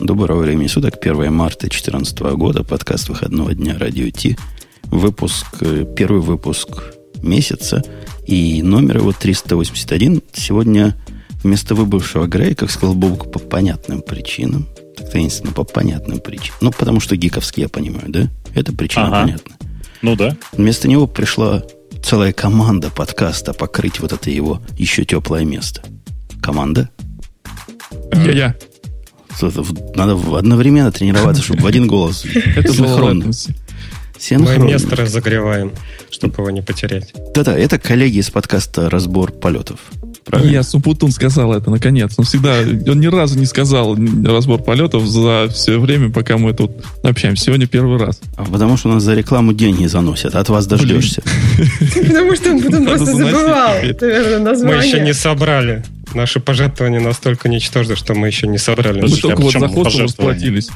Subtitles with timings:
[0.00, 4.36] Доброго времени суток, 1 марта 2014 года, подкаст выходного дня Радио Ти.
[4.84, 7.82] Выпуск, э, первый выпуск месяца,
[8.24, 10.22] и номер его 381.
[10.32, 10.96] Сегодня
[11.42, 14.68] вместо выбывшего Грея, как сказал Бобук, по понятным причинам.
[14.96, 16.58] Так таинственно, по понятным причинам.
[16.60, 18.28] Ну, потому что гиковский, я понимаю, да?
[18.54, 19.22] Это причина ага.
[19.22, 19.56] понятна.
[20.02, 20.36] Ну да.
[20.52, 21.64] Вместо него пришла
[22.04, 25.82] целая команда подкаста покрыть вот это его еще теплое место.
[26.40, 26.88] Команда?
[28.12, 28.54] Я-я.
[29.94, 32.24] Надо одновременно тренироваться, чтобы в один голос.
[32.24, 33.30] Это синхронно.
[34.30, 35.72] Мы место разогреваем,
[36.10, 37.12] чтобы его не потерять.
[37.34, 39.78] Да-да, это коллеги из подкаста «Разбор полетов».
[40.28, 40.50] Правильно?
[40.50, 42.14] Я Супутун сказал это наконец.
[42.16, 46.72] Он всегда, он ни разу не сказал разбор полетов за все время, пока мы тут
[47.02, 47.44] общаемся.
[47.44, 48.20] Сегодня первый раз.
[48.36, 50.34] А потому что у нас за рекламу деньги заносят.
[50.34, 51.22] От вас дождешься.
[51.94, 53.74] Потому что он потом просто забывал,
[54.40, 54.76] название.
[54.76, 55.84] Мы еще не собрали.
[56.14, 59.02] Наши пожертвования настолько ничтожны, что мы еще не собрали.
[59.02, 60.70] Мы только вот за хостинг расплатились.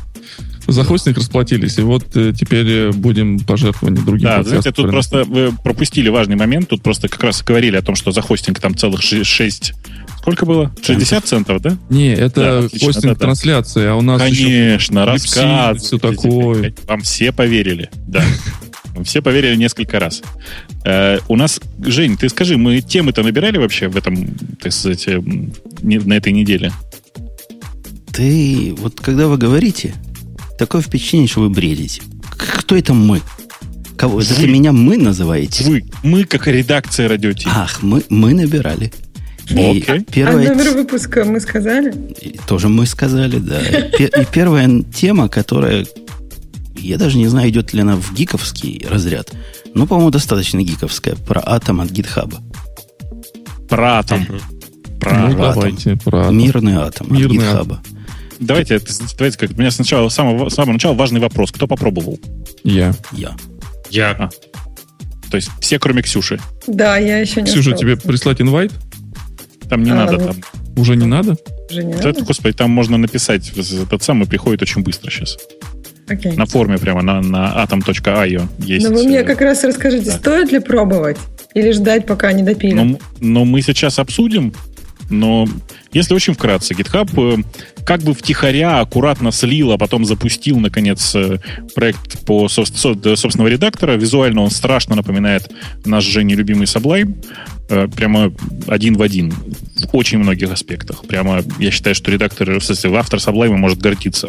[0.66, 4.24] За хостинг расплатились, и вот э, теперь э, будем пожертвования другим.
[4.24, 6.68] Да, знаете, тут просто вы пропустили важный момент.
[6.68, 9.74] Тут просто как раз говорили о том, что за хостинг там целых 6
[10.22, 10.72] Сколько было?
[10.80, 11.76] 60 центов, да?
[11.90, 15.82] Не, это да, хостинг да, трансляции, а у нас Конечно, рассказ.
[15.82, 16.72] Все такое.
[16.86, 18.22] Вам все поверили, да.
[19.04, 20.22] Все поверили несколько раз.
[20.84, 24.28] Э, у нас, Жень, ты скажи, мы темы-то набирали вообще в этом,
[24.60, 25.20] так сказать, э,
[25.82, 26.70] на этой неделе?
[28.12, 29.94] Ты, вот когда вы говорите,
[30.62, 32.02] такое впечатление, что вы бредите.
[32.36, 33.20] Кто это мы?
[33.96, 34.18] Кого?
[34.18, 34.22] Вы.
[34.22, 35.64] Это меня мы называете?
[35.64, 35.84] Вы.
[36.04, 38.92] Мы, как редакция радио Ах, мы, мы набирали.
[39.50, 40.06] И okay.
[40.08, 40.52] первая...
[40.52, 41.92] А номер выпуска мы сказали?
[42.20, 43.60] И тоже мы сказали, да.
[43.60, 45.84] И первая тема, которая
[46.76, 49.32] я даже не знаю, идет ли она в гиковский разряд.
[49.74, 51.16] Но, по-моему, достаточно гиковская.
[51.16, 52.38] Про атом от гитхаба.
[53.68, 54.26] Про атом.
[55.00, 55.38] Про ну, атом.
[55.38, 56.38] Давайте, про атом.
[56.38, 57.82] Мирный атом Мирный от гитхаба.
[58.42, 58.80] Давайте,
[59.16, 61.52] давайте как, у меня сначала, с самого, с самого начала важный вопрос.
[61.52, 62.18] Кто попробовал?
[62.64, 62.92] Я.
[63.12, 63.36] Я.
[63.90, 64.10] Я.
[64.18, 64.30] А.
[65.30, 66.40] То есть все, кроме Ксюши.
[66.66, 68.72] Да, я еще не Ксюша, тебе прислать инвайт?
[69.68, 70.18] Там не а, надо.
[70.18, 70.36] Ну, там.
[70.76, 71.36] Уже не надо?
[71.70, 72.12] Уже не надо?
[72.24, 73.50] Господи, там можно написать.
[73.56, 75.38] Этот самый приходит очень быстро сейчас.
[76.08, 76.36] Okay.
[76.36, 78.86] На форуме прямо на, на atom.io есть.
[78.86, 80.12] Но вы мне э, как раз расскажите, да.
[80.18, 81.16] стоит ли пробовать
[81.54, 82.84] или ждать, пока они допилят?
[82.84, 84.52] Но, но мы сейчас обсудим.
[85.10, 85.46] Но
[85.92, 87.42] если очень вкратце, GitHub э,
[87.84, 91.38] как бы втихаря аккуратно слил, а потом запустил, наконец, э,
[91.74, 93.92] проект по собственного редактора.
[93.92, 95.50] Визуально он страшно напоминает
[95.84, 97.14] наш же нелюбимый Sublime.
[97.96, 98.30] Прямо
[98.66, 101.06] один в один в очень многих аспектах.
[101.06, 104.28] Прямо я считаю, что редактор, в смысле, автор Sublime может гордиться.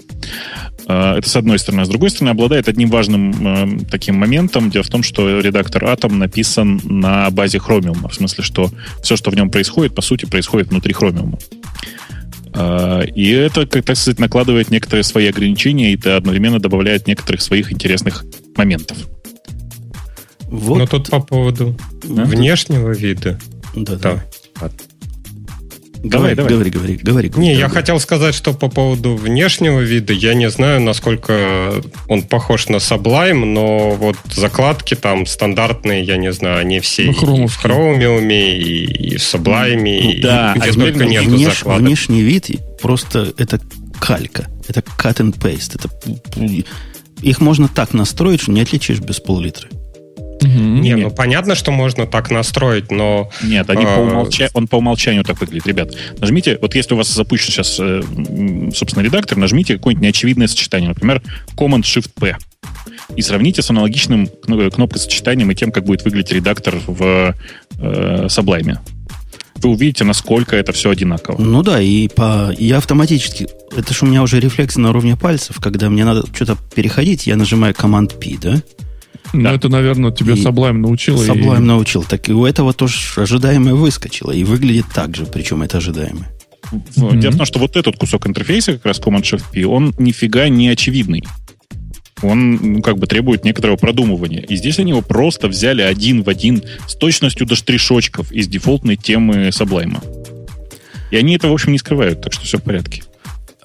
[0.87, 1.85] Э, это с одной стороны.
[1.85, 4.69] С другой стороны, обладает одним важным э, таким моментом.
[4.69, 8.09] Дело в том, что редактор Atom написан на базе Chromium.
[8.09, 8.71] В смысле, что
[9.01, 11.39] все, что в нем происходит, по сути, происходит внутри Chromium.
[12.53, 17.41] Э, и это, как так сказать, накладывает некоторые свои ограничения и это одновременно добавляет некоторых
[17.41, 18.23] своих интересных
[18.55, 18.97] моментов.
[20.41, 20.77] Вот.
[20.77, 22.25] Но тут по поводу да?
[22.25, 23.39] внешнего вида.
[23.75, 24.23] Да, да.
[24.59, 24.71] да.
[26.03, 26.51] Давай, давай.
[26.51, 27.29] Говори, говори, говори.
[27.29, 27.53] Не, говори.
[27.53, 32.75] я хотел сказать, что по поводу внешнего вида, я не знаю, насколько он похож на
[32.77, 38.29] Sublime, но вот закладки там стандартные, я не знаю, они все ну, и в Chromium,
[38.31, 41.81] и, в Sublime, ну, да, где а только нет внеш, закладок.
[41.81, 43.61] Внешний вид просто это
[43.99, 45.79] калька, это cut and paste.
[45.79, 45.89] Это,
[47.21, 49.69] их можно так настроить, что не отличишь без пол-литра.
[50.43, 50.49] Угу.
[50.49, 53.29] Не, ну понятно, что можно так настроить, но...
[53.41, 54.49] Нет, они э, по умолча...
[54.53, 55.67] он по умолчанию так выглядит.
[55.67, 58.01] Ребят, нажмите, вот если у вас запущен сейчас, э,
[58.73, 61.21] собственно, редактор, нажмите какое-нибудь неочевидное сочетание, например,
[61.55, 62.37] Command-Shift-P
[63.15, 67.35] и сравните с аналогичным кнопкой сочетанием и тем, как будет выглядеть редактор в
[67.79, 68.77] э, Sublime.
[69.55, 71.41] Вы увидите, насколько это все одинаково.
[71.41, 75.59] Ну да, и по я автоматически, это же у меня уже рефлексы на уровне пальцев,
[75.61, 78.61] когда мне надо что-то переходить, я нажимаю команд P, да?
[79.31, 81.15] Ну, это, наверное, тебя и Sublime научил.
[81.15, 81.61] Sublime и...
[81.61, 82.03] научил.
[82.03, 84.31] Так и у этого тоже ожидаемое выскочило.
[84.31, 86.29] И выглядит так же, причем это ожидаемое.
[86.71, 87.19] Mm-hmm.
[87.19, 90.49] Дело в том, что вот этот кусок интерфейса, как раз Command Shift P, он нифига
[90.49, 91.23] не очевидный.
[92.21, 94.41] Он ну, как бы требует некоторого продумывания.
[94.41, 98.95] И здесь они его просто взяли один в один с точностью до штришочков из дефолтной
[98.95, 100.01] темы Sublime.
[101.11, 103.03] И они это, в общем, не скрывают, так что все в порядке.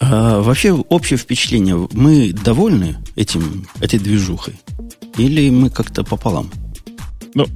[0.00, 1.88] А, вообще, общее впечатление.
[1.92, 4.54] Мы довольны этим, этой движухой?
[5.16, 6.50] Или мы как-то пополам?
[7.34, 7.46] Ну,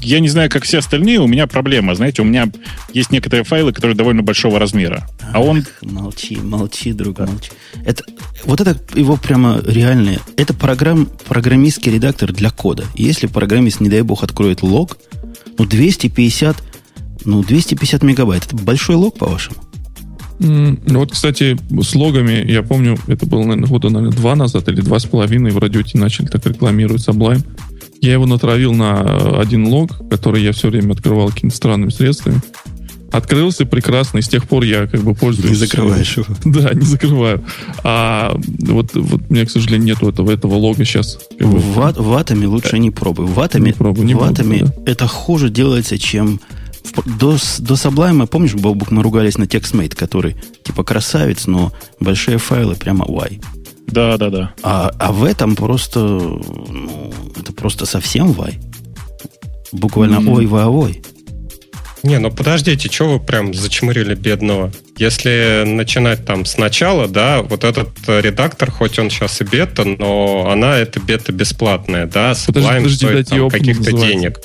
[0.00, 1.94] я не знаю, как все остальные, у меня проблема.
[1.94, 2.50] Знаете, у меня
[2.92, 5.08] есть некоторые файлы, которые довольно большого размера.
[5.20, 5.64] Ах, а он...
[5.82, 7.26] Молчи, молчи, друг, да.
[7.26, 7.50] молчи.
[7.84, 8.04] Это,
[8.44, 10.20] вот это его прямо реальное...
[10.36, 12.84] Это программ, программистский редактор для кода.
[12.94, 14.98] Если программист, не дай бог, откроет лог,
[15.58, 16.56] ну, 250,
[17.24, 18.46] ну, 250 мегабайт.
[18.46, 19.65] Это большой лог, по-вашему?
[20.38, 24.80] Ну вот, кстати, с логами, я помню, это было, наверное, года, наверное, два назад или
[24.80, 27.44] два с половиной в радиоте начали так рекламировать Sublime.
[28.02, 32.40] Я его натравил на один лог, который я все время открывал какими-то странными средствами.
[33.12, 35.50] Открылся прекрасно, и с тех пор я как бы пользуюсь...
[35.50, 36.26] Не закрываешь его.
[36.44, 37.42] Да, не закрываю.
[37.82, 41.18] А вот, вот у меня, к сожалению, нету этого, этого лога сейчас.
[41.38, 41.58] Как бы.
[41.58, 43.26] в, в атоме лучше не пробуй.
[43.26, 44.92] В атоме, не пробуй, не в атоме буду, да.
[44.92, 46.40] это хуже делается, чем
[47.04, 52.74] до, до Sublime, помнишь, Бобук, мы ругались на TextMate, который типа красавец, но большие файлы
[52.74, 53.42] прямо why.
[53.86, 54.54] Да, да, да.
[54.62, 58.54] А, а в этом просто, ну, это просто совсем why.
[59.72, 60.34] Буквально mm-hmm.
[60.34, 61.02] ой ва ой.
[62.02, 64.70] Не, ну подождите, что вы прям зачмырили бедного?
[64.96, 70.78] Если начинать там сначала, да, вот этот редактор, хоть он сейчас и бета, но она
[70.78, 74.38] это бета бесплатная, да, Sublime стоит там, каких-то денег.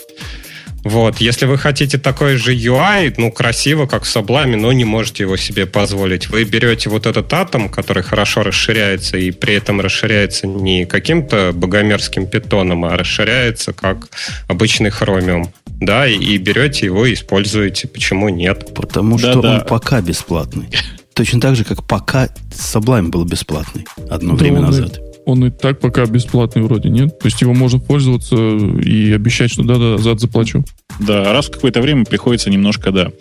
[0.83, 5.23] Вот, если вы хотите такой же UI, ну, красиво, как в Sublime, но не можете
[5.23, 6.29] его себе позволить.
[6.29, 12.25] Вы берете вот этот атом, который хорошо расширяется, и при этом расширяется не каким-то богомерзким
[12.25, 14.09] питоном, а расширяется как
[14.47, 15.53] обычный хромиум.
[15.65, 17.87] Да, и, и берете его и используете.
[17.87, 18.73] Почему нет?
[18.75, 19.53] Потому да, что да.
[19.55, 20.67] он пока бесплатный.
[21.13, 24.99] Точно так же, как пока Sublime был бесплатный одно да, время назад.
[25.25, 27.19] Он и так пока бесплатный вроде, нет?
[27.19, 30.63] То есть его можно пользоваться и обещать, что да-да, зад заплачу.
[30.99, 33.11] Да, раз в какое-то время приходится немножко, да.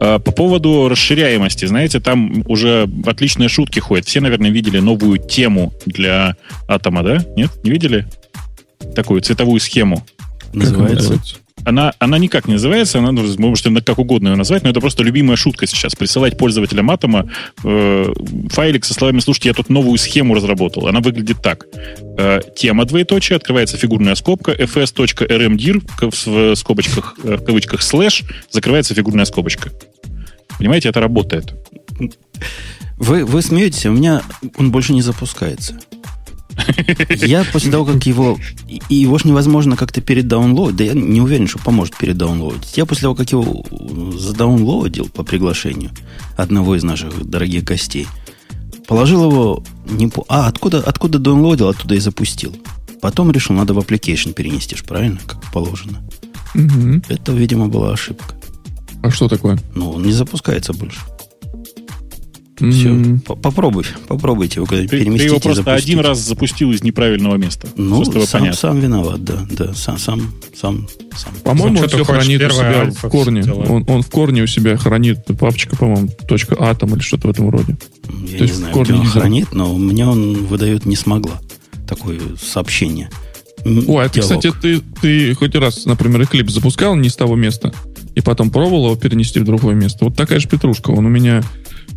[0.00, 4.06] А, по поводу расширяемости, знаете, там уже отличные шутки ходят.
[4.06, 6.36] Все, наверное, видели новую тему для
[6.68, 7.24] атома, да?
[7.36, 7.50] Нет?
[7.64, 8.06] Не видели?
[8.94, 10.04] Такую цветовую схему.
[10.52, 11.18] Называется?
[11.64, 15.02] Она, она никак не называется, она, ну, можете как угодно ее назвать, но это просто
[15.02, 15.94] любимая шутка сейчас.
[15.94, 17.28] Присылать пользователям Атома
[17.64, 18.12] э,
[18.50, 20.86] файлик со словами «Слушайте, я тут новую схему разработал».
[20.86, 21.66] Она выглядит так.
[22.18, 29.24] Э, тема двоеточие, открывается фигурная скобка, fs.rmdir в скобочках, э, в кавычках слэш, закрывается фигурная
[29.24, 29.70] скобочка.
[30.58, 31.54] Понимаете, это работает.
[32.96, 34.22] Вы, вы смеетесь, а у меня
[34.56, 35.78] он больше не запускается.
[37.08, 38.38] Я после того, как его...
[38.88, 40.76] Его ж невозможно как-то передаунлоудить.
[40.76, 42.76] Да я не уверен, что поможет передаунлоудить.
[42.76, 43.64] Я после того, как его
[44.18, 45.90] задаунлоудил по приглашению
[46.36, 48.06] одного из наших дорогих гостей,
[48.86, 49.62] положил его...
[49.88, 50.24] Не по...
[50.28, 52.56] А, откуда, откуда даунлоудил, оттуда и запустил.
[53.00, 55.18] Потом решил, надо в application перенести, правильно?
[55.26, 55.98] Как положено.
[56.54, 57.02] Угу.
[57.08, 58.34] Это, видимо, была ошибка.
[59.02, 59.58] А что такое?
[59.74, 61.00] Ну, он не запускается больше.
[62.58, 63.40] Все, mm-hmm.
[63.40, 65.28] попробуй, попробуйте его когда-нибудь ты, переместить.
[65.28, 65.84] Ты его просто запустить.
[65.84, 67.68] один раз запустил из неправильного места.
[67.76, 71.32] Ну, сам, сам виноват, да, да, сам, сам, сам, сам.
[71.44, 73.44] По-моему, он все хранит у себя в корне.
[73.52, 77.48] Он, он в корне у себя хранит папочка, по-моему, точка атом или что-то в этом
[77.48, 77.76] роде.
[78.26, 81.40] Я То не знаю, где он хранит, но мне он выдает не смогла
[81.86, 83.08] такое сообщение.
[83.86, 87.72] О, это, кстати, ты, ты хоть раз, например, Eclipse запускал не с того места,
[88.14, 90.04] и потом пробовал его перенести в другое место.
[90.04, 90.90] Вот такая же петрушка.
[90.90, 91.42] Он у меня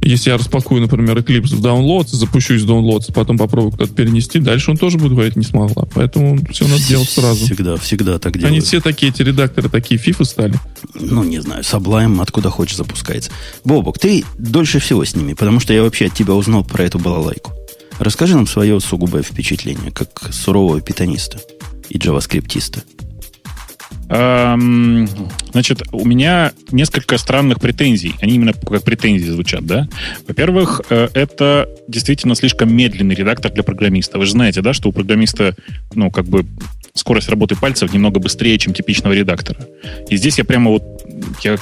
[0.01, 4.71] если я распакую, например, Eclipse в Downloads, запущу из Downloads, потом попробую куда-то перенести, дальше
[4.71, 5.85] он тоже будет говорить не смогла.
[5.93, 7.45] Поэтому все надо делать сразу.
[7.45, 8.51] Всегда, всегда так делают.
[8.51, 10.55] Они все такие, эти редакторы, такие фифы стали.
[10.95, 13.31] Ну, не знаю, Sublime откуда хочешь запускается.
[13.63, 16.97] Бобок, ты дольше всего с ними, потому что я вообще от тебя узнал про эту
[16.97, 17.51] балалайку.
[17.99, 21.39] Расскажи нам свое сугубое впечатление, как сурового питаниста
[21.89, 22.83] и джаваскриптиста.
[24.13, 25.07] Эм,
[25.53, 28.13] значит, у меня несколько странных претензий.
[28.19, 29.87] Они именно как претензии звучат, да?
[30.27, 34.19] Во-первых, э, это действительно слишком медленный редактор для программиста.
[34.19, 35.55] Вы же знаете, да, что у программиста,
[35.93, 36.45] ну, как бы
[36.93, 39.65] скорость работы пальцев немного быстрее, чем типичного редактора.
[40.09, 40.83] И здесь я прямо вот
[41.41, 41.57] я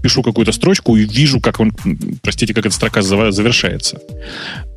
[0.00, 1.72] пишу какую-то строчку и вижу, как он,
[2.22, 3.98] простите, как эта строка завершается.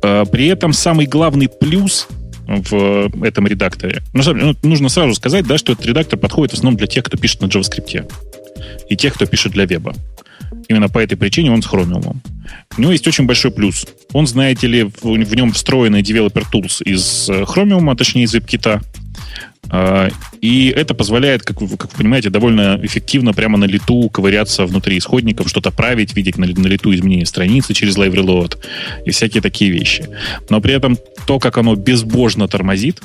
[0.02, 2.08] Э, при этом самый главный плюс
[2.46, 4.02] в этом редакторе.
[4.12, 7.40] Ну, нужно сразу сказать, да, что этот редактор подходит в основном для тех, кто пишет
[7.40, 8.10] на JavaScript
[8.88, 9.94] и тех, кто пишет для веба.
[10.68, 12.16] Именно по этой причине он с Chromium.
[12.76, 13.86] У него есть очень большой плюс.
[14.12, 18.34] Он, знаете ли, в, в нем встроенный Developer Tools из э, Chromium, а точнее из
[18.34, 18.82] WebKit.
[19.70, 20.08] А,
[20.40, 24.98] и это позволяет, как вы, как вы понимаете, довольно эффективно прямо на лету ковыряться внутри
[24.98, 28.58] исходников, что-то править, видеть на, на лету изменения страницы через Live Reload
[29.04, 30.08] и всякие такие вещи.
[30.50, 33.00] Но при этом то, как оно безбожно тормозит,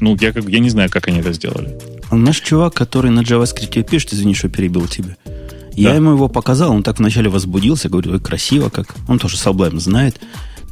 [0.00, 1.76] ну, я, как, я не знаю, как они это сделали.
[2.10, 5.16] Наш чувак, который на JavaScript пишет, извини, что перебил тебя.
[5.74, 5.96] Я да.
[5.96, 8.94] ему его показал, он так вначале возбудился, говорю, ой, красиво как.
[9.06, 10.20] Он тоже Sublime знает.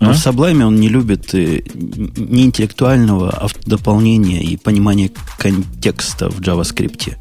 [0.01, 0.13] Но а?
[0.13, 7.17] в Sublime он не любит э, не интеллектуального дополнения и понимания контекста в JavaScript.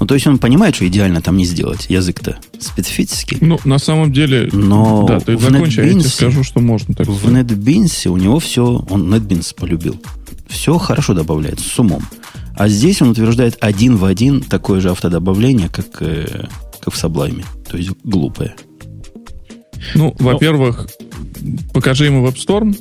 [0.00, 1.86] Ну, то есть он понимает, что идеально там не сделать.
[1.88, 3.38] Язык-то специфический.
[3.40, 6.94] Ну, на самом деле, но да, ты в закончи, NetBeans, я тебе скажу, что можно
[6.94, 10.02] так В NetBeans у него все, он NetBeans полюбил.
[10.48, 12.02] Все хорошо добавляет, с умом.
[12.56, 16.46] А здесь он утверждает один в один такое же автодобавление, как, э,
[16.80, 17.44] как в Sublime.
[17.70, 18.56] То есть глупое.
[19.94, 20.32] Ну, Но...
[20.32, 20.88] во-первых,
[21.72, 22.76] покажи ему WebStorm,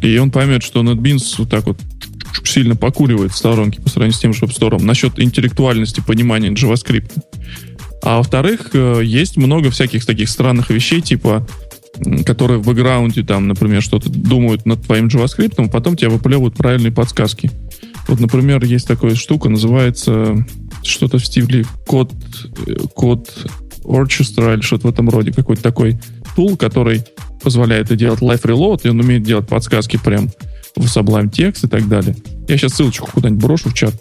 [0.00, 1.78] и он поймет, что NetBeans вот так вот
[2.44, 7.12] сильно покуривает в сторонке по сравнению с тем же Web насчет интеллектуальности понимания JavaScript.
[8.02, 11.46] А во-вторых, э, есть много всяких таких странных вещей, типа
[12.26, 16.90] которые в бэкграунде, там, например, что-то думают над твоим JavaScript, а потом тебе выплевывают правильные
[16.90, 17.52] подсказки.
[18.08, 20.44] Вот, например, есть такая штука, называется
[20.82, 22.12] что-то в стиле код,
[22.66, 23.30] э, код
[23.84, 25.98] Orchestra или что-то в этом роде, какой-то такой
[26.34, 27.02] тул, который
[27.42, 30.28] позволяет и делать live reload, и он умеет делать подсказки прям
[30.76, 32.16] в Sublime текст и так далее.
[32.48, 33.94] Я сейчас ссылочку куда-нибудь брошу в чат.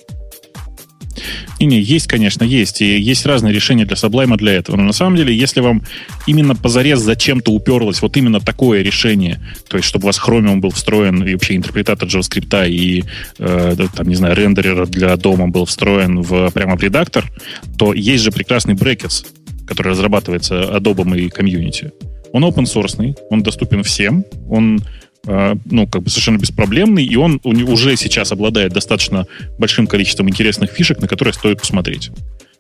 [1.60, 2.82] Не-не, есть, конечно, есть.
[2.82, 4.76] И есть разные решения для Sublime для этого.
[4.78, 5.84] Но на самом деле, если вам
[6.26, 10.72] именно позарез зачем-то уперлось вот именно такое решение, то есть чтобы у вас Chromium был
[10.72, 13.04] встроен, и вообще интерпретатор JavaScript, и,
[13.38, 17.32] э, там, не знаю, рендерер для дома был встроен в, прямо в редактор,
[17.78, 19.26] то есть же прекрасный Brackets,
[19.68, 21.92] который разрабатывается Adobe и комьюнити.
[22.32, 24.80] Он open source, он доступен всем, он
[25.26, 29.26] Э, ну, как бы совершенно беспроблемный, и он уже сейчас обладает достаточно
[29.58, 32.12] большим количеством интересных фишек, на которые стоит посмотреть.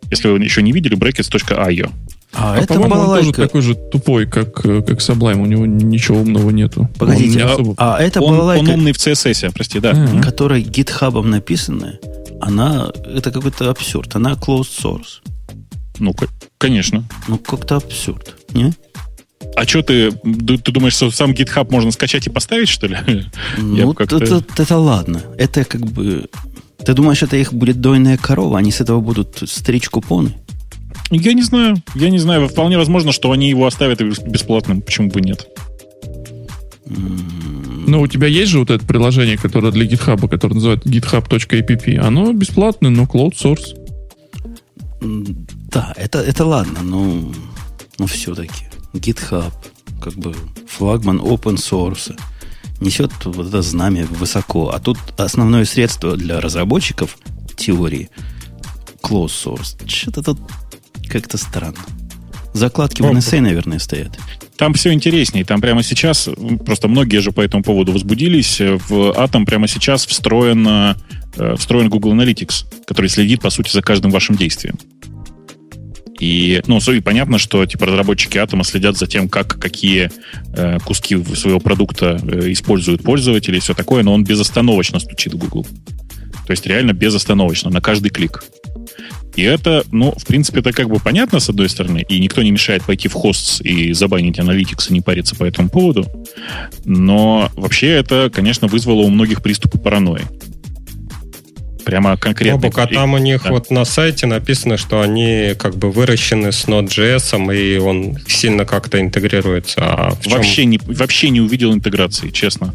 [0.09, 1.91] Если вы еще не видели, brackets.io.
[2.35, 5.41] А, а это по-моему, он тоже такой же тупой, как, э, как Sublime.
[5.41, 6.89] У него ничего умного нету.
[6.97, 7.73] Погодите, а, особо...
[7.77, 8.63] а это он, балалайка...
[8.63, 9.91] Он умный в CSS, прости, да.
[9.91, 10.21] Mm-hmm.
[10.21, 11.99] Которая гитхабом написанная,
[12.39, 12.91] она...
[13.13, 14.15] Это какой-то абсурд.
[14.15, 15.32] Она closed source.
[15.99, 16.15] Ну,
[16.57, 17.03] конечно.
[17.27, 18.73] Ну, как-то абсурд, не?
[19.55, 22.97] А что ты, ты думаешь, что сам GitHub можно скачать и поставить, что ли?
[23.57, 25.21] Ну, это, это, это ладно.
[25.37, 26.27] Это как бы...
[26.85, 28.57] Ты думаешь, это их будет дойная корова?
[28.57, 30.33] Они с этого будут стричь купоны?
[31.11, 31.75] Я не знаю.
[31.95, 32.47] Я не знаю.
[32.47, 34.81] Вполне возможно, что они его оставят бесплатным.
[34.81, 35.47] Почему бы нет?
[36.85, 41.97] Ну, у тебя есть же вот это приложение, которое для GitHub, которое называется github.app.
[41.97, 43.77] Оно бесплатное, но cloud source.
[45.73, 47.31] Да, это, это ладно, но,
[47.97, 48.65] но все-таки.
[48.93, 49.51] GitHub,
[49.99, 50.35] как бы
[50.67, 52.15] флагман open source,
[52.79, 54.69] несет вот это знамя высоко.
[54.69, 57.17] А тут основное средство для разработчиков
[57.57, 58.09] теории
[59.01, 59.89] closed source.
[59.89, 60.39] Что-то тут
[61.09, 61.79] как-то странно.
[62.53, 64.19] Закладки в NSA, наверное, стоят.
[64.57, 65.43] Там все интереснее.
[65.43, 66.29] Там прямо сейчас,
[66.65, 72.13] просто многие же по этому поводу возбудились, в Atom прямо сейчас встроен, э, встроен Google
[72.13, 74.77] Analytics, который следит, по сути, за каждым вашим действием.
[76.23, 80.09] И, ну, и понятно, что типа разработчики Атома следят за тем, как какие
[80.55, 85.37] э, куски своего продукта э, используют пользователи и все такое, но он безостановочно стучит в
[85.37, 85.67] Google.
[86.47, 88.45] То есть реально безостановочно, на каждый клик.
[89.35, 92.51] И это, ну, в принципе, это как бы понятно, с одной стороны, и никто не
[92.51, 96.07] мешает пойти в хост и забанить Analytics и не париться по этому поводу.
[96.85, 100.23] Но вообще это, конечно, вызвало у многих приступы паранойи.
[101.85, 102.59] Прямо конкретно.
[102.59, 103.51] Бобок, а там у них да.
[103.51, 108.99] вот на сайте написано, что они как бы выращены с Node.js, и он сильно как-то
[108.99, 109.81] интегрируется.
[109.81, 112.73] А вообще, не, вообще не увидел интеграции, честно.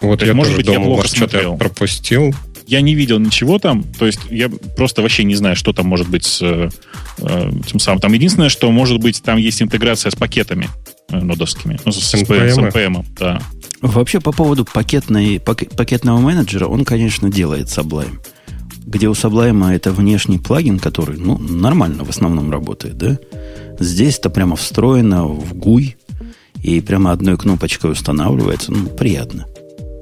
[0.00, 1.56] Вот есть, я может быть, думал, я плохо смотрел.
[1.56, 2.34] пропустил.
[2.66, 6.06] Я не видел ничего там, то есть я просто вообще не знаю, что там может
[6.06, 6.68] быть с э,
[7.66, 7.98] тем самым.
[7.98, 10.68] Там единственное, что может быть, там есть интеграция с пакетами
[11.10, 13.40] э, нодовскими, ну, с, с, с NPM, да.
[13.80, 18.18] Вообще, по поводу пакетной, пакетного менеджера, он, конечно, делает Sublime.
[18.86, 23.18] Где у Sublime это внешний плагин, который, ну, нормально в основном работает, да?
[23.78, 25.94] Здесь это прямо встроено в GUI,
[26.62, 28.72] и прямо одной кнопочкой устанавливается.
[28.72, 29.46] Ну, приятно.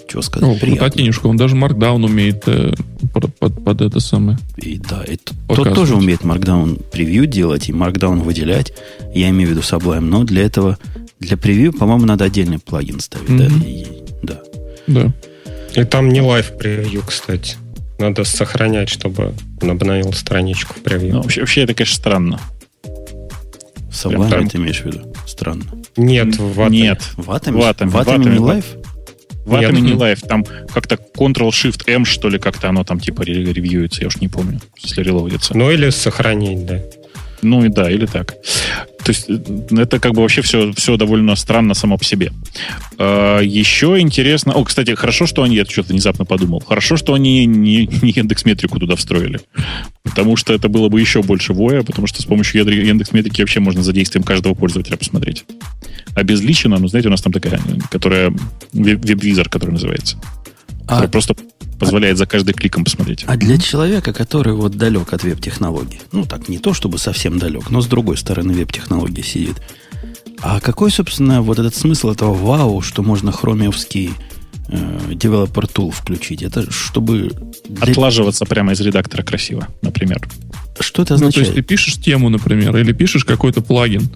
[0.08, 0.48] Чего сказать?
[0.48, 1.28] Ну, приятно.
[1.28, 2.72] он даже Markdown умеет э,
[3.12, 4.38] под, под, под это самое.
[4.56, 8.72] И да, это, тот тоже умеет Markdown preview делать и Markdown выделять.
[9.14, 10.78] Я имею в виду Sublime, но для этого
[11.26, 13.48] для превью, по-моему, надо отдельный плагин ставить, mm-hmm.
[13.48, 13.66] да?
[13.66, 13.86] И,
[14.22, 14.42] да.
[14.86, 15.12] Да.
[15.80, 17.56] И там не live preview, кстати.
[17.98, 21.14] Надо сохранять, чтобы он обновил страничку в превью.
[21.14, 22.40] Ну, вообще, вообще это, конечно, странно.
[22.82, 25.14] В Sublime ты имеешь в виду?
[25.26, 25.64] Странно.
[25.96, 26.80] Нет, в Атоме.
[26.80, 27.02] Нет.
[27.16, 27.62] В Атоме?
[27.62, 28.64] В Атоме, в Атоме, не live?
[29.46, 30.20] В Атоме не live.
[30.20, 35.02] Там как-то Ctrl-Shift-M, что ли, как-то оно там типа ревьюется, я уж не помню, если
[35.02, 35.56] reload ится.
[35.56, 36.82] Ну или сохранить, да.
[37.46, 38.34] Ну и да, или так.
[39.04, 39.38] То есть э,
[39.82, 42.32] это как бы вообще все, все довольно странно само по себе.
[42.98, 44.52] А, еще интересно...
[44.54, 45.54] О, кстати, хорошо, что они...
[45.54, 46.60] Я что-то внезапно подумал.
[46.60, 49.40] Хорошо, что они не, не Яндекс-метрику туда встроили.
[50.02, 53.84] Потому что это было бы еще больше воя, потому что с помощью индекс-метрики вообще можно
[53.84, 55.44] за действием каждого пользователя посмотреть.
[56.16, 57.60] Обезличено, ну, знаете, у нас там такая,
[57.90, 58.34] которая...
[58.72, 60.18] Веб-визор, который называется.
[60.86, 60.94] А...
[60.94, 61.36] Который просто
[61.78, 63.24] позволяет за каждым кликом посмотреть.
[63.26, 67.70] А для человека, который вот далек от веб-технологий, ну так, не то чтобы совсем далек,
[67.70, 69.60] но с другой стороны веб-технологии сидит,
[70.40, 74.12] а какой, собственно, вот этот смысл этого вау, что можно хромиовский
[74.68, 76.42] э, Developer Tool включить?
[76.42, 77.30] Это чтобы...
[77.68, 77.92] Для...
[77.92, 80.20] Отлаживаться прямо из редактора красиво, например.
[80.78, 81.36] Что это означает?
[81.36, 84.10] Ну, то есть ты пишешь тему, например, или пишешь какой-то плагин,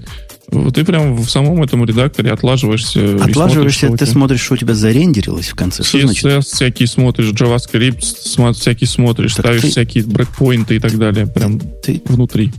[0.50, 3.16] Ты прям в самом этом редакторе отлаживаешься.
[3.22, 5.82] Отлаживаешься, смотришь, ты смотришь, что у тебя зарендерилось в конце.
[5.82, 9.68] Что CSS всякие смотришь, JavaScript всякие смотришь, так ставишь ты...
[9.68, 11.26] всякие брекпоинты и так далее.
[11.26, 12.02] Прям ты...
[12.06, 12.52] внутри.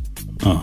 [0.44, 0.62] А,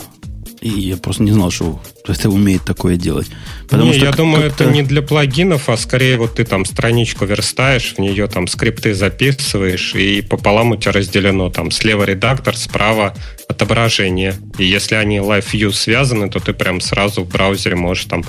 [0.61, 3.29] и я просто не знал, что это умеет такое делать.
[3.69, 7.25] Потому не, что я думаю, это не для плагинов, а скорее вот ты там страничку
[7.25, 13.15] верстаешь, в нее там скрипты записываешь, и пополам у тебя разделено там слева редактор, справа
[13.49, 14.35] отображение.
[14.59, 18.25] И если они Live View связаны, то ты прям сразу в браузере можешь там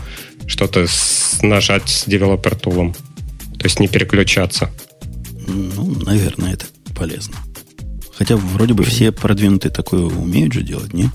[0.45, 0.85] что-то
[1.41, 2.93] нажать с девелопер тулом.
[3.57, 4.71] То есть не переключаться.
[5.47, 7.35] Ну, наверное, это полезно.
[8.17, 11.09] Хотя вроде бы все продвинутые такое умеют же делать, не?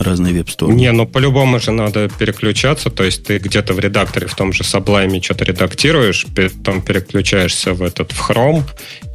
[0.00, 0.76] Разные веб-стороны.
[0.76, 4.62] Не, ну по-любому же надо переключаться, то есть ты где-то в редакторе в том же
[4.62, 8.62] Sublime что-то редактируешь, потом переключаешься в этот в Chrome,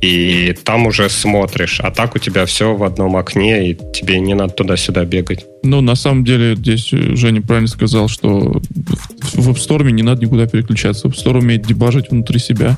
[0.02, 4.36] и там уже смотришь, а так у тебя все в одном окне, и тебе не
[4.36, 5.46] надо туда-сюда бегать.
[5.64, 8.62] Ну, на самом деле, здесь Женя правильно сказал, что
[9.34, 11.08] в App Store не надо никуда переключаться.
[11.08, 12.78] App Store умеет дебажить внутри себя.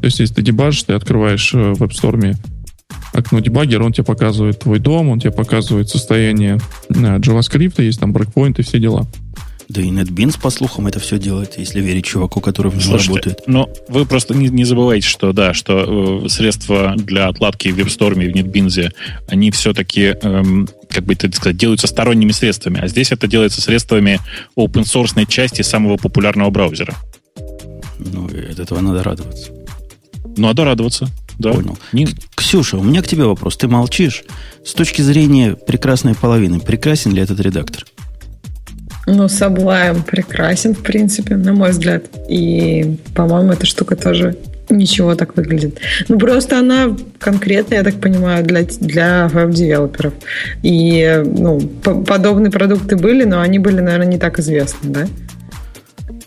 [0.00, 2.34] То есть, если ты дебажишь, ты открываешь э, в App Store
[3.12, 8.12] окно дебаггера, он тебе показывает твой дом, он тебе показывает состояние э, JavaScript, есть там
[8.12, 9.06] брекпоинты, все дела.
[9.70, 13.30] Да и NetBeans, по слухам, это все делает, если верить чуваку, который в нем Слушайте,
[13.30, 13.42] работает.
[13.46, 18.24] Но вы просто не, не забывайте, что да, что э, средства для отладки в WebStorm
[18.24, 18.92] и в NetBeans,
[19.28, 24.18] они все-таки, эм, как бы это сказать, делаются сторонними средствами, а здесь это делается средствами
[24.56, 26.96] open source части самого популярного браузера.
[28.00, 29.52] Ну, от этого надо радоваться.
[30.36, 31.08] Надо радоваться.
[31.40, 31.52] Да.
[31.52, 31.78] Понял.
[31.92, 32.06] Не...
[32.34, 33.56] Ксюша, у меня к тебе вопрос.
[33.56, 34.24] Ты молчишь.
[34.62, 37.84] С точки зрения прекрасной половины, прекрасен ли этот редактор?
[39.06, 42.04] Ну, Sublime прекрасен, в принципе, на мой взгляд.
[42.28, 44.36] И, по-моему, эта штука тоже
[44.68, 45.78] ничего так выглядит.
[46.08, 50.12] Ну, просто она конкретно, я так понимаю, для, для веб-девелоперов.
[50.62, 55.06] И, ну, подобные продукты были, но они были, наверное, не так известны, да?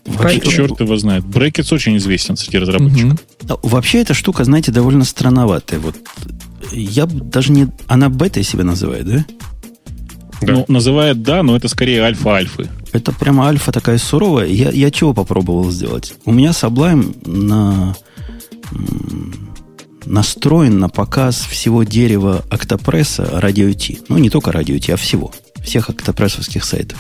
[0.06, 1.26] Вообще, черт его знает.
[1.26, 3.20] Брекетс очень известен среди разработчиков.
[3.42, 3.60] Угу.
[3.64, 5.80] Вообще эта штука, знаете, довольно странноватая.
[5.80, 5.96] Вот
[6.72, 7.68] я даже не...
[7.88, 9.26] Она бета себя называет, да?
[10.42, 10.54] Да.
[10.54, 12.70] Ну, называет да, но это скорее альфа-альфы.
[12.92, 14.48] Это прямо альфа такая суровая.
[14.48, 16.14] Я, я чего попробовал сделать?
[16.26, 17.96] У меня Sublime на,
[20.06, 24.00] настроен на показ всего дерева октопресса радио T.
[24.10, 25.32] Ну, не только радио T, а всего.
[25.64, 27.00] Всех октопрессовских сайтов.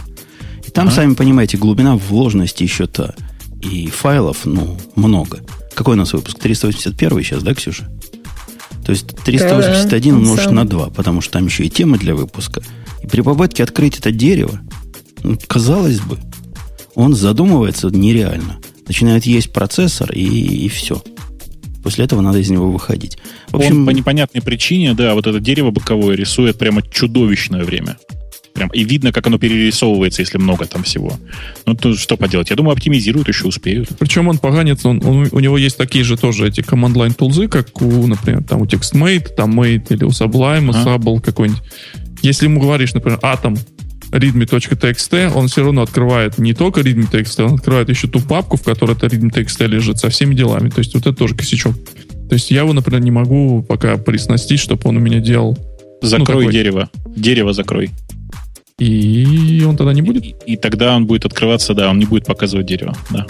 [0.73, 0.91] Там, а?
[0.91, 3.13] сами понимаете, глубина вложенности еще та.
[3.62, 5.39] И файлов, ну, много.
[5.73, 6.39] Какой у нас выпуск?
[6.39, 7.89] 381 сейчас, да, Ксюша?
[8.86, 12.62] То есть 381 да, умножить на 2, потому что там еще и темы для выпуска.
[13.01, 14.59] И при попытке открыть это дерево,
[15.23, 16.19] ну, казалось бы,
[16.95, 18.59] он задумывается нереально.
[18.88, 21.01] Начинает есть процессор и, и все.
[21.81, 23.17] После этого надо из него выходить.
[23.49, 27.97] В общем, он по непонятной причине, да, вот это дерево боковое рисует прямо чудовищное время.
[28.53, 31.17] Прям, и видно, как оно перерисовывается, если много там всего.
[31.65, 32.51] Ну, то что поделать?
[32.51, 33.89] Я думаю, оптимизируют, еще успеют.
[33.97, 37.81] Причем он поганец, он, он, у него есть такие же тоже эти command-line тулзы, как
[37.81, 40.85] у, например, там у TextMate, там Mate или у Sublime, а?
[40.85, 41.63] Sable какой-нибудь.
[42.21, 43.57] Если ему говоришь, например, Atom,
[44.11, 48.91] readme.txt, он все равно открывает не только readme.txt, он открывает еще ту папку, в которой
[48.91, 50.69] это readme.txt лежит, со всеми делами.
[50.69, 51.75] То есть вот это тоже косячок.
[52.29, 55.57] То есть я его, например, не могу пока приснастить, чтобы он у меня делал...
[56.01, 56.89] Закрой ну, дерево.
[57.15, 57.89] Дерево закрой.
[58.83, 60.25] И он тогда не будет?
[60.25, 63.25] И, и тогда он будет открываться, да, он не будет показывать дерево, да.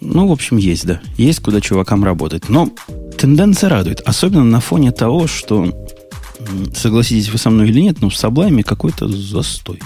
[0.00, 1.00] Ну, в общем, есть, да.
[1.16, 2.48] Есть куда чувакам работать.
[2.48, 2.70] Но
[3.16, 4.00] тенденция радует.
[4.00, 5.86] Особенно на фоне того, что,
[6.74, 9.78] согласитесь вы со мной или нет, но в Sublime какой-то застой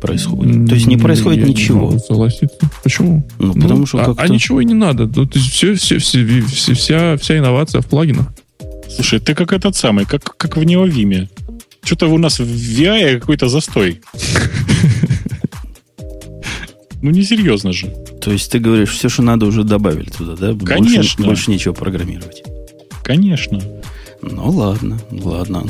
[0.00, 0.68] происходит.
[0.68, 1.92] То есть не происходит Я ничего.
[1.92, 2.58] Не согласиться.
[2.82, 3.24] Почему?
[3.38, 5.06] Ну, потому ну, что а, а ничего и не надо.
[5.06, 8.26] Ну, то есть все, все, все, все, вся, вся инновация в плагинах.
[8.88, 11.28] Слушай, ты как этот самый, как, как в Неовиме.
[11.84, 14.00] Что-то у нас в VI какой-то застой.
[17.02, 17.88] Ну, несерьезно же.
[18.20, 20.64] То есть ты говоришь, все, что надо, уже добавили туда, да?
[20.64, 21.02] Конечно.
[21.02, 22.44] Больше, больше нечего программировать.
[23.02, 23.60] Конечно.
[24.22, 25.66] Ну, ладно, ладно.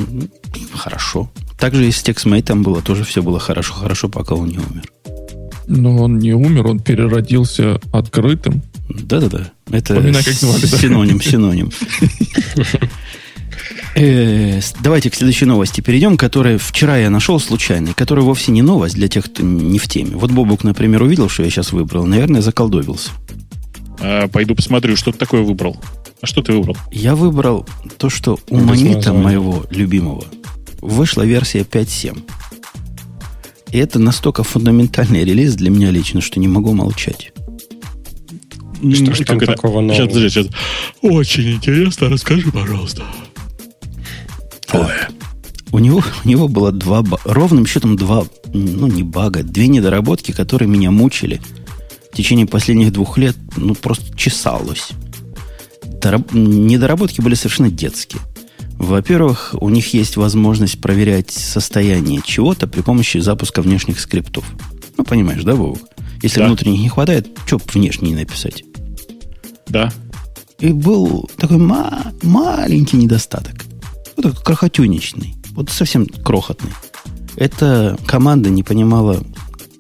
[0.74, 1.30] Хорошо.
[1.58, 4.82] Также и с TextMate там было, тоже все было хорошо, хорошо, пока он не умер.
[5.66, 8.62] Но он не умер, он переродился открытым.
[8.90, 9.52] Да-да-да.
[9.70, 11.24] Это Поминай, как звали, синоним, да?
[11.24, 11.70] синоним.
[13.94, 18.94] Э, давайте к следующей новости перейдем, которая вчера я нашел случайно, которая вовсе не новость
[18.94, 20.16] для тех, кто не в теме.
[20.16, 23.10] Вот Бобук, например, увидел, что я сейчас выбрал, наверное, заколдобился.
[24.00, 25.76] А, пойду посмотрю, что ты такое выбрал.
[26.20, 26.76] А что ты выбрал?
[26.90, 27.66] Я выбрал
[27.98, 29.22] то, что у Без Манита, названия.
[29.22, 30.24] моего любимого,
[30.80, 32.22] вышла версия 5.7.
[33.72, 37.32] И это настолько фундаментальный релиз для меня лично, что не могу молчать.
[38.82, 39.94] Что ж там такого нового?
[39.94, 40.46] Сейчас, подожди, сейчас.
[41.02, 43.04] Очень интересно, расскажи, пожалуйста.
[44.72, 44.88] Ой.
[45.72, 50.68] у него, у него было два, ровным счетом два, ну не бага, две недоработки, которые
[50.68, 51.40] меня мучили
[52.12, 54.90] в течение последних двух лет, ну просто чесалось.
[56.00, 58.20] Дораб, недоработки были совершенно детские.
[58.76, 64.44] Во-первых, у них есть возможность проверять состояние чего-то при помощи запуска внешних скриптов.
[64.96, 65.78] Ну, понимаешь, да, Вовок?
[66.22, 66.46] Если да.
[66.46, 68.64] внутренних не хватает, что внешние написать?
[69.68, 69.92] Да.
[70.58, 73.64] И был такой ма- маленький недостаток.
[74.16, 75.34] Вот такой крохотюничный.
[75.52, 76.72] Вот совсем крохотный.
[77.36, 79.22] Эта команда не понимала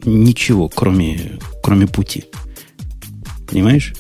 [0.04, 2.24] ничего, кроме, кроме пути.
[3.48, 3.92] Понимаешь?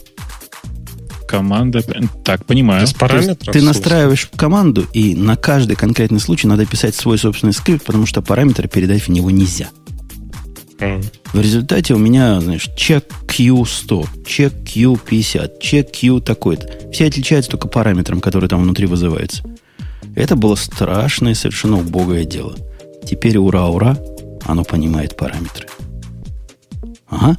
[1.28, 1.82] Команда...
[2.24, 2.82] Так, понимаю.
[2.82, 3.52] Без параметров.
[3.52, 8.20] Ты настраиваешь команду, и на каждый конкретный случай надо писать свой собственный скрипт, потому что
[8.22, 9.70] параметры передать в него нельзя.
[11.32, 16.90] В результате у меня, знаешь, чек Q100, чек Q50, чек Q такой-то.
[16.92, 19.44] Все отличаются только параметром, который там внутри вызывается.
[20.14, 22.54] Это было страшное, совершенно убогое дело.
[23.04, 23.96] Теперь ура-ура,
[24.44, 25.68] оно понимает параметры.
[27.08, 27.36] Ага.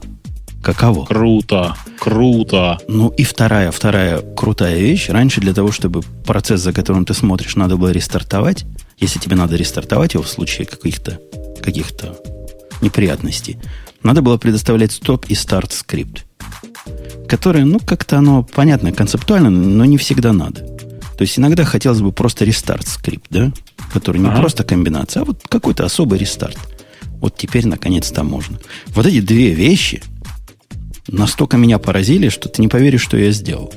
[0.62, 1.06] Каково?
[1.06, 2.80] Круто, круто.
[2.88, 5.10] Ну и вторая, вторая крутая вещь.
[5.10, 8.66] Раньше для того, чтобы процесс, за которым ты смотришь, надо было рестартовать,
[8.98, 11.20] если тебе надо рестартовать его в случае каких-то
[11.62, 12.18] каких-то
[12.82, 13.58] неприятностей,
[14.04, 16.26] надо было предоставлять стоп и старт скрипт,
[17.28, 20.73] которые, ну, как-то оно понятно концептуально, но не всегда надо.
[21.24, 23.54] То есть иногда хотелось бы просто рестарт скрипт, да,
[23.94, 24.42] который не ага.
[24.42, 26.58] просто комбинация, а вот какой-то особый рестарт.
[27.22, 28.60] Вот теперь наконец-то можно.
[28.88, 30.04] Вот эти две вещи
[31.08, 33.74] настолько меня поразили, что ты не поверишь, что я сделал.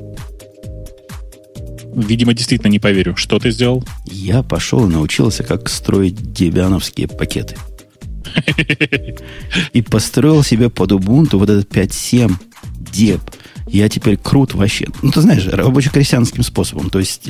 [1.95, 3.15] Видимо, действительно не поверю.
[3.15, 3.85] Что ты сделал?
[4.07, 7.57] Я пошел и научился, как строить дебиановские пакеты.
[9.73, 12.35] И построил себе под Ubuntu вот этот 5.7
[12.93, 13.21] деп.
[13.69, 14.87] Я теперь крут вообще.
[15.03, 16.89] Ну, ты знаешь, рабоче-крестьянским способом.
[16.89, 17.25] То есть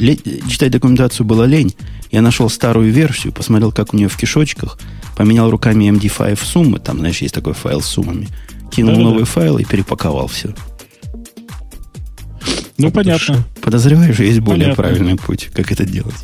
[0.49, 1.75] читать документацию было лень.
[2.13, 4.79] Я нашел старую версию, посмотрел, как у нее в кишочках,
[5.17, 8.29] поменял руками MD5 суммы, там, знаешь, есть такой файл с суммами,
[8.71, 9.11] кинул Да-да-да.
[9.11, 10.55] новый файл и перепаковал все.
[12.79, 13.43] Ну, понятно.
[13.63, 14.83] Подозреваю, что есть более понятно.
[14.83, 16.15] правильный путь, как это делать.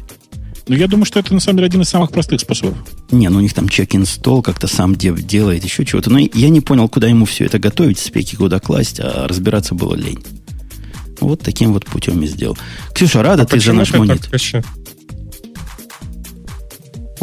[0.69, 2.77] Ну, я думаю, что это на самом деле один из самых простых способов.
[3.11, 6.11] Не, ну у них там чек-инстол как-то сам дев делает, еще чего-то.
[6.11, 9.95] Но я не понял, куда ему все это готовить, спеки куда класть, а разбираться было
[9.95, 10.23] лень.
[11.21, 12.57] Вот таким вот путем и сделал.
[12.95, 14.29] Ксюша, рада а ты за наш монет?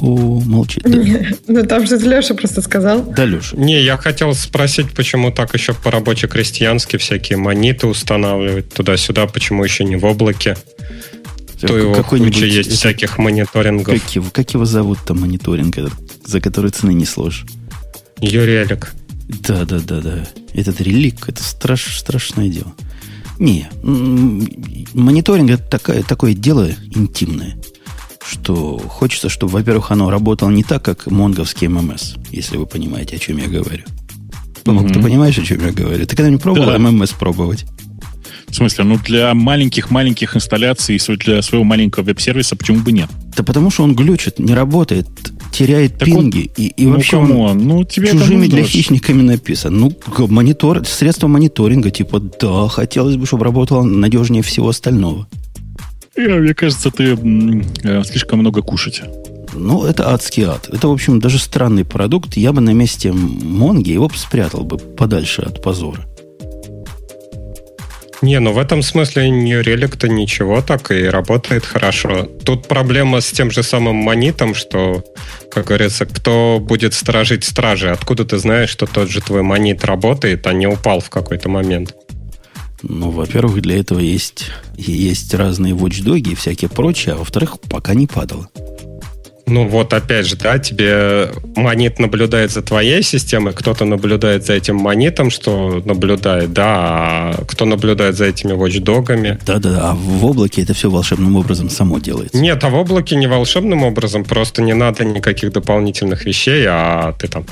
[0.02, 0.84] О, молчит.
[0.84, 0.99] Да.
[1.47, 3.02] Ну, там же Леша просто сказал.
[3.02, 3.58] Да, Леша.
[3.58, 9.84] Не, я хотел спросить, почему так еще по рабоче-крестьянски всякие мониты устанавливать туда-сюда, почему еще
[9.84, 10.56] не в облаке?
[11.62, 14.02] То его куча есть всяких мониторингов.
[14.02, 15.93] Как его, как его зовут-то мониторинг этот,
[16.26, 17.45] за который цены не сложишь?
[18.19, 18.93] Юрелик.
[19.28, 20.28] Да, да, да, да.
[20.54, 22.74] Этот релик, это страш, страшное дело.
[23.38, 23.69] Не,
[24.93, 27.58] мониторинг это такое, такое дело интимное,
[28.26, 33.19] что хочется, чтобы, во-первых, оно работало не так, как монговский ММС, если вы понимаете, о
[33.19, 33.84] чем я говорю.
[34.65, 34.93] Mm-hmm.
[34.93, 36.06] Ты понимаешь, о чем я говорю?
[36.06, 36.80] Ты когда-нибудь пробовал да.
[36.80, 37.65] ММС пробовать?
[38.49, 43.09] В смысле, ну для маленьких-маленьких инсталляций, для своего маленького веб-сервиса почему бы нет?
[43.38, 45.07] Да потому что он глючит, не работает,
[45.51, 46.51] теряет так пинги.
[46.57, 49.77] Он, и, и ну, вообще он ну, тебе чужими для хищниками написан.
[49.77, 49.93] Ну,
[50.27, 55.27] монитор, средство мониторинга, типа, да, хотелось бы, чтобы работало надежнее всего остального.
[56.15, 57.17] Я, мне кажется, ты
[57.83, 59.01] э, слишком много кушать.
[59.53, 60.69] Ну, это адский ад.
[60.71, 62.35] Это, в общем, даже странный продукт.
[62.35, 66.05] Я бы на месте Монги его спрятал бы подальше от позора.
[68.21, 72.23] Не, ну в этом смысле New Relic-то ничего так и работает хорошо.
[72.43, 75.03] Тут проблема с тем же самым монитом, что,
[75.49, 77.89] как говорится, кто будет сторожить стражи?
[77.89, 81.95] Откуда ты знаешь, что тот же твой монит работает, а не упал в какой-то момент?
[82.82, 88.08] Ну, во-первых, для этого есть, есть разные watchdoги и всякие прочие, а во-вторых, пока не
[88.08, 88.49] падало.
[89.49, 94.75] Ну вот опять же, да, тебе монет наблюдает за твоей системой, кто-то наблюдает за этим
[94.75, 99.39] монетом, что наблюдает, да, а кто наблюдает за этими watchdogами.
[99.45, 102.38] Да-да, а в облаке это все волшебным образом само делается.
[102.38, 107.27] Нет, а в облаке не волшебным образом, просто не надо никаких дополнительных вещей, а ты
[107.27, 107.45] там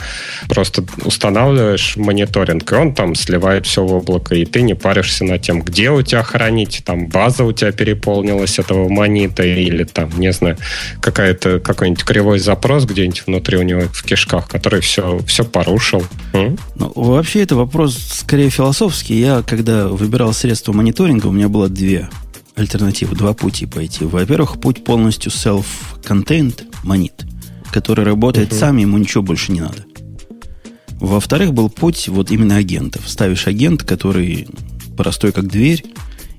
[0.47, 5.41] просто устанавливаешь мониторинг, и он там сливает все в облако, и ты не паришься над
[5.41, 10.31] тем, где у тебя хранить, там база у тебя переполнилась этого монита, или там, не
[10.31, 10.57] знаю,
[11.01, 16.03] какая-то какой какой-нибудь кривой запрос где-нибудь внутри у него в кишках, который все, все порушил.
[16.33, 19.19] Ну, вообще, это вопрос скорее философский.
[19.19, 22.09] Я, когда выбирал средства мониторинга, у меня было две
[22.55, 24.03] альтернативы, два пути пойти.
[24.03, 27.25] Во-первых, путь полностью self-contained монит,
[27.71, 28.59] который работает uh-huh.
[28.59, 29.85] сам, ему ничего больше не надо.
[30.99, 33.07] Во-вторых, был путь вот именно агентов.
[33.07, 34.47] Ставишь агент, который
[34.97, 35.85] простой как дверь,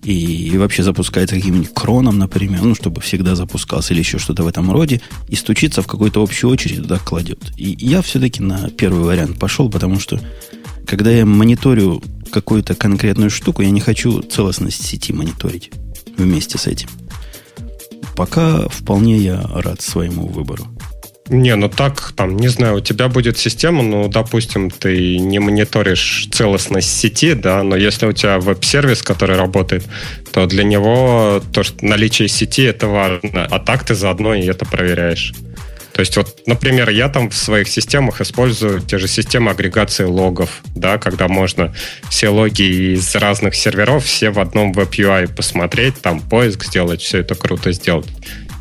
[0.03, 4.71] и, вообще запускается каким-нибудь кроном, например, ну, чтобы всегда запускался или еще что-то в этом
[4.71, 7.41] роде, и стучится в какую-то общую очередь туда кладет.
[7.57, 10.21] И я все-таки на первый вариант пошел, потому что
[10.87, 15.71] когда я мониторю какую-то конкретную штуку, я не хочу целостность сети мониторить
[16.17, 16.89] вместе с этим.
[18.17, 20.67] Пока вполне я рад своему выбору.
[21.31, 26.29] Не, ну так, там, не знаю, у тебя будет система, ну, допустим, ты не мониторишь
[26.33, 29.85] целостность сети, да, но если у тебя веб-сервис, который работает,
[30.33, 34.65] то для него то, что наличие сети это важно, а так ты заодно и это
[34.65, 35.35] проверяешь.
[35.93, 40.63] То есть вот, например, я там в своих системах использую те же системы агрегации логов,
[40.77, 41.75] да, когда можно
[42.09, 47.35] все логи из разных серверов все в одном веб-UI посмотреть, там поиск сделать, все это
[47.35, 48.07] круто сделать.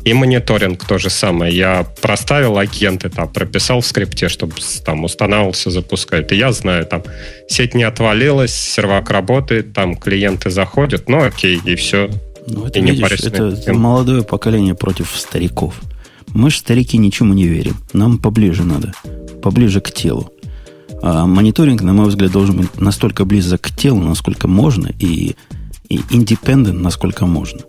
[0.08, 1.54] И мониторинг то же самое.
[1.54, 6.32] Я проставил агенты, там, прописал в скрипте, чтобы там устанавливался, запускает.
[6.32, 7.02] И я знаю, там,
[7.46, 12.08] сеть не отвалилась, сервак работает, там, клиенты заходят, ну окей, и все.
[12.46, 15.74] Ну, это, и не видишь, это, это молодое поколение против стариков.
[16.28, 17.76] Мы же старики ничему не верим.
[17.92, 18.94] Нам поближе надо.
[19.42, 20.32] Поближе к телу.
[21.02, 25.36] А мониторинг, на мой взгляд, должен быть настолько близок к телу, насколько можно, и,
[25.90, 27.60] и independent, насколько можно.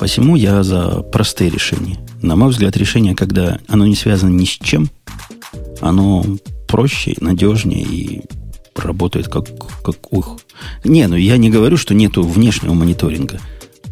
[0.00, 1.98] Посему я за простые решения.
[2.22, 4.88] На мой взгляд, решение, когда оно не связано ни с чем,
[5.82, 6.24] оно
[6.66, 8.22] проще, надежнее и
[8.74, 9.44] работает как,
[9.84, 10.40] как ух.
[10.84, 13.40] Не, ну я не говорю, что нету внешнего мониторинга.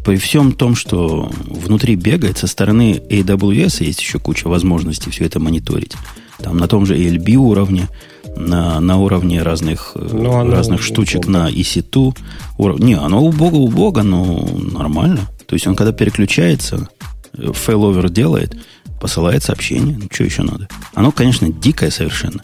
[0.03, 5.39] При всем том, что внутри бегает, со стороны AWS есть еще куча возможностей все это
[5.39, 5.93] мониторить.
[6.39, 7.87] Там на том же ELB уровне,
[8.35, 11.33] на, на уровне разных, ну, разных штучек убого.
[11.33, 12.17] на EC2.
[12.57, 12.79] Уров...
[12.79, 15.27] Не, оно убого-убого, но нормально.
[15.49, 16.89] То есть он, когда переключается,
[17.33, 18.55] failover делает,
[19.01, 19.97] посылает сообщение.
[19.97, 20.69] Ну, что еще надо?
[20.93, 22.39] Оно, конечно, дикое совершенно,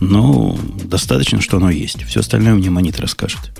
[0.00, 2.02] но достаточно, что оно есть.
[2.02, 3.52] Все остальное мне монитор расскажет.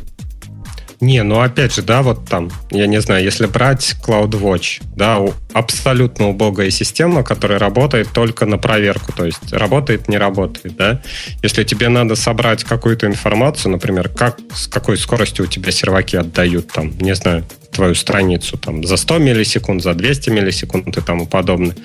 [1.01, 5.21] Не, ну опять же, да, вот там, я не знаю, если брать CloudWatch, да,
[5.53, 11.01] абсолютно убогая система, которая работает только на проверку, то есть работает, не работает, да.
[11.43, 16.73] Если тебе надо собрать какую-то информацию, например, как, с какой скоростью у тебя серваки отдают,
[16.73, 21.77] там, не знаю, твою страницу там за 100 миллисекунд, за 200 миллисекунд и тому подобное,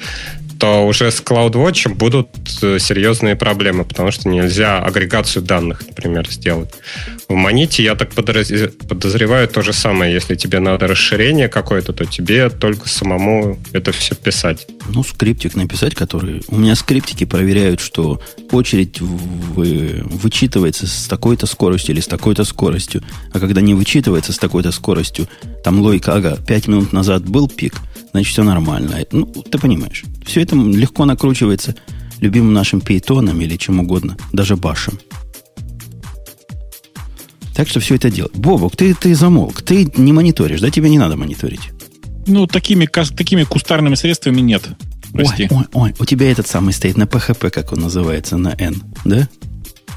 [0.63, 2.29] то уже с CloudWatch будут
[2.61, 6.69] э, серьезные проблемы, потому что нельзя агрегацию данных, например, сделать.
[7.27, 10.13] В Моните, я так подозреваю, то же самое.
[10.13, 14.65] Если тебе надо расширение какое-то, то тебе только самому это все писать.
[14.87, 16.41] Ну, скриптик написать, который...
[16.47, 20.01] У меня скриптики проверяют, что очередь вы...
[20.05, 23.03] вычитывается с такой-то скоростью или с такой-то скоростью.
[23.33, 25.27] А когда не вычитывается с такой-то скоростью,
[25.61, 27.81] там логика, ага, 5 минут назад был пик,
[28.13, 29.05] значит, все нормально.
[29.11, 30.03] Ну, ты понимаешь.
[30.25, 31.75] Все это легко накручивается
[32.21, 34.99] любимым нашим пейтоном или чем угодно, даже башем.
[37.53, 38.33] Так что все это делать.
[38.33, 39.61] Бобок, ты, ты замолк.
[39.61, 40.69] Ты не мониторишь, да?
[40.69, 41.69] Тебе не надо мониторить.
[42.25, 44.63] Ну, такими, такими кустарными средствами нет.
[45.11, 45.47] Прости.
[45.51, 48.81] Ой, ой, ой, у тебя этот самый стоит на PHP, как он называется, на N,
[49.05, 49.29] да?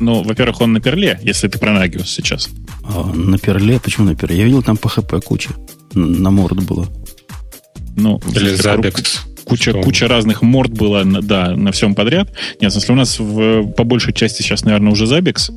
[0.01, 2.51] Ну, во-первых, он на перле, если ты про Nagios сейчас.
[2.85, 3.81] А, на перле?
[3.81, 4.37] Почему на перле?
[4.37, 5.51] Я видел там PHP куча.
[5.95, 6.87] На, на морд было.
[7.97, 9.21] Ну, Или Zabbix.
[9.45, 12.33] Куча, куча разных морд было, да, на всем подряд.
[12.61, 15.53] Нет, в смысле, у нас в, по большей части сейчас, наверное, уже Zabbix.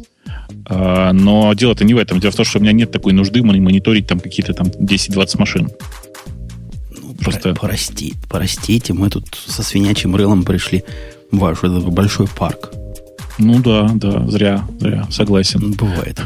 [0.66, 2.20] А, но дело-то не в этом.
[2.20, 5.70] Дело в том, что у меня нет такой нужды мониторить там какие-то там 10-20 машин.
[7.02, 7.56] Ну, Просто...
[7.56, 10.84] Прости, простите, мы тут со свинячим рылом пришли
[11.32, 12.72] в ваш большой парк.
[13.40, 15.72] Ну да, да, зря, зря, согласен.
[15.72, 16.22] Бывает.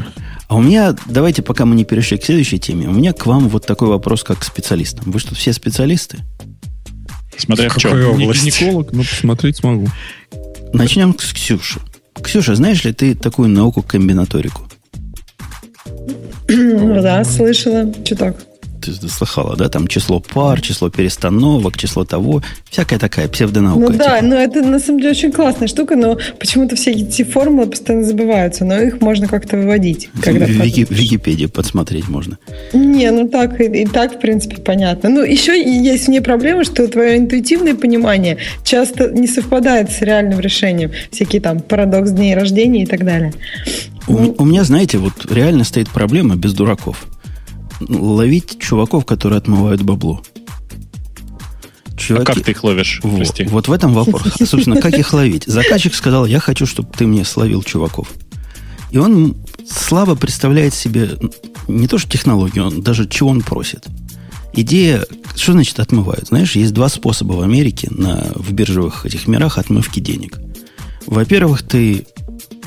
[0.48, 3.48] А у меня, давайте, пока мы не перешли к следующей теме, у меня к вам
[3.48, 5.10] вот такой вопрос, как к специалистам.
[5.10, 6.18] Вы что, все специалисты?
[7.36, 8.18] Смотря в, чем.
[8.18, 9.88] Не гинеколог, но посмотреть смогу.
[10.72, 11.80] Начнем с Ксюши.
[12.22, 14.62] Ксюша, знаешь ли ты такую науку комбинаторику?
[16.48, 17.92] Ну да, слышала.
[18.04, 18.36] Что так?
[18.92, 23.92] Ты слыхала, да, там число пар, число перестановок, число того, всякая такая псевдонаука.
[23.92, 24.26] Ну да, типа.
[24.26, 28.64] но это на самом деле очень классная штука, но почему-то все эти формулы постоянно забываются,
[28.64, 30.10] но их можно как-то выводить.
[30.22, 32.38] Когда в Вики, Википедии подсмотреть можно.
[32.72, 35.08] Не, ну так и, и так, в принципе, понятно.
[35.08, 40.40] Ну, еще есть в ней проблема, что твое интуитивное понимание часто не совпадает с реальным
[40.40, 40.92] решением.
[41.10, 43.32] Всякие там парадокс дней рождения и так далее.
[44.06, 47.06] У, ну, у меня, знаете, вот реально стоит проблема без дураков
[47.88, 50.22] ловить чуваков, которые отмывают бабло.
[51.96, 53.00] Чуваки, а как ты их ловишь?
[53.02, 54.34] Вот, вот в этом вопрос.
[54.38, 55.44] Собственно, как их ловить?
[55.46, 58.08] Заказчик сказал, я хочу, чтобы ты мне словил чуваков.
[58.90, 59.36] И он
[59.68, 61.10] слабо представляет себе
[61.66, 63.86] не то что технологию, он даже чего он просит.
[64.52, 66.28] Идея, что значит отмывают?
[66.28, 70.38] Знаешь, есть два способа в Америке на, в биржевых этих мирах отмывки денег.
[71.06, 72.06] Во-первых, ты,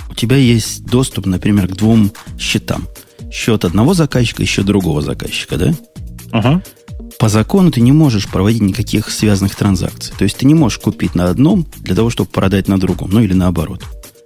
[0.10, 2.88] у тебя есть доступ, например, к двум счетам–
[3.32, 5.74] счет одного заказчика и счет другого заказчика, да?
[6.32, 6.62] ага.
[7.20, 10.14] по закону ты не можешь проводить никаких связанных транзакций.
[10.18, 13.22] То есть ты не можешь купить на одном для того, чтобы продать на другом, ну
[13.22, 13.84] или наоборот.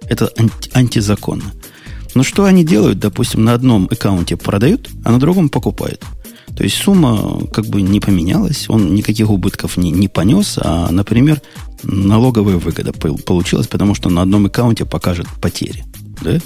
[0.08, 1.52] Это анти- антизаконно.
[2.14, 2.98] Но что они делают?
[2.98, 6.04] Допустим, на одном аккаунте продают, а на другом покупают.
[6.56, 11.40] То есть сумма как бы не поменялась, он никаких убытков не, не понес, а, например,
[11.82, 15.84] налоговая выгода получилась, потому что на одном аккаунте покажет потери.
[16.20, 16.38] Да?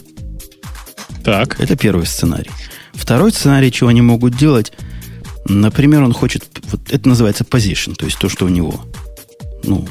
[1.27, 1.59] Так.
[1.59, 2.53] Это первый сценарий.
[2.95, 4.73] Второй сценарий, чего они могут делать,
[5.49, 8.81] например, он хочет, вот это называется position, то есть то, что у него,
[9.65, 9.89] ну,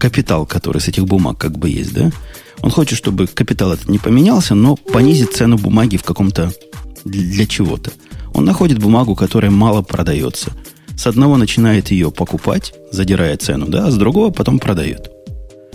[0.00, 2.10] капитал, который с этих бумаг как бы есть, да?
[2.60, 6.52] Он хочет, чтобы капитал этот не поменялся, но понизит цену бумаги в каком-то
[7.04, 7.92] для чего-то.
[8.32, 10.50] Он находит бумагу, которая мало продается.
[10.96, 15.08] С одного начинает ее покупать, задирая цену, да, а с другого потом продает.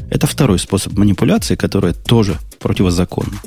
[0.09, 3.37] Это второй способ манипуляции, который тоже противозаконный.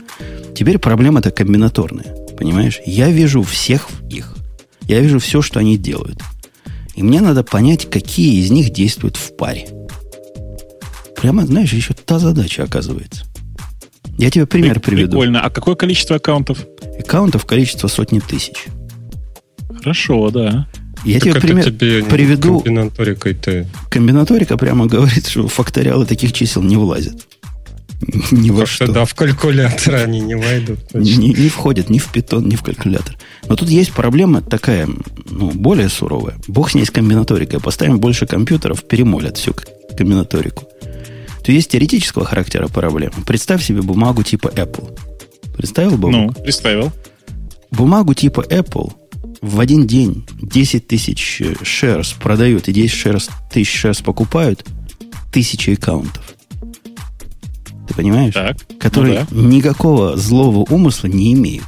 [0.54, 2.14] Теперь проблема-то комбинаторная.
[2.38, 2.80] Понимаешь?
[2.86, 4.36] Я вижу всех их.
[4.82, 6.20] Я вижу все, что они делают.
[6.94, 9.68] И мне надо понять, какие из них действуют в паре.
[11.16, 13.24] Прямо, знаешь, еще та задача оказывается.
[14.18, 15.12] Я тебе пример приведу.
[15.12, 15.40] Прикольно.
[15.40, 16.66] А какое количество аккаунтов?
[16.98, 18.66] Аккаунтов количество сотни тысяч.
[19.78, 20.68] Хорошо, да.
[21.04, 22.60] Я так тебе пример тебе приведу.
[22.60, 23.66] Комбинаторикой ты.
[23.90, 27.26] Комбинаторика прямо говорит, что факториалы таких чисел не влазят.
[28.30, 28.90] Ни во что.
[28.90, 30.78] Да, в калькулятор они не войдут.
[30.92, 33.16] Не, не входят ни в питон, ни в калькулятор.
[33.46, 34.88] Но тут есть проблема такая,
[35.30, 36.34] ну, более суровая.
[36.48, 37.60] Бог с ней с комбинаторикой.
[37.60, 39.54] Поставим больше компьютеров, перемолят всю
[39.96, 40.64] комбинаторику.
[41.44, 43.14] То есть теоретического характера проблема.
[43.26, 44.98] Представь себе бумагу типа Apple.
[45.56, 46.10] Представил бы?
[46.10, 46.92] Ну, представил.
[47.70, 48.92] Бумагу типа Apple
[49.42, 54.64] в один день 10 тысяч shares продают и 10 shares, тысяч shares покупают,
[55.32, 56.22] тысячи аккаунтов.
[57.88, 58.32] Ты понимаешь?
[58.32, 59.48] Так, Которые ну да.
[59.48, 61.66] никакого злого умысла не имеют.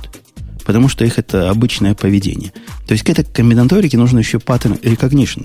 [0.65, 2.53] Потому что их это обычное поведение.
[2.87, 5.45] То есть к этой комбинаторике нужно еще паттерн recognition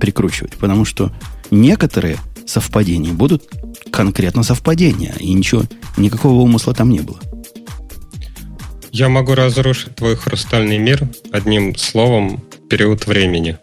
[0.00, 0.52] прикручивать.
[0.52, 1.12] Потому что
[1.50, 3.42] некоторые совпадения будут
[3.90, 5.14] конкретно совпадения.
[5.18, 5.64] И ничего,
[5.96, 7.18] никакого умысла там не было.
[8.98, 13.58] Я могу разрушить твой хрустальный мир одним словом период времени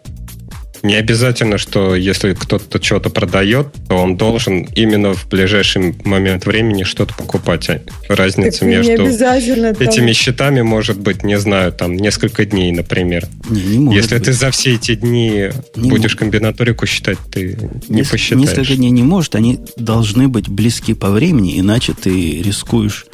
[0.84, 6.82] не обязательно, что если кто-то что-то продает, то он должен именно в ближайший момент времени
[6.82, 7.70] что-то покупать.
[7.70, 10.12] А разница так между этими там...
[10.12, 13.26] счетами может быть, не знаю, там несколько дней, например.
[13.48, 14.26] Не, не может если быть.
[14.26, 16.18] ты за все эти дни не будешь может.
[16.18, 18.42] комбинаторику считать, ты не Неск- посчитаешь.
[18.42, 23.06] Несколько дней не может, они должны быть близки по времени, иначе ты рискуешь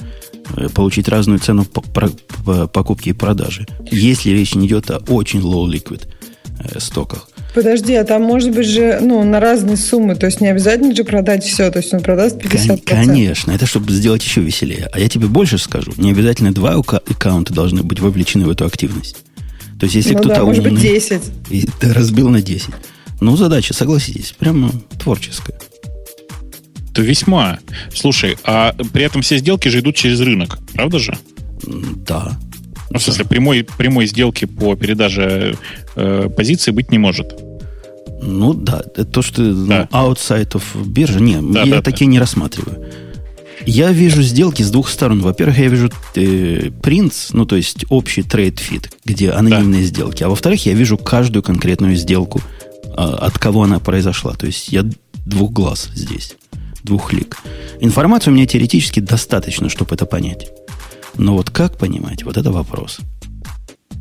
[0.74, 3.66] получить разную цену покупки и продажи.
[3.90, 6.06] Если речь не идет о очень low liquid
[6.58, 7.28] э, стоках.
[7.54, 11.02] Подожди, а там может быть же ну, на разные суммы, то есть не обязательно же
[11.02, 12.82] продать все, то есть он продаст 50%.
[12.84, 14.88] Конечно, это чтобы сделать еще веселее.
[14.92, 19.16] А я тебе больше скажу, не обязательно два аккаунта должны быть вовлечены в эту активность.
[19.80, 21.22] То есть если ну кто-то да, может умный, быть 10.
[21.48, 22.68] И ты разбил на 10.
[23.20, 25.58] Ну, задача, согласитесь, прямо творческая.
[27.02, 27.58] Весьма.
[27.94, 31.16] Слушай, а при этом все сделки же идут через рынок, правда же?
[32.06, 32.38] Да.
[32.90, 35.56] Ну, в смысле, прямой, прямой сделки по передаже
[35.94, 37.38] э, позиции быть не может.
[38.22, 39.88] Ну да, это то, что ну, да.
[39.90, 42.12] ну, outside of биржа, не, да, я да, такие да.
[42.12, 42.84] не рассматриваю.
[43.66, 45.20] Я вижу сделки с двух сторон.
[45.20, 49.86] Во-первых, я вижу э, принц, ну то есть общий trade feed, где анонимные да.
[49.86, 50.22] сделки.
[50.22, 52.40] А во-вторых, я вижу каждую конкретную сделку,
[52.84, 54.34] э, от кого она произошла.
[54.34, 54.84] То есть я
[55.26, 56.36] двух глаз здесь,
[56.82, 57.38] two leg.
[57.80, 60.48] Информации у меня теоретически достаточно, чтобы это понять.
[61.16, 63.00] Но вот как понимать, вот это вопрос.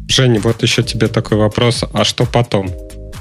[0.07, 1.83] Женя, вот еще тебе такой вопрос.
[1.93, 2.69] А что потом?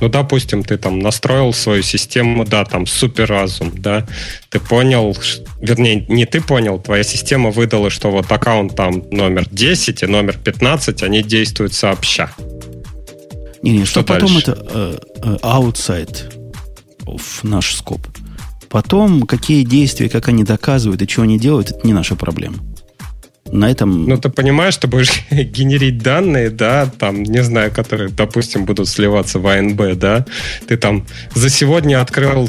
[0.01, 4.07] Ну, допустим, ты там настроил свою систему, да, там супер разум, да,
[4.49, 5.17] ты понял,
[5.61, 10.39] вернее, не ты понял, твоя система выдала, что вот аккаунт там номер 10 и номер
[10.39, 12.31] 15, они действуют сообща.
[13.63, 14.53] Не-не, что, что потом дальше?
[14.53, 16.33] это э, э, outside
[17.07, 18.07] of наш скоп.
[18.69, 22.59] Потом какие действия, как они доказывают и что они делают, это не наша проблема
[23.53, 24.07] на этом...
[24.07, 29.39] Ну, ты понимаешь, ты будешь генерить данные, да, там, не знаю, которые, допустим, будут сливаться
[29.39, 30.27] в АНБ, да,
[30.67, 32.49] ты там за сегодня открыл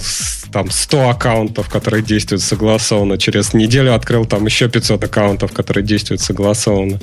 [0.52, 6.22] там 100 аккаунтов, которые действуют согласованно, через неделю открыл там еще 500 аккаунтов, которые действуют
[6.22, 7.00] согласованно.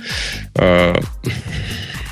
[0.55, 1.01] А,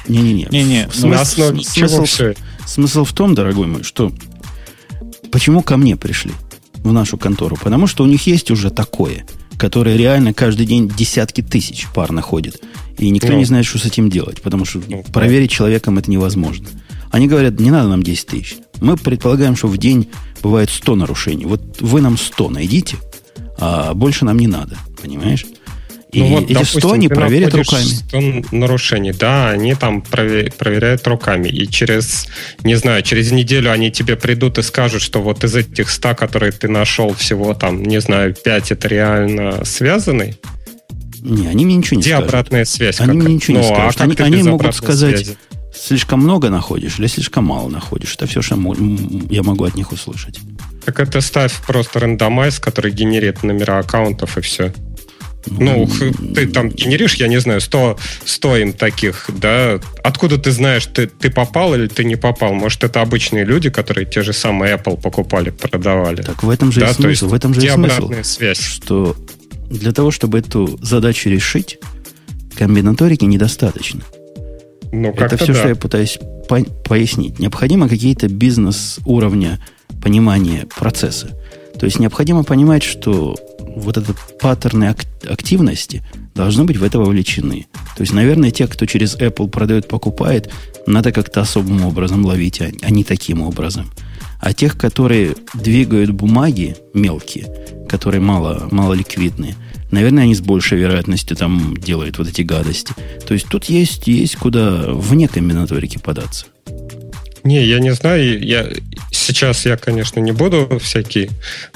[0.09, 0.49] Не-не-не.
[0.51, 0.89] Не-не.
[1.03, 2.35] На основе смысл, чего
[2.67, 4.11] Смысл в том, дорогой мой, что
[5.31, 6.33] почему ко мне пришли
[6.85, 7.57] в нашу контору?
[7.61, 9.27] Потому что у них есть уже такое–
[9.57, 12.61] которые реально каждый день десятки тысяч пар находят.
[12.99, 13.39] И никто ну.
[13.39, 16.69] не знает, что с этим делать, потому что ну, проверить человеком это невозможно.
[17.11, 18.57] Они говорят, не надо нам 10 тысяч.
[18.81, 20.09] Мы предполагаем, что в день
[20.43, 21.45] бывает 100 нарушений.
[21.45, 22.97] Вот вы нам 100 найдите,
[23.59, 25.47] а больше нам не надо, понимаешь?
[26.15, 27.83] И ну, вот, эти допустим, 100 они проверят руками.
[27.83, 28.21] 100
[28.53, 31.49] нарушений, да, они там проверяют руками.
[31.49, 32.29] И через,
[32.63, 36.53] не знаю, через неделю они тебе придут и скажут, что вот из этих 100, которые
[36.53, 40.39] ты нашел, всего там, не знаю, 5 это реально связанный.
[41.21, 42.29] Не, они мне ничего не Где скажут.
[42.29, 43.01] обратная связь?
[43.01, 43.25] Они как?
[43.25, 44.01] мне ничего ну, не скажут.
[44.01, 45.37] А они, они могут сказать, связи?
[45.75, 48.15] слишком много находишь или слишком мало находишь.
[48.15, 48.55] Это все, что
[49.31, 50.39] я могу от них услышать.
[50.85, 54.73] Так это ставь просто рандомайз, который генерит номера аккаунтов и все.
[55.47, 55.89] Ну,
[56.35, 59.81] ты там генеришь, я не знаю, 100, 100 им таких, да?
[60.03, 62.55] Откуда ты знаешь, ты, ты попал или ты не попал?
[62.55, 66.23] Может, это обычные люди, которые те же самые Apple покупали, продавали.
[66.23, 66.91] Так в этом же да?
[66.91, 67.29] и смысл.
[67.29, 68.61] В этом же и смысл, связь.
[68.61, 69.17] что
[69.71, 71.79] для того, чтобы эту задачу решить,
[72.57, 74.03] комбинаторики недостаточно.
[74.93, 75.59] Ну, это все, да.
[75.59, 76.19] что я пытаюсь
[76.49, 77.39] по- пояснить.
[77.39, 79.61] Необходимо какие-то бизнес-уровня
[80.03, 81.31] понимания процесса.
[81.85, 83.37] То есть необходимо понимать, что
[83.77, 84.97] вот этот паттерны
[85.29, 86.03] активности
[86.35, 87.67] должны быть в это вовлечены.
[87.95, 90.51] То есть, наверное, те, кто через Apple продает, покупает,
[90.87, 93.91] надо как-то особым образом ловить, а, а не таким образом.
[94.41, 97.55] А тех, которые двигают бумаги мелкие,
[97.87, 99.55] которые мало, мало ликвидные,
[99.91, 102.95] наверное, они с большей вероятностью там делают вот эти гадости.
[103.29, 106.47] То есть тут есть, есть куда вне комбинаторики податься.
[107.45, 108.43] Не, я не знаю.
[108.43, 108.67] Я,
[109.11, 111.29] сейчас я, конечно, не буду всякие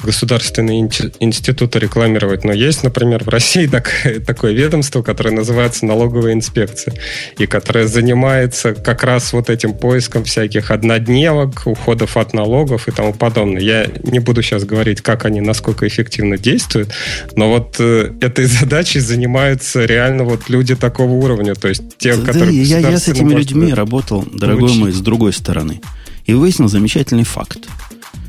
[0.02, 0.88] государственные
[1.20, 3.92] институты рекламировать, но есть, например, в России так,
[4.26, 6.94] такое ведомство, которое называется налоговая инспекция,
[7.36, 13.12] и которое занимается как раз вот этим поиском всяких однодневок, уходов от налогов и тому
[13.12, 13.60] подобное.
[13.60, 16.94] Я не буду сейчас говорить, как они, насколько эффективно действуют,
[17.36, 22.24] но вот э, этой задачей занимаются реально вот люди такого уровня, то есть те, да,
[22.24, 22.62] которые...
[22.62, 25.80] Я, я с этими людьми работал, дорогой мой, с другой стороны стороны.
[26.26, 27.68] И выяснил замечательный факт.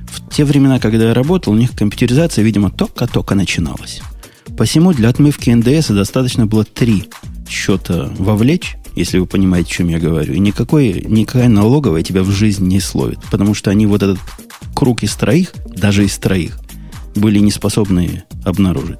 [0.07, 4.01] В те времена, когда я работал, у них компьютеризация, видимо, только-только начиналась.
[4.57, 7.05] Посему для отмывки НДС достаточно было три
[7.47, 10.33] счета вовлечь, если вы понимаете, о чем я говорю.
[10.33, 13.19] И никакой, никакая налоговая тебя в жизнь не словит.
[13.31, 14.19] Потому что они вот этот
[14.75, 16.59] круг из троих, даже из троих,
[17.15, 18.99] были не способны обнаружить.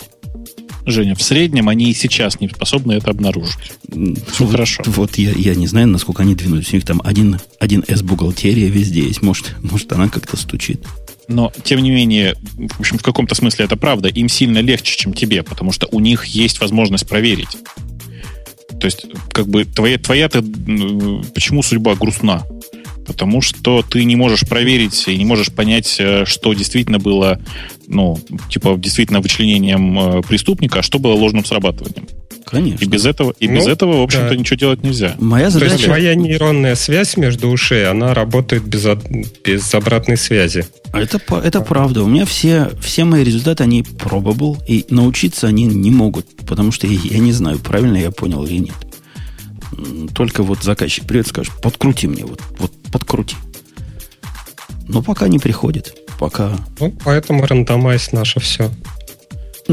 [0.86, 3.73] Женя, в среднем они и сейчас не способны это обнаружить.
[3.88, 4.84] Все вот, хорошо.
[4.86, 6.71] Вот я, я не знаю, насколько они двинулись.
[6.71, 9.21] У них там один, один S-бухгалтерия везде есть.
[9.21, 10.86] Может, может, она как-то стучит.
[11.27, 14.09] Но, тем не менее, в общем, в каком-то смысле это правда.
[14.09, 17.57] Им сильно легче, чем тебе, потому что у них есть возможность проверить.
[18.80, 20.41] То есть, как бы, твоя, твоя-то...
[21.34, 22.45] Почему судьба грустна?
[23.10, 27.39] Потому что ты не можешь проверить и не можешь понять, э, что действительно было,
[27.88, 28.20] ну,
[28.51, 32.07] типа, действительно вычленением э, преступника, а что было ложным срабатыванием.
[32.45, 32.86] Конечно.
[32.86, 34.36] И без этого, и ну, без этого в общем-то, да.
[34.36, 35.16] ничего делать нельзя.
[35.18, 35.70] Моя задача...
[35.70, 38.86] То есть твоя нейронная связь между ушей, она работает без,
[39.43, 40.68] без обратной связи.
[40.93, 42.03] Это, это правда.
[42.03, 46.86] У меня все, все мои результаты, они probable, и научиться они не могут, потому что
[46.86, 48.76] я не знаю, правильно я понял или нет.
[50.13, 53.36] Только вот заказчик придет и скажет, подкрути мне, вот, вот подкрути.
[54.88, 55.95] Но пока не приходит.
[56.20, 56.57] Пока.
[56.80, 58.72] Ну, поэтому рандомайз наше все.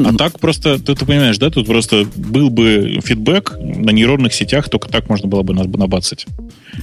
[0.05, 4.69] А так просто, ты, ты понимаешь, да, тут просто был бы фидбэк на нейронных сетях,
[4.69, 6.27] только так можно было бы нас бы набацать.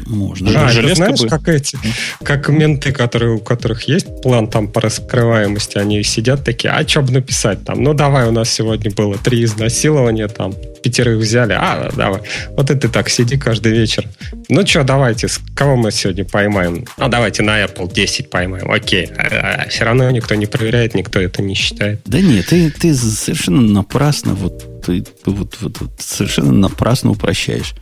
[0.08, 0.50] Можно.
[0.56, 1.28] А, это знаешь, бы...
[1.28, 1.78] как эти,
[2.24, 7.04] как менты, которые, у которых есть план там по раскрываемости, они сидят такие, а что
[7.04, 7.84] бы написать там?
[7.84, 12.22] Ну, давай, у нас сегодня было три изнасилования, там, пятерых взяли, а, давай.
[12.52, 14.06] Вот это так сиди каждый вечер.
[14.50, 16.86] Ну, что, давайте, кого мы сегодня поймаем?
[16.98, 19.10] Ну, давайте на Apple 10 поймаем, окей.
[19.18, 22.02] А, а, все равно никто не проверяет, никто это не считает.
[22.06, 27.74] Да нет, ты, ты совершенно напрасно вот ты вот, вот, вот совершенно напрасно упрощаешь.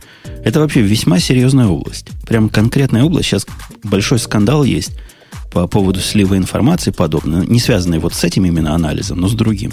[0.44, 2.06] Это вообще весьма серьезная область.
[2.26, 3.28] Прям конкретная область.
[3.28, 3.44] Сейчас
[3.82, 4.92] большой скандал есть
[5.52, 9.72] по поводу слива информации подобное, не связанный вот с этим именно анализом, но с другим,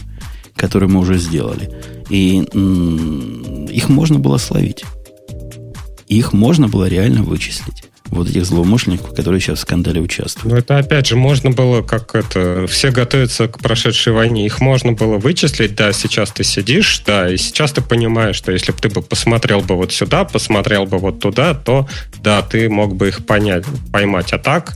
[0.55, 1.69] который мы уже сделали.
[2.09, 4.83] И м- их можно было словить.
[6.07, 10.51] Их можно было реально вычислить вот этих злоумышленников, которые сейчас в скандале участвуют.
[10.51, 14.93] Ну, это опять же можно было, как это, все готовятся к прошедшей войне, их можно
[14.93, 18.89] было вычислить, да, сейчас ты сидишь, да, и сейчас ты понимаешь, что если бы ты
[18.89, 21.87] бы посмотрел бы вот сюда, посмотрел бы вот туда, то,
[22.23, 24.33] да, ты мог бы их понять, поймать.
[24.33, 24.75] А так,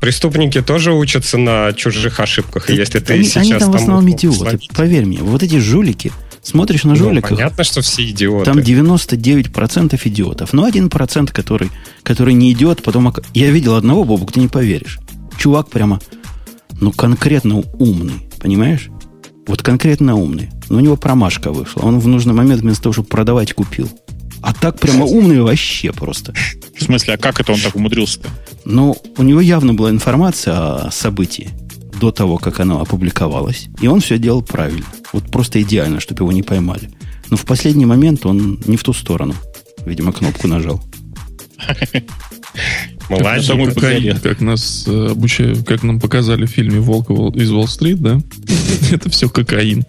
[0.00, 2.70] преступники тоже учатся на чужих ошибках.
[2.70, 4.58] И если ты они, сейчас они там в основном идиоты.
[4.74, 6.10] Поверь мне, вот эти жулики,
[6.42, 7.30] Смотришь на ну, жуликов.
[7.30, 8.44] Понятно, что все идиоты.
[8.44, 10.52] Там 99% идиотов.
[10.52, 11.70] Но один процент, который,
[12.02, 13.12] который не идет, потом...
[13.34, 14.98] Я видел одного, Бобук, ты не поверишь.
[15.38, 16.00] Чувак прямо,
[16.80, 18.88] ну, конкретно умный, понимаешь?
[19.46, 20.50] Вот конкретно умный.
[20.68, 21.82] Но у него промашка вышла.
[21.82, 23.88] Он в нужный момент вместо того, чтобы продавать, купил.
[24.40, 26.32] А так прямо умный вообще просто.
[26.76, 28.28] В смысле, а как это он так умудрился-то?
[28.64, 31.50] Ну, у него явно была информация о событии
[31.98, 33.68] до того, как оно опубликовалось.
[33.80, 34.86] И он все делал правильно.
[35.12, 36.90] Вот просто идеально, чтобы его не поймали.
[37.30, 39.34] Но в последний момент он не в ту сторону.
[39.84, 40.82] Видимо, кнопку нажал.
[43.08, 43.48] Молодец.
[43.74, 48.20] Как, как нас э, обучают, как нам показали в фильме «Волк из Уолл-стрит», да?
[48.90, 49.84] Это все кокаин.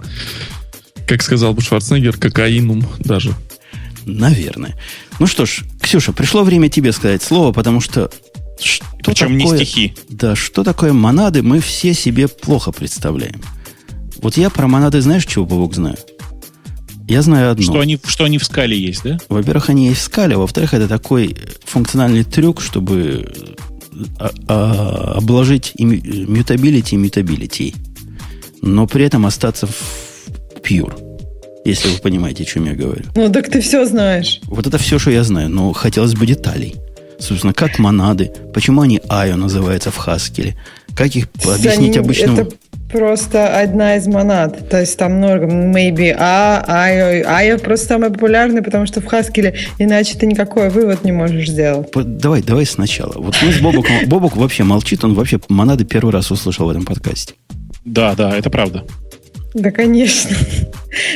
[1.06, 3.34] Как сказал бы Шварценеггер, кокаинум даже.
[4.06, 4.76] Наверное.
[5.20, 8.10] Ну что ж, Ксюша, пришло время тебе сказать слово, потому что
[8.60, 9.94] что Причем такое, не стихи.
[10.10, 13.42] Да, что такое монады, мы все себе плохо представляем.
[14.22, 15.98] Вот я про монады знаешь, чего, Бог знаю?
[17.08, 17.64] Я знаю одно.
[17.64, 19.18] Что они, что они в скале есть, да?
[19.30, 21.36] Во-первых, они есть в скале, а во-вторых, это такой
[21.66, 23.34] функциональный трюк, чтобы
[24.20, 27.76] а, а, обложить мютабилити и мютабилити.
[28.62, 29.74] Но при этом остаться в
[30.62, 30.94] pure.
[31.66, 33.06] Если вы понимаете, о чем я говорю.
[33.16, 34.40] Ну, так ты все знаешь.
[34.44, 36.76] Вот это все, что я знаю, но хотелось бы деталей.
[37.20, 40.56] Собственно, как монады, почему они IO называются в Хаскеле,
[40.96, 42.42] как их объяснить обычному...
[42.42, 42.56] Это
[42.92, 44.70] просто одна из монад.
[44.70, 47.26] То есть там много, maybe А, IO.
[47.26, 51.90] IO просто самый популярный, потому что в Хаскеле иначе ты никакой вывод не можешь сделать.
[51.94, 53.14] Давай, давай сначала.
[53.16, 56.86] Вот мы с Бобоком, Бобок вообще молчит, он вообще монады первый раз услышал в этом
[56.86, 57.36] подкасте.
[57.86, 58.86] Да, да, это правда.
[59.54, 60.36] Да, конечно.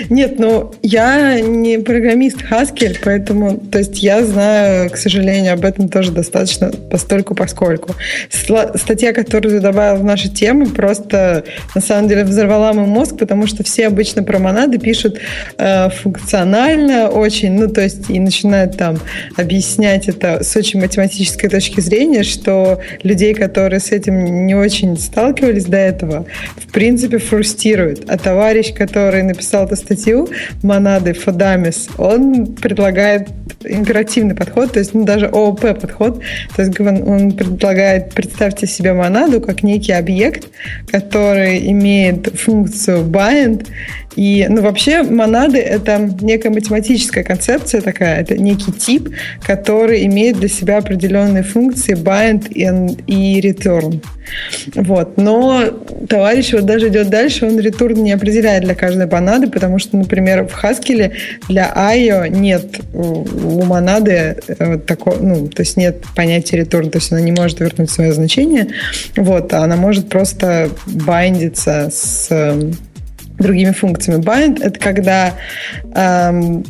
[0.09, 5.89] Нет, ну, я не программист Haskell, поэтому, то есть я знаю, к сожалению, об этом
[5.89, 7.95] тоже достаточно постольку поскольку.
[8.30, 11.43] Статья, которую ты добавил в нашу тему, просто,
[11.74, 15.19] на самом деле, взорвала мой мозг, потому что все обычно про монады пишут
[15.57, 18.99] э, функционально очень, ну, то есть и начинают там
[19.38, 25.65] объяснять это с очень математической точки зрения, что людей, которые с этим не очень сталкивались
[25.65, 26.26] до этого,
[26.57, 28.09] в принципе, фрустирует.
[28.09, 30.28] А товарищ, который написал эту статью
[30.61, 33.30] Монады Фодамис, он предлагает
[33.64, 36.22] императивный подход, то есть ну, даже ООП подход.
[36.55, 40.47] То есть он предлагает, представьте себе монаду как некий объект,
[40.88, 43.68] который имеет функцию bind,
[44.16, 49.09] и, ну, вообще, монады— это некая математическая концепция такая, это некий тип,
[49.41, 52.51] который имеет для себя определенные функции bind
[53.07, 54.03] и return.
[54.76, 55.18] Вот.
[55.18, 55.64] Но
[56.07, 60.47] товарищ вот даже идет дальше, он return не определяет для каждой монады, потому что, например,
[60.47, 61.14] в Haskell
[61.47, 67.12] для IO нет у монады э, такого, ну, то есть нет понятия return, то есть
[67.12, 68.68] она не может вернуть свое значение,
[69.16, 72.74] вот, а она может просто байдиться с эм,
[73.38, 74.22] другими функциями.
[74.22, 75.34] Bind— это когда
[75.95, 76.66] эм,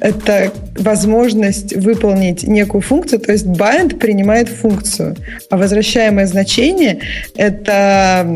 [0.00, 5.16] это возможность выполнить некую функцию, то есть bind принимает функцию,
[5.50, 7.00] а возвращаемое значение–
[7.36, 8.26] это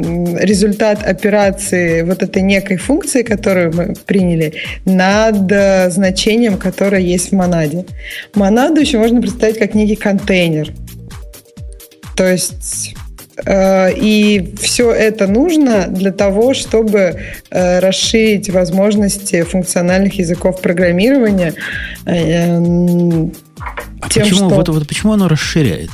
[0.41, 4.55] результат операции вот этой некой функции, которую мы приняли,
[4.85, 7.85] над значением, которое есть в монаде.
[8.35, 10.73] Монаду еще можно представить как некий контейнер.
[12.17, 13.02] То есть Э,
[13.97, 17.19] и все это нужно для того, чтобы
[17.51, 21.55] э, расширить возможности функциональных языков программирования.
[22.05, 22.59] Э,
[24.01, 24.49] а тем, почему, что...
[24.49, 25.91] вот, вот почему оно расширяет?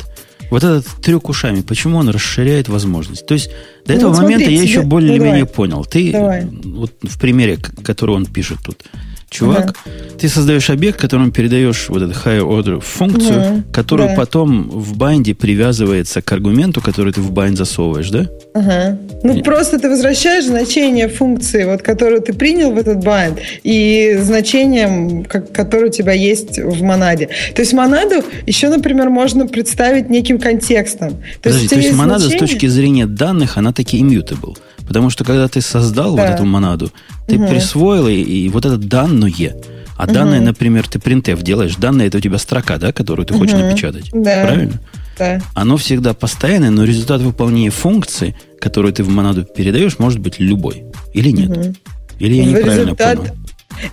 [0.51, 3.26] Вот этот трюк ушами, почему он расширяет возможность?
[3.26, 3.51] То есть
[3.84, 5.84] до этого ну, момента смотри, я еще более-менее ну, понял.
[5.84, 6.47] Ты давай.
[6.47, 8.82] вот в примере, который он пишет тут,
[9.31, 9.74] чувак, ага.
[10.18, 13.64] ты создаешь объект, которым передаешь вот этот higher order функцию, ага.
[13.72, 14.14] которую да.
[14.14, 18.29] потом в bind е привязывается к аргументу, который ты в bind засовываешь, да?
[18.55, 18.99] Ага.
[19.22, 19.43] Ну, и...
[19.43, 25.53] просто ты возвращаешь значение функции, вот, которую ты принял в этот bind, и значением, как,
[25.53, 27.29] которое у тебя есть в монаде.
[27.55, 31.11] То есть монаду еще, например, можно представить неким контекстом.
[31.11, 32.47] То Подожди, есть, то есть монада значение...
[32.47, 34.57] с точки зрения данных, она таки immutable.
[34.89, 36.24] Потому что когда ты создал да.
[36.24, 36.91] вот эту монаду,
[37.28, 37.47] ты угу.
[37.47, 39.55] присвоил и, и вот это данное.
[39.97, 40.12] А угу.
[40.12, 43.45] данные, например, ты printf делаешь, данные это у тебя строка, да, которую ты угу.
[43.45, 44.11] хочешь напечатать.
[44.12, 44.43] Да.
[44.43, 44.80] Правильно?
[45.18, 45.41] Да.
[45.55, 50.84] Оно всегда постоянное, но результат выполнения функции, которую ты в монаду передаешь, может быть любой.
[51.12, 51.57] Или нет.
[51.57, 51.74] Угу.
[52.20, 53.18] Или я неправильно результат...
[53.18, 53.34] понял.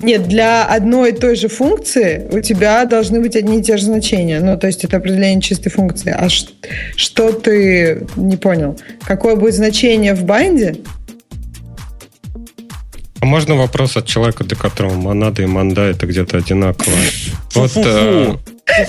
[0.02, 3.86] Нет, для одной и той же функции у тебя должны быть одни и те же
[3.86, 4.40] значения.
[4.40, 6.14] Ну, то есть это определение чистой функции.
[6.16, 6.48] А ш-
[6.96, 8.78] что ты не понял?
[9.04, 10.78] Какое будет значение в bind е?
[13.22, 16.94] А можно вопрос от человека, для которого монада и манда это где-то одинаково?
[17.56, 18.36] Вот э,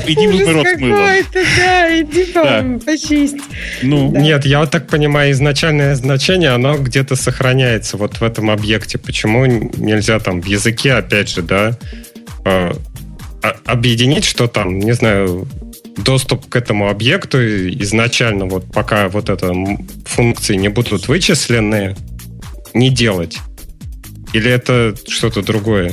[0.07, 1.07] Иди в рот с мылом.
[1.33, 2.65] Да, иди да.
[2.85, 3.37] почисть.
[3.83, 4.11] Ну.
[4.11, 4.21] Да.
[4.21, 8.99] Нет, я вот так понимаю, изначальное значение, оно где-то сохраняется вот в этом объекте.
[8.99, 11.79] Почему нельзя там в языке, опять же, да,
[12.45, 12.73] э,
[13.65, 15.47] объединить, что там, не знаю,
[15.99, 19.53] доступ к этому объекту изначально, вот пока вот это
[20.05, 21.97] функции не будут вычислены,
[22.75, 23.39] не делать?
[24.33, 25.93] Или это что-то другое?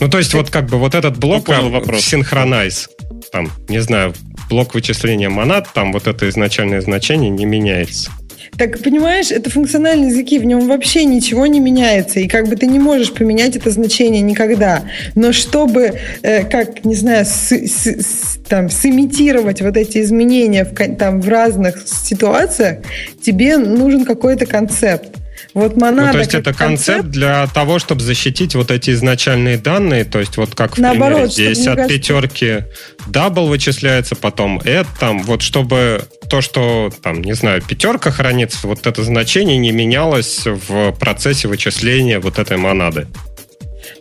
[0.00, 2.88] Ну, то есть, вот как бы вот этот блок ну, синхронайз,
[3.32, 4.14] там, не знаю,
[4.48, 8.10] блок вычисления монад, там вот это изначальное значение не меняется.
[8.56, 12.66] Так, понимаешь, это функциональные языки, в нем вообще ничего не меняется, и как бы ты
[12.66, 14.84] не можешь поменять это значение никогда.
[15.14, 20.96] Но чтобы, э, как, не знаю, с, с, с, там, сымитировать вот эти изменения в,
[20.96, 22.78] там, в разных ситуациях,
[23.22, 25.17] тебе нужен какой-то концепт.
[25.54, 30.04] Вот монада, ну, то есть это концепт, для того, чтобы защитить вот эти изначальные данные,
[30.04, 31.94] то есть вот как в Наоборот, примере здесь от кажется...
[31.94, 32.64] пятерки
[33.08, 38.86] double вычисляется, потом add, там, вот чтобы то, что там, не знаю, пятерка хранится, вот
[38.86, 43.06] это значение не менялось в процессе вычисления вот этой монады.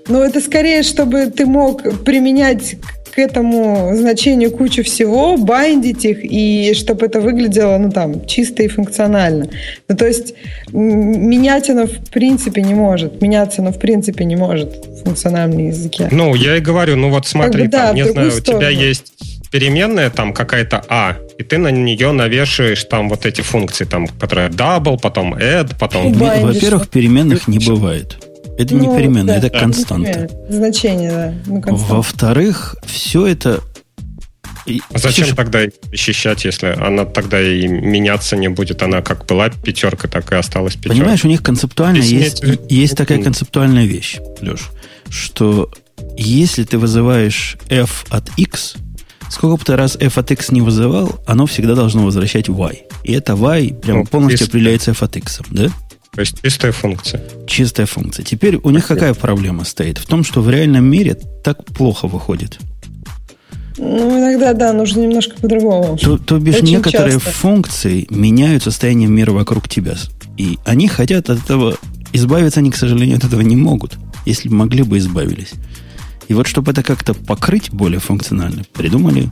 [0.08, 2.76] Ну, это скорее, чтобы ты мог применять
[3.18, 8.68] к этому значению кучу всего, байдить их, и чтобы это выглядело, ну, там, чисто и
[8.68, 9.50] функционально.
[9.88, 10.36] Ну, то есть
[10.72, 13.20] менять оно в принципе не может.
[13.20, 16.10] Меняться оно в принципе не может в функциональном языке.
[16.12, 18.58] Ну, я и говорю, ну вот смотри, как бы, да, там, не знаю, сторону.
[18.58, 19.14] у тебя есть
[19.52, 24.50] переменная там какая-то А, и ты на нее навешиваешь там вот эти функции, там, которые
[24.50, 26.14] double, потом add, потом...
[26.14, 28.27] Во-первых, переменных не бывает.
[28.58, 30.30] Это ну, не переменная, да, это константа.
[30.50, 31.34] Значение, да.
[31.46, 33.62] Ну, Во-вторых, все это
[34.92, 35.60] а зачем Слушай, тогда
[35.92, 38.84] защищать, если она тогда и меняться не будет?
[38.84, 40.98] Она как была пятерка, так и осталась пятерка.
[40.98, 44.70] Понимаешь, у них концептуально есть, есть, есть такая концептуальная вещь, Леш,
[45.10, 45.72] что
[46.18, 48.76] если ты вызываешь f от x,
[49.30, 52.84] сколько бы ты раз f от x не вызывал, оно всегда должно возвращать y.
[53.04, 54.52] И это y прям ну, полностью если...
[54.52, 55.70] определяется f от x, да?
[56.12, 57.22] То есть чистая функция.
[57.46, 58.24] Чистая функция.
[58.24, 59.98] Теперь у них какая проблема стоит?
[59.98, 62.60] В том, что в реальном мире так плохо выходит.
[63.78, 65.98] Ну, иногда, да, нужно немножко по-другому.
[65.98, 67.30] То, то бишь, Очень некоторые часто.
[67.30, 69.96] функции меняют состояние мира вокруг тебя.
[70.36, 71.78] И они хотят от этого
[72.12, 73.98] избавиться, они, к сожалению, от этого не могут.
[74.26, 75.52] Если бы могли бы, избавились.
[76.28, 79.30] И вот, чтобы это как-то покрыть более функционально, придумали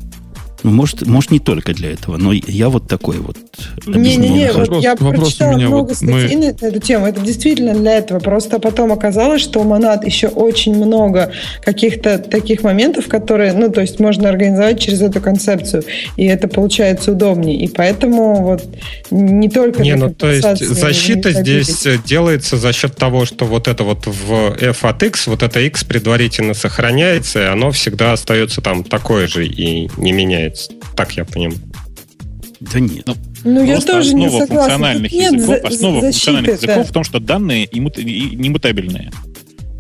[0.72, 3.38] может, может, не только для этого, но я вот такой вот.
[3.86, 6.56] Не-не-не, вот я вопрос прочитала у меня много вот статей мы...
[6.62, 7.06] на эту тему.
[7.06, 8.20] Это действительно для этого.
[8.20, 13.82] Просто потом оказалось, что у Монад еще очень много каких-то таких моментов, которые, ну, то
[13.82, 15.84] есть можно организовать через эту концепцию.
[16.18, 17.58] И это получается удобнее.
[17.58, 18.64] И поэтому вот
[19.12, 19.82] не только...
[19.82, 24.58] Не, ну, то есть защита здесь делается за счет того, что вот это вот в
[24.60, 29.46] f от x, вот это x предварительно сохраняется, и оно всегда остается там такое же
[29.46, 30.74] и не меняется меняется.
[30.96, 31.60] Так я понимаю.
[32.62, 33.06] Да нет.
[33.06, 34.56] Ну, ну я тоже основа не согласна.
[34.56, 36.68] функциональных нет языков, за, основа защиты, функциональных да.
[36.68, 39.12] языков в том, что данные немутабельные.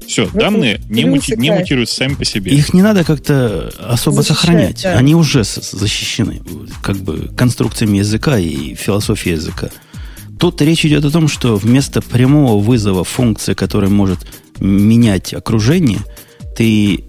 [0.06, 2.52] Все, в данные не, мути, не мутируются сами по себе.
[2.52, 4.84] Их не надо как-то особо Защищать, сохранять.
[4.84, 4.98] Да.
[4.98, 6.42] Они уже защищены
[6.84, 9.70] как бы конструкциями языка и философией языка.
[10.40, 14.20] Тут речь идет о том, что вместо прямого вызова функции, которая может
[14.60, 16.02] менять окружение,
[16.56, 17.06] ты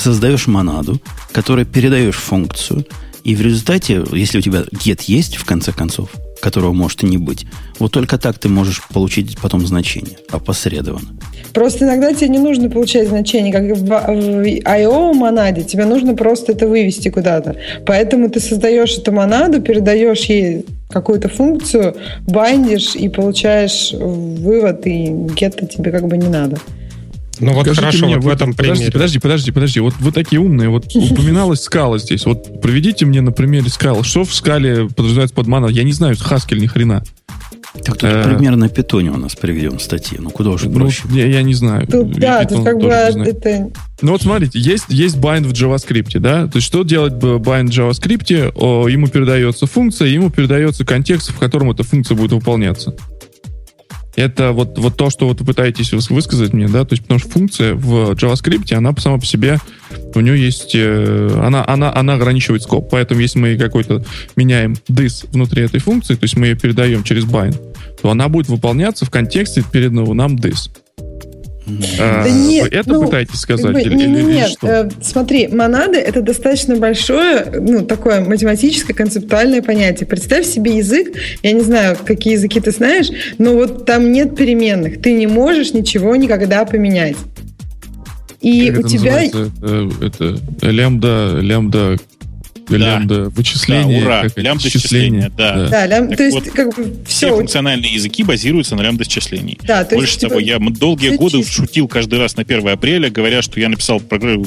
[0.00, 1.00] создаешь монаду,
[1.32, 2.84] которой передаешь функцию,
[3.22, 7.18] и в результате, если у тебя get есть, в конце концов, которого может и не
[7.18, 7.46] быть,
[7.78, 11.08] вот только так ты можешь получить потом значение, опосредованно.
[11.52, 13.92] Просто иногда тебе не нужно получать значение, как в
[14.64, 15.12] I.O.
[15.12, 17.56] монаде, тебе нужно просто это вывести куда-то.
[17.84, 21.94] Поэтому ты создаешь эту монаду, передаешь ей какую-то функцию,
[22.26, 26.58] байдишь и получаешь вывод, и get тебе как бы не надо.
[27.40, 28.92] Ну вот Скажите хорошо, мне, вот в этом подожди, примере.
[28.92, 29.80] Подожди, подожди, подожди.
[29.80, 30.68] Вот вы такие умные.
[30.68, 32.26] Вот упоминалась скала здесь.
[32.26, 34.04] Вот проведите мне на примере скалы.
[34.04, 35.66] Что в скале подразумевается под мана?
[35.66, 37.02] Я не знаю, Haskell ни хрена.
[37.84, 40.18] Так тут э, примерно питоне у нас приведем статьи.
[40.20, 41.02] Ну, куда уже ну, проще.
[41.10, 41.86] Я, я не знаю.
[41.86, 43.70] Тут, да, тут как бы это...
[44.02, 46.46] Ну, вот смотрите, есть, есть bind в JavaScript, да?
[46.48, 48.52] То есть, что делать bind в JavaScript?
[48.56, 52.96] О, ему передается функция, ему передается контекст, в котором эта функция будет выполняться.
[54.20, 57.30] Это вот, вот то, что вот вы пытаетесь высказать мне, да, то есть потому что
[57.30, 59.56] функция в JavaScript, она сама по себе,
[60.14, 64.04] у нее есть, э, она, она, она ограничивает скоп, поэтому если мы какой-то
[64.36, 67.58] меняем this внутри этой функции, то есть мы ее передаем через bind,
[68.02, 70.68] то она будет выполняться в контексте переданного нам this.
[71.98, 73.66] А, да нет, это ну, пытаетесь сказать?
[73.66, 74.66] Как бы, или, или, нет, что?
[74.66, 80.06] Э, смотри, монады это достаточно большое, ну, такое математическое, концептуальное понятие.
[80.06, 81.12] Представь себе язык,
[81.42, 83.08] я не знаю, какие языки ты знаешь,
[83.38, 85.00] но вот там нет переменных.
[85.00, 87.16] Ты не можешь ничего никогда поменять.
[88.40, 89.22] И как у тебя...
[89.22, 89.50] Это,
[90.00, 91.96] это лямбда, лямбда
[92.78, 92.94] да.
[92.94, 94.00] лямбда вычисления.
[94.00, 95.54] Да, ура, лямбда счисления, да.
[95.54, 97.26] Да, да лям, то есть вот, как бы все.
[97.26, 99.58] Все функциональные языки базируются на лямбда счислении.
[99.62, 101.52] Да, то Больше есть, того, типа, я долгие годы чисто.
[101.52, 104.46] шутил каждый раз на 1 апреля, говоря, что я написал программу,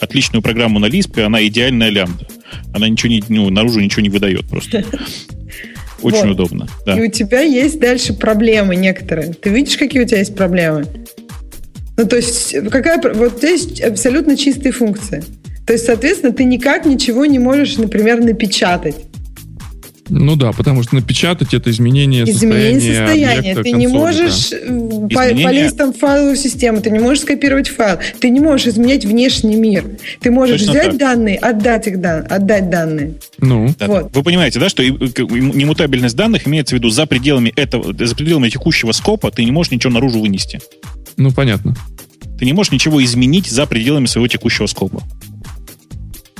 [0.00, 2.26] отличную программу на Lisp, она идеальная лямбда.
[2.74, 4.84] Она ничего не, ну, наружу ничего не выдает просто.
[6.02, 6.32] Очень вот.
[6.32, 6.68] удобно.
[6.84, 6.98] Да.
[6.98, 9.34] И у тебя есть дальше проблемы некоторые.
[9.34, 10.86] Ты видишь, какие у тебя есть проблемы?
[11.96, 15.22] Ну, то есть, какая, вот здесь абсолютно чистые функции.
[15.66, 18.96] То есть, соответственно, ты никак ничего не можешь, например, напечатать.
[20.14, 23.06] Ну да, потому что напечатать это изменение, изменение состояния.
[23.06, 23.54] состояния.
[23.54, 24.56] Ты консоли, не можешь да.
[24.56, 25.44] Э, по, изменение...
[25.46, 29.56] полезть там в файловую систему, ты не можешь скопировать файл, ты не можешь изменять внешний
[29.56, 29.84] мир.
[30.20, 30.96] Ты можешь Точно взять так.
[30.98, 33.14] данные, отдать их дан, отдать данные.
[33.38, 33.86] Ну, да.
[33.86, 34.14] вот.
[34.14, 38.92] Вы понимаете, да, что немутабельность данных имеется в виду за пределами этого, за пределами текущего
[38.92, 40.60] скопа ты не можешь ничего наружу вынести.
[41.16, 41.74] Ну, понятно.
[42.38, 45.02] Ты не можешь ничего изменить за пределами своего текущего скопа.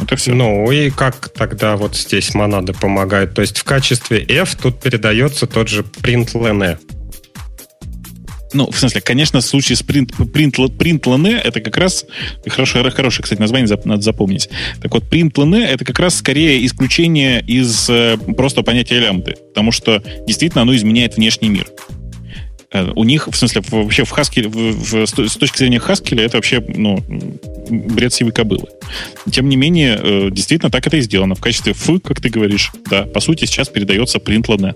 [0.03, 0.35] Это все.
[0.35, 3.35] Ну и как тогда вот здесь монады помогают?
[3.35, 6.79] То есть в качестве F тут передается тот же println.
[8.55, 12.05] Ну, в смысле, конечно, в случае с print, print, println это как раз
[12.47, 14.51] хорошее, хорошее, кстати, название надо запомнить.
[14.83, 20.03] Так вот, println это как раз скорее исключение из э, просто понятия лямбды, потому что
[20.27, 21.67] действительно оно изменяет внешний мир.
[22.73, 26.39] Э, у них, в смысле, вообще в Haskell, в, в, с точки зрения Haskell, это
[26.39, 27.03] вообще, ну,
[27.71, 28.67] бред сивой кобылы.
[29.31, 31.35] Тем не менее, э, действительно так это и сделано.
[31.35, 34.75] В качестве ф, как ты говоришь, да, по сути, сейчас передается println.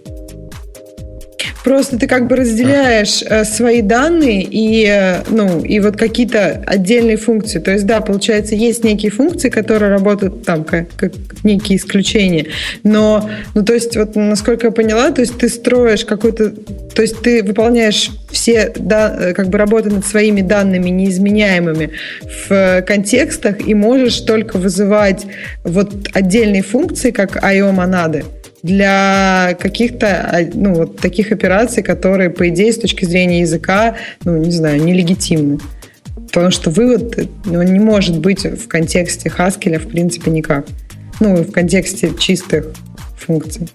[1.67, 7.17] Просто ты как бы разделяешь э, свои данные и, э, ну, и вот какие-то отдельные
[7.17, 7.59] функции.
[7.59, 11.13] То есть, да, получается, есть некие функции, которые работают там как, как
[11.43, 12.47] некие исключения.
[12.85, 16.51] Но, ну, то есть, вот насколько я поняла, то есть ты строишь какой-то...
[16.95, 21.91] То есть ты выполняешь все, да, э, как бы работы над своими данными неизменяемыми
[22.49, 25.27] в контекстах и можешь только вызывать
[25.65, 28.23] вот отдельные функции, как IO-монады
[28.67, 33.95] для каких-то а, ну, вот таких операций, которые, по идее, с точки зрения языка,
[34.25, 35.61] ну, не знаю, нелегитимны.
[36.27, 40.67] Потому что вывод ну, не может быть в контексте Haskell, в принципе, никак.
[41.21, 42.67] Ну, в контексте чистых
[43.17, 43.69] функций.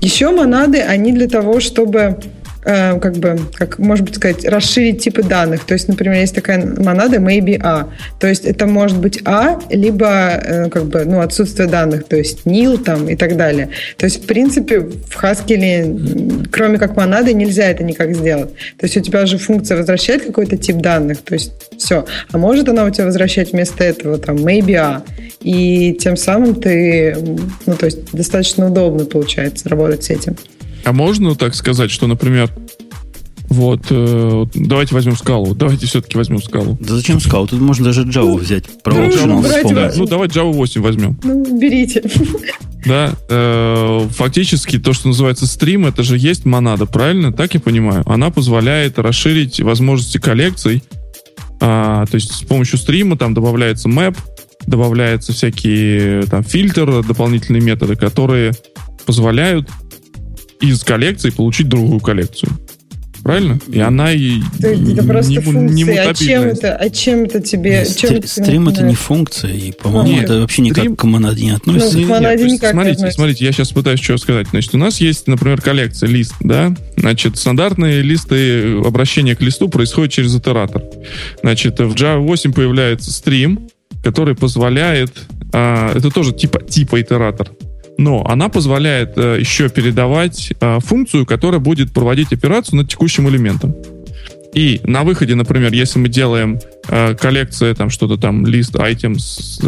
[0.00, 2.18] Еще монады, они для того, чтобы
[2.64, 5.64] Э, как бы, как может быть сказать, расширить типы данных.
[5.64, 7.88] То есть, например, есть такая монада maybe A.
[8.18, 12.46] То есть это может быть А, либо э, как бы, ну, отсутствие данных, то есть
[12.46, 13.68] nil там и так далее.
[13.98, 18.50] То есть, в принципе, в Haskell, кроме как монады, нельзя это никак сделать.
[18.78, 22.06] То есть у тебя же функция возвращает какой-то тип данных, то есть все.
[22.32, 25.02] А может она у тебя возвращать вместо этого там maybe A.
[25.40, 27.14] И тем самым ты,
[27.66, 30.36] ну, то есть достаточно удобно получается работать с этим.
[30.84, 32.50] А можно так сказать, что, например,
[33.48, 35.54] вот, э, давайте возьмем скалу.
[35.54, 36.76] Давайте все-таки возьмем скалу.
[36.80, 37.46] Да зачем скалу?
[37.46, 38.64] Тут можно даже Java взять.
[38.82, 41.18] Про ну, Java, Ну, давай Java 8 возьмем.
[41.22, 42.02] Ну, берите.
[42.86, 47.32] Да, э, фактически то, что называется стрим, это же есть монада, правильно?
[47.32, 48.02] Так я понимаю.
[48.06, 50.82] Она позволяет расширить возможности коллекций.
[51.60, 54.18] А, то есть с помощью стрима там добавляется map,
[54.66, 58.52] добавляются всякие там фильтры, дополнительные методы, которые
[59.06, 59.68] позволяют
[60.60, 62.52] из коллекции получить другую коллекцию.
[63.24, 63.58] Правильно?
[63.68, 65.74] И она и это, это просто не, функции.
[65.74, 66.76] Не а чем это?
[66.76, 67.78] А чем это тебе?
[67.78, 70.96] Нет, чем стрим это не функция, и, по-моему, это вообще никак стрим...
[70.96, 71.98] к монаде не относится.
[71.98, 73.16] Ну, к монаде никак смотрите, относится.
[73.16, 74.48] смотрите, я сейчас пытаюсь что сказать.
[74.50, 76.74] Значит, у нас есть, например, коллекция лист, да?
[76.98, 80.82] Значит, стандартные листы обращения к листу происходят через итератор.
[81.40, 83.70] Значит, в Java 8 появляется стрим,
[84.02, 85.14] который позволяет,
[85.54, 87.48] а, это тоже типа, типа итератор,
[87.98, 93.74] но она позволяет э, еще передавать э, функцию, которая будет проводить операцию над текущим элементом.
[94.52, 99.60] И на выходе, например, если мы делаем э, коллекцию, там что-то там, лист, items,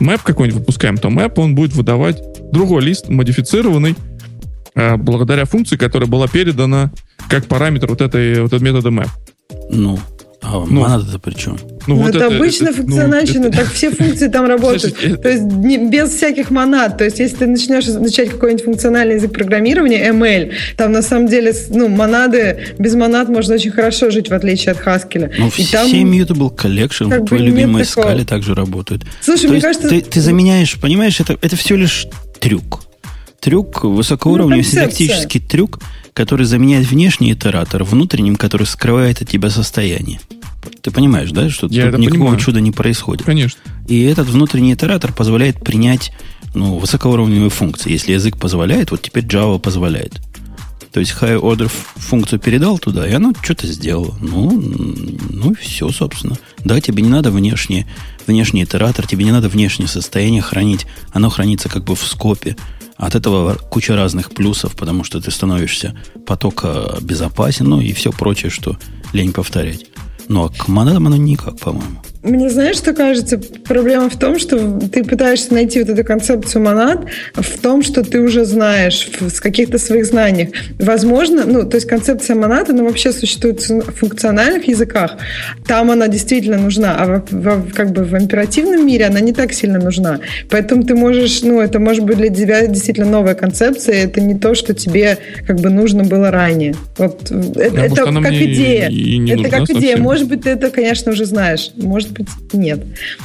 [0.00, 3.96] map какой-нибудь выпускаем, то map он будет выдавать другой лист, модифицированный,
[4.74, 6.92] благодаря функции, которая была передана
[7.28, 9.08] как параметр вот, этой, вот этого метода map.
[9.70, 9.98] Ну,
[10.42, 11.56] а ну, монада-то при чем?
[11.86, 14.96] Ну, ну вот это, это обычно это, функциональщина, ну, так все функции там работают.
[15.22, 16.98] То есть не, без всяких монад.
[16.98, 21.54] То есть если ты начнешь изучать какой-нибудь функциональный язык программирования, ML, там на самом деле
[21.70, 25.32] ну, монады, без монад можно очень хорошо жить, в отличие от Haskell.
[25.38, 29.04] Ну, все там, Mutable Collection, как твои любимые скали также работают.
[29.20, 29.88] Слушай, То мне кажется...
[29.88, 32.06] Ты, ты заменяешь, понимаешь, это, это все лишь
[32.40, 32.82] трюк.
[33.40, 35.80] Трюк, высокоуровневый ну, синтактический трюк,
[36.14, 40.20] который заменяет внешний итератор внутренним, который скрывает от тебя состояние.
[40.80, 42.40] Ты понимаешь, да, что Я тут никакого понимаю.
[42.40, 43.24] чуда не происходит.
[43.24, 43.60] Конечно.
[43.88, 46.12] И этот внутренний итератор позволяет принять
[46.54, 47.90] ну, высокоуровневые функции.
[47.90, 50.20] Если язык позволяет, вот теперь Java позволяет.
[50.92, 54.14] То есть high order функцию передал туда, и оно что-то сделало.
[54.20, 54.50] Ну,
[55.30, 56.36] ну и все, собственно.
[56.64, 57.86] Да, тебе не надо внешний,
[58.26, 60.86] внешний итератор, тебе не надо внешнее состояние хранить.
[61.12, 62.56] Оно хранится как бы в скопе.
[63.02, 68.48] От этого куча разных плюсов, потому что ты становишься потока безопасен, ну и все прочее,
[68.48, 68.76] что
[69.12, 69.86] лень повторять.
[70.28, 72.00] Ну, а к монадам оно никак, по-моему.
[72.22, 73.40] Мне знаешь, что кажется?
[73.64, 78.20] Проблема в том, что ты пытаешься найти вот эту концепцию монад в том, что ты
[78.20, 80.50] уже знаешь, с каких-то своих знаниях.
[80.78, 85.16] Возможно, ну, то есть концепция монад, она вообще существует в функциональных языках.
[85.66, 89.52] Там она действительно нужна, а в, в, как бы в императивном мире она не так
[89.52, 90.20] сильно нужна.
[90.48, 94.54] Поэтому ты можешь, ну, это может быть для тебя действительно новая концепция, это не то,
[94.54, 96.76] что тебе как бы нужно было ранее.
[96.98, 98.88] Вот э, это, а это как идея.
[98.88, 99.96] И, и это как идея.
[99.96, 101.70] Может быть, ты это, конечно, уже знаешь.
[101.76, 102.80] Может быть, нет.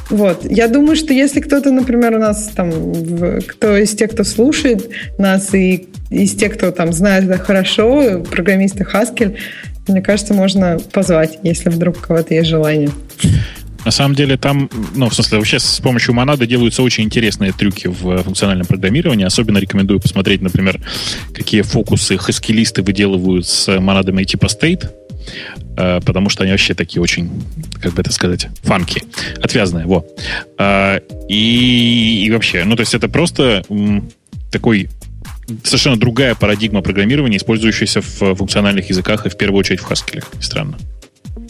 [0.09, 0.45] Вот.
[0.49, 2.71] Я думаю, что если кто-то, например, у нас там,
[3.45, 8.83] кто из тех, кто слушает нас, и из тех, кто там знает это хорошо, программисты
[8.83, 9.35] Haskell,
[9.87, 12.89] мне кажется, можно позвать, если вдруг у кого-то есть желание.
[13.85, 17.87] На самом деле там, ну, в смысле, вообще с помощью монады делаются очень интересные трюки
[17.87, 19.25] в функциональном программировании.
[19.25, 20.81] Особенно рекомендую посмотреть, например,
[21.33, 24.89] какие фокусы хаскилисты выделывают с монадами типа state.
[25.77, 27.29] Э, потому что они вообще такие очень,
[27.81, 29.03] как бы это сказать, фанки,
[29.41, 30.05] отвязные, во.
[30.57, 30.99] Э,
[31.29, 33.63] и, и вообще, ну, то есть это просто
[34.51, 34.89] такой
[35.63, 40.23] совершенно другая парадигма программирования, использующаяся в функциональных языках и в первую очередь в Haskell.
[40.39, 40.77] Странно.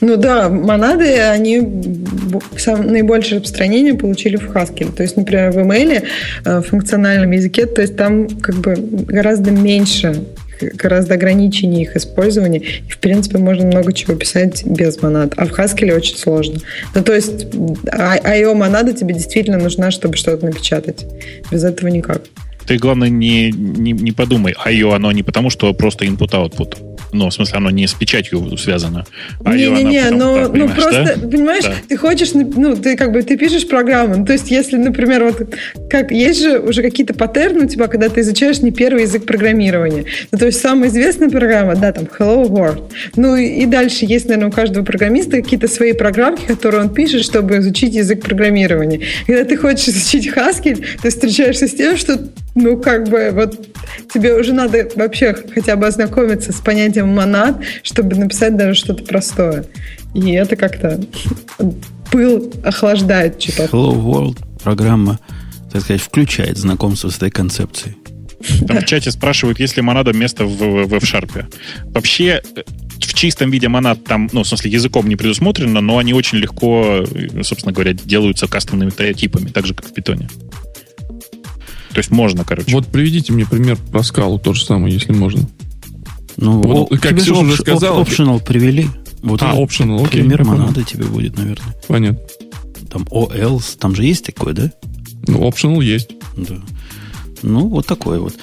[0.02, 4.92] Ну да, монады, они наибольшее распространение получили в Haskell.
[4.94, 6.04] То есть, например, в email,
[6.46, 10.24] э, в функциональном языке, то есть там как бы гораздо меньше
[10.62, 12.60] гораздо ограниченнее их использования.
[12.60, 15.34] И, в принципе, можно много чего писать без монад.
[15.38, 16.60] А в Haskell очень сложно.
[16.96, 21.06] Ну, то есть IO монада тебе действительно нужна, чтобы что-то напечатать.
[21.52, 22.22] Без этого никак.
[22.66, 26.87] Ты, главное, не, не, не подумай, IO оно не потому, что просто input-output.
[27.12, 29.06] Ну, в смысле, оно не с печатью связано.
[29.44, 31.28] А Не-не-не, но ну, просто, да?
[31.28, 31.74] понимаешь, да.
[31.88, 34.18] ты хочешь, ну, ты как бы, ты пишешь программу.
[34.18, 35.56] Ну, то есть, если, например, вот,
[35.90, 40.06] как, есть же уже какие-то паттерны у тебя, когда ты изучаешь не первый язык программирования.
[40.32, 42.92] Ну, то есть, самая известная программа, да, там, Hello World.
[43.16, 47.58] Ну, и дальше есть, наверное, у каждого программиста какие-то свои программки, которые он пишет, чтобы
[47.58, 49.02] изучить язык программирования.
[49.26, 52.20] Когда ты хочешь изучить Haskell, ты встречаешься с тем, что
[52.58, 53.68] ну, как бы, вот
[54.12, 59.66] тебе уже надо вообще хотя бы ознакомиться с понятием монад, чтобы написать даже что-то простое.
[60.14, 61.00] И это как-то
[62.12, 63.66] пыл охлаждает что-то.
[63.66, 65.20] Hello World программа,
[65.72, 67.98] так сказать, включает знакомство с этой концепцией.
[68.68, 71.46] Там в чате спрашивают, есть ли монада место в, в F-Sharp.
[71.86, 72.42] Вообще,
[73.00, 77.04] в чистом виде монад там, ну, в смысле, языком не предусмотрено, но они очень легко,
[77.44, 80.30] собственно говоря, делаются кастомными типами, так же, как в питоне.
[81.98, 82.72] То есть можно, короче.
[82.72, 85.48] Вот приведите мне пример про скалу, то же самое, если можно.
[86.38, 88.04] Ну, вот, о, как тебе Ксюша уже сказала.
[88.04, 88.88] Optional привели.
[89.22, 90.22] Вот а, optional, окей.
[90.22, 91.76] Пример монады тебе будет, наверное.
[91.88, 92.20] Понятно.
[92.90, 94.72] Там OL, там же есть такое, да?
[95.28, 96.12] Ну, optional есть.
[96.36, 96.56] Да.
[97.42, 98.36] Ну, вот такое вот.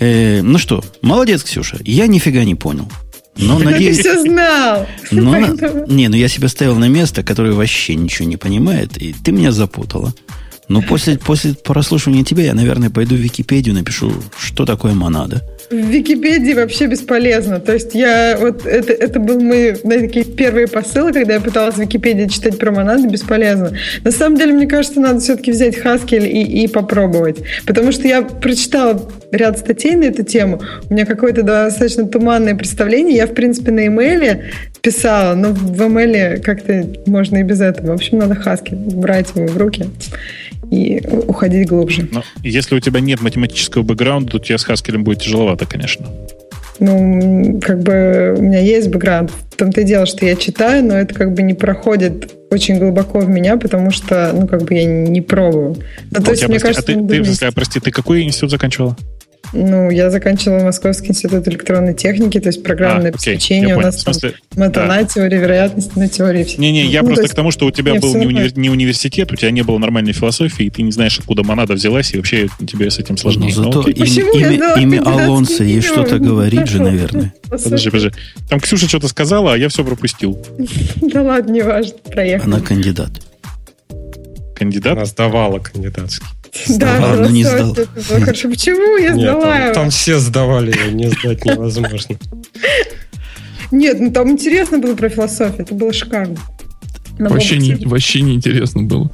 [0.00, 1.78] Э, ну что, молодец, Ксюша.
[1.84, 2.90] Я нифига не понял.
[3.36, 3.98] Но надеюсь...
[3.98, 4.86] Ты все знал.
[5.10, 5.38] Но,
[5.86, 9.52] не, ну я себя ставил на место, которое вообще ничего не понимает, и ты меня
[9.52, 10.12] запутала.
[10.68, 15.42] Но после, после прослушивания тебя я, наверное, пойду в Википедию, напишу, что такое монада.
[15.72, 17.58] В Википедии вообще бесполезно.
[17.58, 21.78] То есть я вот это, это был мои такие первые посылы, когда я пыталась в
[21.78, 23.72] Википедии читать про монады, бесполезно.
[24.04, 27.38] На самом деле, мне кажется, надо все-таки взять Haskell и, и попробовать.
[27.66, 30.60] Потому что я прочитала ряд статей на эту тему.
[30.90, 33.16] У меня какое-то достаточно туманное представление.
[33.16, 34.50] Я, в принципе, на имейле
[34.82, 37.92] писала, но в имейле как-то можно и без этого.
[37.92, 39.86] В общем, надо Haskell брать его в руки
[40.70, 42.08] и уходить глубже.
[42.10, 46.06] Но если у тебя нет математического бэкграунда, то тебе с Haskell будет тяжеловато, конечно.
[46.80, 49.30] Ну, как бы у меня есть бэкграунд.
[49.30, 53.20] В том-то и дело, что я читаю, но это как бы не проходит очень глубоко
[53.20, 55.76] в меня, потому что, ну, как бы я не пробую.
[56.10, 58.96] Ну, то а есть, мне прости, кажется, а ты, ты, прости, ты какой институт заканчивала?
[59.52, 63.76] Ну, я заканчивала Московский институт электронной техники, то есть программное а, обеспечение.
[63.76, 65.04] У нас смысле, там матана, да.
[65.04, 66.46] теория вероятности, на теории.
[66.56, 68.56] Не-не, я ну, просто есть, к тому, что у тебя был не, универ...
[68.56, 72.14] не университет, у тебя не было нормальной философии, и ты не знаешь, откуда монада взялась,
[72.14, 73.52] и вообще тебе с этим сложнее.
[73.54, 77.34] Но зато ну, им, имя, имя Алонса ей что-то говорит же, наверное.
[77.48, 78.10] Подожди, подожди.
[78.48, 80.42] Там Ксюша что-то сказала, а я все пропустил.
[81.02, 82.54] Да ладно, не важно, проехали.
[82.54, 83.10] Она кандидат.
[84.56, 84.96] Кандидат?
[84.96, 86.26] Она сдавала кандидатский.
[86.68, 87.76] Да, но не сдал.
[88.20, 92.16] Хорошо, почему я сдала Нет, там, там все сдавали, не сдать невозможно.
[93.70, 96.36] Нет, ну там интересно было про философию, это было шикарно.
[97.18, 99.10] вообще, не, вообще не интересно было.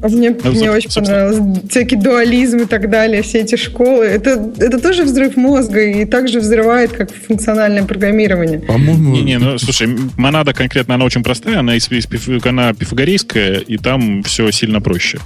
[0.00, 1.60] А мне, ну, мне очень понравилось.
[1.68, 4.04] Всякий дуализм и так далее, все эти школы.
[4.04, 8.60] Это, это тоже взрыв мозга и также взрывает, как функциональное программирование.
[8.60, 9.16] По-моему...
[9.16, 11.72] Не, не, ну, слушай, монада конкретно, она очень простая, она,
[12.44, 15.18] она пифагорейская, и там все сильно проще.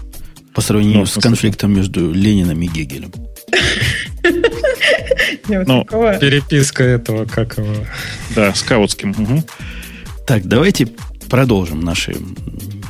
[0.55, 3.12] По сравнению ну, с конфликтом между Лениным и Гегелем.
[5.48, 7.74] Ну, переписка этого, как его...
[8.34, 9.44] Да, скаутским.
[10.26, 10.86] Так, давайте
[11.28, 12.16] продолжим наши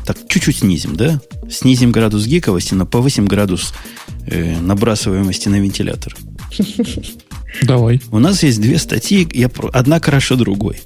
[0.07, 1.21] так чуть-чуть снизим, да?
[1.49, 3.73] Снизим градус гиковости, но повысим градус
[4.27, 6.17] э, набрасываемости на вентилятор.
[7.63, 8.01] Давай.
[8.11, 10.81] У нас есть две статьи, я, одна хорошо другой.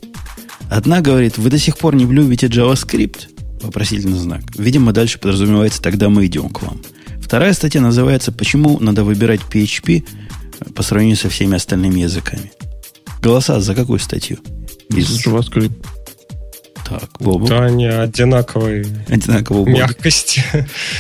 [0.70, 3.33] Одна говорит, вы до сих пор не любите JavaScript?
[3.62, 4.42] Вопросительный знак.
[4.56, 6.80] Видимо, дальше подразумевается, тогда мы идем к вам.
[7.20, 10.04] Вторая статья называется «Почему надо выбирать PHP
[10.74, 12.52] по сравнению со всеми остальными языками».
[13.22, 14.38] Голоса за какую статью?
[14.90, 15.72] Из JavaScript.
[16.86, 17.46] Так, Бобу.
[17.46, 18.84] Да, они одинаковые.
[19.08, 20.44] Одинакового мягкости.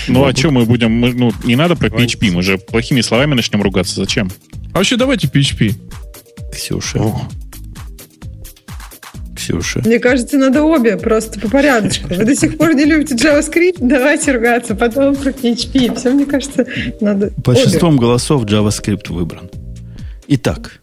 [0.08, 0.92] Ну, а что мы будем...
[0.92, 3.96] Мы, ну, не надо про PHP, мы же плохими словами начнем ругаться.
[3.96, 4.30] Зачем?
[4.72, 5.74] А вообще давайте PHP.
[6.52, 7.00] Ксюша.
[7.00, 7.28] О.
[9.44, 9.82] Ксюша.
[9.84, 12.08] Мне кажется, надо обе, просто по порядочку.
[12.08, 15.96] Вы до сих пор не любите JavaScript, давайте ругаться, потом про PHP.
[15.96, 16.66] Все, мне кажется,
[17.00, 18.02] надо Большинством обе.
[18.02, 19.50] голосов JavaScript выбран.
[20.28, 20.80] Итак,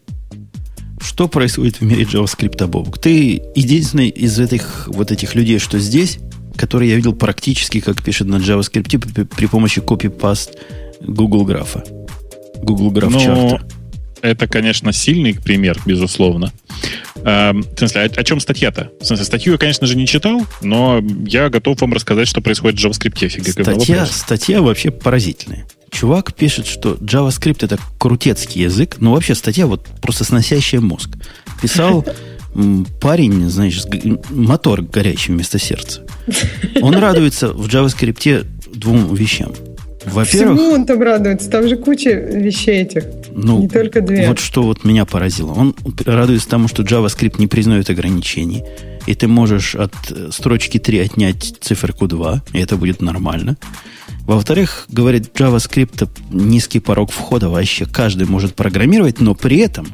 [1.02, 3.00] что происходит в мире JavaScript, Бобок?
[3.00, 6.20] Ты единственный из этих вот этих людей, что здесь,
[6.56, 10.56] который я видел практически, как пишет на JavaScript при, при помощи копипаст
[11.02, 11.84] Google графа.
[12.62, 13.66] Google граф чарта.
[14.22, 16.52] Это, конечно, сильный пример, безусловно.
[17.24, 18.92] Э, в смысле, о, о чем статья-то?
[19.00, 22.80] В смысле, статью я, конечно же, не читал, но я готов вам рассказать, что происходит
[22.80, 23.62] в JavaScript.
[23.64, 25.66] Статья, статья вообще поразительная.
[25.92, 31.10] Чувак пишет, что JavaScript это крутецкий язык, но вообще статья вот просто сносящая мозг.
[31.62, 32.06] Писал
[33.02, 33.82] парень, знаешь,
[34.30, 36.04] мотор горячий вместо сердца.
[36.82, 39.54] Он радуется в JavaScript двум вещам.
[40.06, 43.04] Во-первых, Всему он там радуется, там же куча вещей этих,
[43.34, 44.28] ну, не только две.
[44.28, 45.52] Вот что вот меня поразило.
[45.54, 45.76] Он
[46.06, 48.64] радуется тому, что JavaScript не признает ограничений,
[49.08, 49.94] и ты можешь от
[50.32, 53.58] строчки 3 отнять циферку 2, и это будет нормально.
[54.26, 57.86] Во-вторых, говорит, JavaScript низкий порог входа вообще.
[57.86, 59.88] Каждый может программировать, но при этом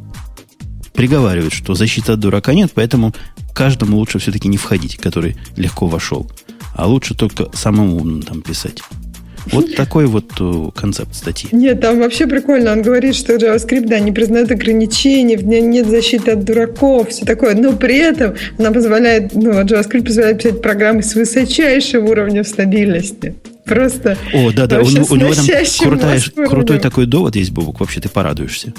[0.93, 3.13] приговаривает, что защиты от дурака нет, поэтому
[3.53, 6.29] каждому лучше все-таки не входить, который легко вошел.
[6.73, 8.81] А лучше только самому умным там писать.
[9.51, 11.49] Вот такой вот э, концепт статьи.
[11.51, 12.71] Нет, там вообще прикольно.
[12.71, 17.25] Он говорит, что JavaScript, да, не признает ограничений, в нем нет защиты от дураков, все
[17.25, 17.55] такое.
[17.55, 23.35] Но при этом она позволяет, ну, JavaScript позволяет писать программы с высочайшим уровнем стабильности.
[23.65, 25.45] Просто О, да, да, у, у него там
[25.79, 28.73] крутая, крутой такой довод есть, Бобок, вообще ты порадуешься.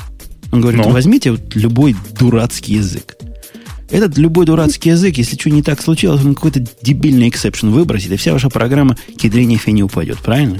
[0.51, 0.91] Он говорит, ну?
[0.91, 3.17] возьмите вот любой дурацкий язык.
[3.91, 8.17] Этот любой дурацкий язык, если что не так случилось, он какой-то дебильный эксепшн выбросит, и
[8.17, 10.59] вся ваша программа к ядрене фени упадет, правильно?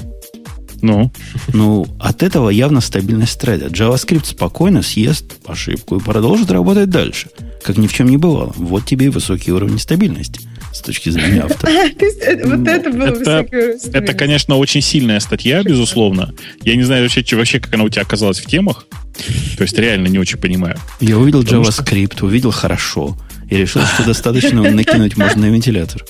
[0.81, 1.11] Ну?
[1.53, 3.67] Ну, от этого явно стабильность стреда.
[3.67, 7.29] JavaScript спокойно съест ошибку и продолжит работать дальше,
[7.63, 8.53] как ни в чем не бывало.
[8.55, 10.41] Вот тебе и высокий уровень стабильности
[10.71, 11.71] с точки зрения автора.
[12.45, 13.45] Вот это было
[13.93, 16.33] Это, конечно, очень сильная статья, безусловно.
[16.63, 18.85] Я не знаю вообще, вообще, как она у тебя оказалась в темах.
[19.57, 20.77] То есть реально не очень понимаю.
[20.99, 23.17] Я увидел JavaScript, увидел хорошо.
[23.49, 26.03] И решил, что достаточно накинуть можно на вентилятор.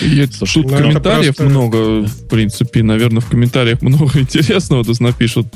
[0.00, 1.44] И Слушай, тут ну, комментариев просто...
[1.44, 2.82] много, в принципе.
[2.82, 4.84] Наверное, в комментариях много интересного.
[4.86, 5.46] Есть напишут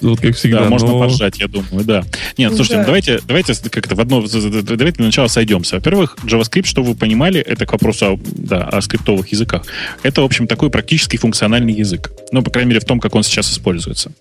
[0.00, 0.64] вот как всегда.
[0.64, 0.98] Да, можно но...
[0.98, 2.04] поржать, я думаю, да.
[2.36, 2.84] Нет, ну, слушайте, да.
[2.84, 5.76] давайте, давайте как-то в одно, давайте для начала сойдемся.
[5.76, 9.64] Во-первых, JavaScript, что вы понимали, это к вопросу о, да, о скриптовых языках.
[10.02, 12.12] Это, в общем, такой практически функциональный язык.
[12.32, 14.12] Ну, по крайней мере, в том, как он сейчас используется.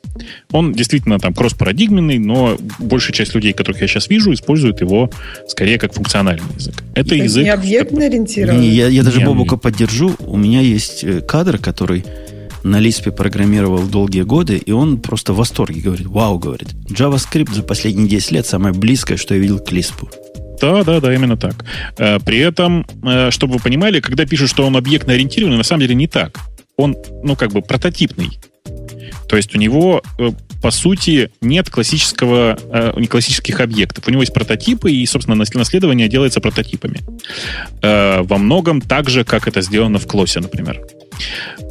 [0.51, 5.09] Он действительно там кросс-парадигменный, но большая часть людей, которых я сейчас вижу, используют его
[5.47, 6.75] скорее как функциональный язык.
[6.93, 7.43] Это, это язык...
[7.43, 8.61] Не объектно ориентированный.
[8.61, 10.15] Не, я, я даже Бобука поддержу.
[10.19, 12.05] У меня есть э, кадр, который
[12.63, 17.63] на Лиспе программировал долгие годы, и он просто в восторге говорит, вау, говорит, JavaScript за
[17.63, 20.09] последние 10 лет самое близкое, что я видел к Лиспу.
[20.61, 21.65] Да, да, да, именно так.
[21.97, 25.81] Э, при этом, э, чтобы вы понимали, когда пишут, что он объектно ориентированный, на самом
[25.81, 26.39] деле не так.
[26.77, 28.39] Он, ну, как бы прототипный.
[29.27, 30.29] То есть у него, э,
[30.61, 32.57] по сути, нет классического,
[32.95, 34.07] не классических объектов.
[34.07, 37.01] У него есть прототипы, и, собственно, наследование делается прототипами.
[37.81, 40.79] Во многом так же, как это сделано в Клосе, например.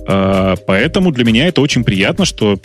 [0.07, 2.59] А, поэтому для меня это очень приятно, что,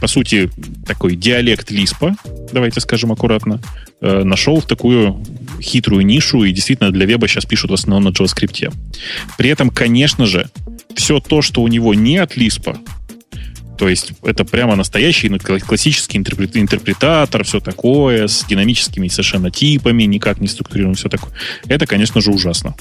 [0.00, 0.50] по сути,
[0.86, 2.14] такой диалект Лиспа,
[2.52, 3.60] давайте скажем аккуратно,
[4.00, 5.22] э, нашел такую
[5.60, 8.72] хитрую нишу, и действительно для веба сейчас пишут в основном на JavaScript.
[9.36, 10.48] При этом, конечно же,
[10.94, 12.78] все то, что у него не от Лиспа,
[13.76, 20.40] то есть это прямо настоящий ну, классический интерпретатор, все такое, с динамическими совершенно типами, никак
[20.40, 21.32] не структурирован, все такое.
[21.68, 22.74] Это, конечно же, ужасно.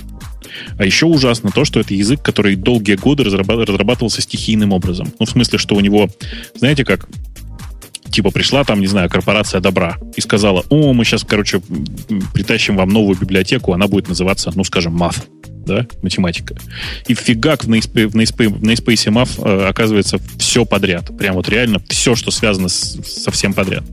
[0.77, 5.11] А еще ужасно то, что это язык, который долгие годы разрабатывался стихийным образом.
[5.19, 6.09] Ну, в смысле, что у него,
[6.55, 7.07] знаете как,
[8.15, 11.61] типа пришла там, не знаю, корпорация добра и сказала, о, мы сейчас, короче,
[12.33, 15.21] притащим вам новую библиотеку, она будет называться, ну, скажем, Math.
[15.65, 16.55] да, математика.
[17.07, 21.17] И фигак в NaSpace, в NaSpace, в NaSpace MAF э, оказывается все подряд.
[21.17, 23.83] Прям вот реально все, что связано с, со всем подряд.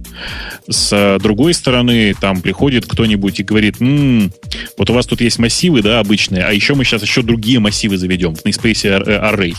[0.69, 4.33] С другой стороны, там приходит кто-нибудь и говорит, м-м,
[4.79, 7.97] вот у вас тут есть массивы, да, обычные, а еще мы сейчас еще другие массивы
[7.97, 9.57] заведем в NaSpace Array.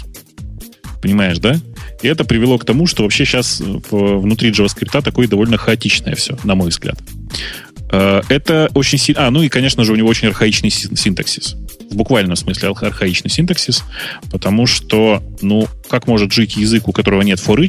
[1.01, 1.59] Понимаешь, да?
[2.03, 6.53] И это привело к тому, что вообще сейчас внутри JavaScript такое довольно хаотичное все, на
[6.53, 6.99] мой взгляд.
[7.93, 9.27] Э, это очень сильно...
[9.27, 11.55] А, ну и, конечно же, у него очень архаичный синтаксис.
[11.89, 13.83] В буквальном смысле архаичный синтаксис,
[14.31, 17.65] потому что, ну, как может жить язык, у которого нет for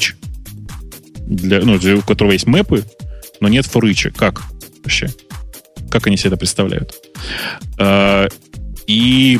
[1.27, 2.85] для, ну, у которого есть мэпы,
[3.41, 4.11] но нет for?
[4.11, 4.43] Как
[4.83, 5.11] вообще?
[5.91, 6.93] Как они себе это представляют?
[8.87, 9.39] И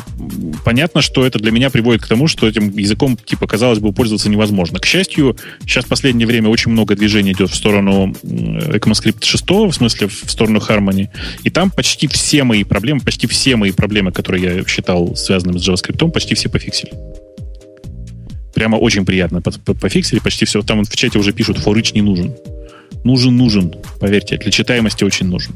[0.63, 4.29] понятно, что это для меня приводит к тому, что этим языком, типа, казалось бы, пользоваться
[4.29, 4.79] невозможно.
[4.79, 9.71] К счастью, сейчас в последнее время очень много движений идет в сторону ECMAScript 6, в
[9.71, 11.09] смысле, в сторону Harmony.
[11.43, 15.67] И там почти все мои проблемы, почти все мои проблемы, которые я считал связанными с
[15.67, 16.93] JavaScript, почти все пофиксили.
[18.55, 20.61] Прямо очень приятно пофиксили, почти все.
[20.61, 22.33] Там в чате уже пишут, форыч не нужен.
[23.03, 25.53] Нужен, нужен, поверьте, для читаемости очень нужен.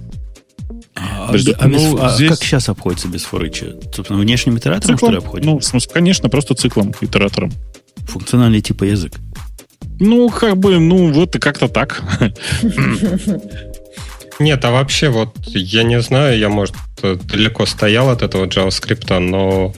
[0.99, 2.29] А, а, ну, а здесь...
[2.29, 3.75] как сейчас обходится без форыча?
[3.93, 5.49] Собственно, внешним итератором, циклом, что ли, обходится?
[5.49, 7.51] Ну, в смысле, конечно, просто циклом, итератором.
[8.07, 9.13] Функциональный типа язык.
[9.99, 12.03] Ну, как бы, ну, вот и как-то так.
[14.39, 19.73] Нет, а вообще вот, я не знаю, я, может, далеко стоял от этого JavaScript, но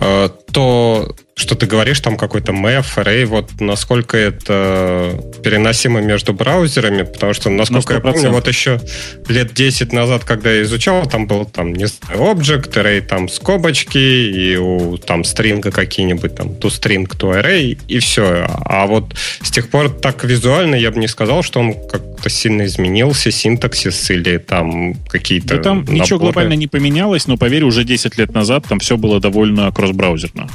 [0.00, 7.02] э, то что ты говоришь, там какой-то MEF, Array, вот насколько это переносимо между браузерами,
[7.04, 8.80] потому что, насколько я помню, вот еще
[9.28, 13.98] лет 10 назад, когда я изучал, там был там, не знаю, Object, Array, там скобочки,
[13.98, 18.48] и у там стринга какие-нибудь, там, to string, to array, и все.
[18.64, 22.64] А вот с тех пор так визуально я бы не сказал, что он как-то сильно
[22.64, 25.98] изменился, синтаксис или там какие-то Да там наборы.
[25.98, 30.48] ничего глобально не поменялось, но поверь, уже 10 лет назад там все было довольно кросс-браузерно.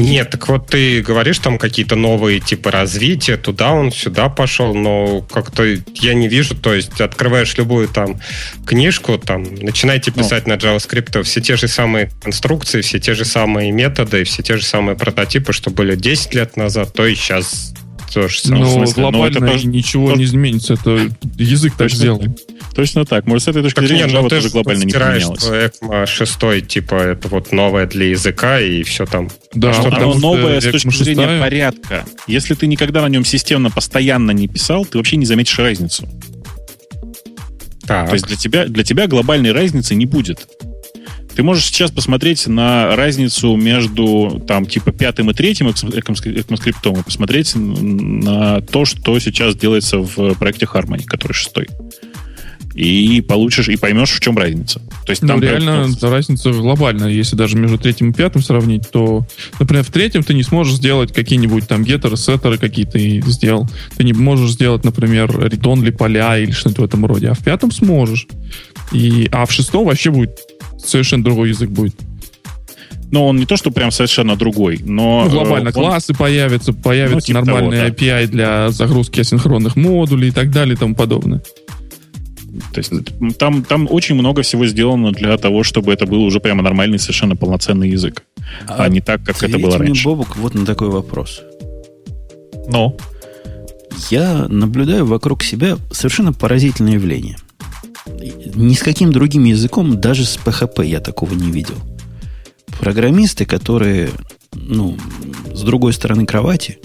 [0.00, 5.20] Нет, так вот ты говоришь там какие-то новые типы развития, туда он, сюда пошел, но
[5.22, 8.20] как-то я не вижу, то есть открываешь любую там
[8.66, 10.22] книжку, там, начинаете ну.
[10.22, 10.54] писать ну.
[10.54, 14.64] на JavaScript, все те же самые конструкции, все те же самые методы, все те же
[14.64, 17.74] самые прототипы, что были 10 лет назад, то и сейчас
[18.12, 18.64] то же самое.
[18.64, 20.74] Но смысле, глобально но это ничего не изменится.
[20.74, 22.36] Это язык так сделан.
[22.74, 23.26] Точно так.
[23.26, 25.44] Может, с этой точки так зрения нет, Java тоже глобально не поменялось.
[25.44, 29.28] ECMA 6, типа, это вот новое для языка, и все там.
[29.54, 32.04] Да, что оно новое с точки зрения порядка.
[32.26, 36.08] Если ты никогда на нем системно, постоянно не писал, ты вообще не заметишь разницу.
[37.86, 38.08] Так.
[38.08, 40.46] То есть для тебя, для тебя глобальной разницы не будет.
[41.34, 47.52] Ты можешь сейчас посмотреть на разницу между там типа пятым и третьим экмоскриптом и посмотреть
[47.54, 51.68] на то, что сейчас делается в проекте Harmony, который шестой.
[52.74, 54.80] И получишь, и поймешь, в чем разница.
[55.04, 56.02] То есть, ну, там реально проект...
[56.04, 57.10] разница глобальная.
[57.10, 59.26] Если даже между третьим и пятым сравнить, то,
[59.58, 63.68] например, в третьем ты не сможешь сделать какие-нибудь там геттеры, сеттеры какие-то и сделал.
[63.96, 67.28] Ты не можешь сделать, например, read поля или что-то в этом роде.
[67.28, 68.28] А в пятом сможешь.
[68.92, 70.38] И, а в шестом вообще будет
[70.78, 71.96] совершенно другой язык будет.
[73.10, 75.24] Но он не то, что прям совершенно другой, но...
[75.24, 75.84] Ну, глобально э, он...
[75.84, 78.04] классы появятся, появятся ну, типа нормальные того, да.
[78.04, 81.42] API для загрузки асинхронных модулей и так далее и тому подобное.
[82.72, 82.92] То есть
[83.38, 87.36] там, там очень много всего сделано для того, чтобы это был уже прямо нормальный, совершенно
[87.36, 88.24] полноценный язык.
[88.66, 89.92] А, а не так, как это было раньше.
[89.92, 91.42] Мне, Бобук, вот на такой вопрос.
[92.68, 92.96] Но?
[94.10, 97.36] Я наблюдаю вокруг себя совершенно поразительное явление–
[98.54, 101.76] ни с каким другим языком, даже с PHP я такого не видел.
[102.78, 104.10] Программисты, которые,
[104.52, 104.96] ну,
[105.52, 106.78] с другой стороны кровати,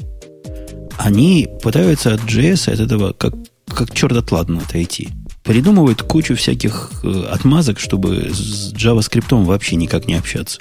[0.97, 3.33] они пытаются от JS, от этого, как,
[3.67, 5.09] как черт от ладана отойти.
[5.45, 10.59] Придумывают кучу всяких э, отмазок, чтобы с JavaScript вообще никак не общаться.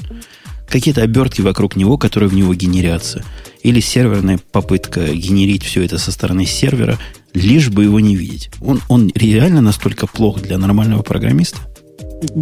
[0.68, 3.24] Какие-то обертки вокруг него, которые в него генерятся.
[3.62, 6.98] Или серверная попытка генерить все это со стороны сервера,
[7.32, 8.50] лишь бы его не видеть.
[8.60, 11.58] Он, он реально настолько плох для нормального программиста?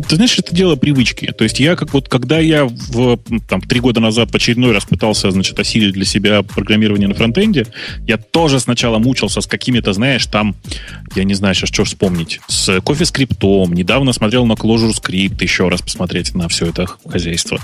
[0.09, 1.33] Ты знаешь, это дело привычки.
[1.37, 3.19] То есть я как вот, когда я в,
[3.49, 7.67] там, три года назад в очередной раз пытался, значит, осилить для себя программирование на фронтенде,
[8.07, 10.55] я тоже сначала мучился с какими-то, знаешь, там,
[11.15, 15.69] я не знаю сейчас, что вспомнить, с кофе скриптом, недавно смотрел на Clojure скрипт, еще
[15.69, 17.61] раз посмотреть на все это хозяйство.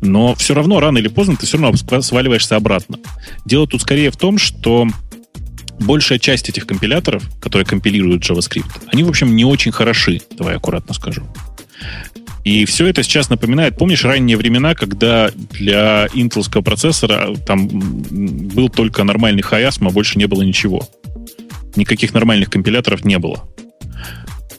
[0.00, 2.98] Но все равно, рано или поздно, ты все равно сваливаешься обратно.
[3.44, 4.86] Дело тут скорее в том, что
[5.80, 10.94] большая часть этих компиляторов, которые компилируют JavaScript, они, в общем, не очень хороши, давай аккуратно
[10.94, 11.22] скажу.
[12.44, 19.04] И все это сейчас напоминает, помнишь ранние времена, когда для интелского процессора там был только
[19.04, 20.88] нормальный Hayasm, а больше не было ничего.
[21.76, 23.46] Никаких нормальных компиляторов не было.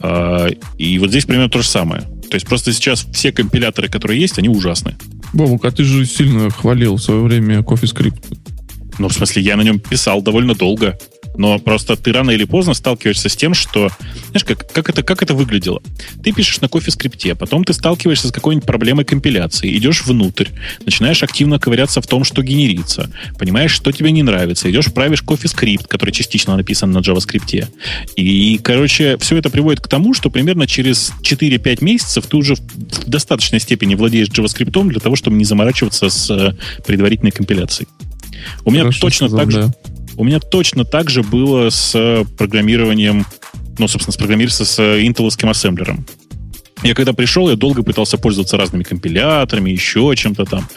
[0.00, 2.02] А, и вот здесь примерно то же самое.
[2.30, 4.96] То есть просто сейчас все компиляторы, которые есть, они ужасны.
[5.32, 8.38] Бобук, а ты же сильно хвалил в свое время CoffeeScript.
[8.98, 10.98] Ну, в смысле, я на нем писал довольно долго.
[11.36, 13.90] Но просто ты рано или поздно сталкиваешься с тем, что...
[14.30, 15.82] Знаешь, как, как, это, как это выглядело?
[16.22, 20.48] Ты пишешь на кофе скрипте, потом ты сталкиваешься с какой-нибудь проблемой компиляции, идешь внутрь,
[20.84, 25.48] начинаешь активно ковыряться в том, что генерится, понимаешь, что тебе не нравится, идешь правишь кофе
[25.48, 27.68] скрипт, который частично написан на JavaScript.
[28.16, 33.04] И, короче, все это приводит к тому, что примерно через 4-5 месяцев ты уже в
[33.06, 36.54] достаточной степени владеешь JavaScript для того, чтобы не заморачиваться с э,
[36.86, 37.88] предварительной компиляцией.
[38.64, 39.60] У меня Хорошо точно сказал, так же...
[39.60, 43.26] Да у меня точно так же было с программированием,
[43.78, 46.06] ну, собственно, с программированием с интеловским ассемблером.
[46.82, 50.68] Я когда пришел, я долго пытался пользоваться разными компиляторами, еще чем-то там.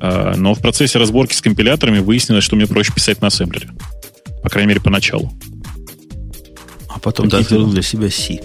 [0.00, 3.68] А, но в процессе разборки с компиляторами выяснилось, что мне проще писать на ассемблере.
[4.42, 5.32] По крайней мере, поначалу.
[6.88, 8.40] А потом ты открыл для себя C.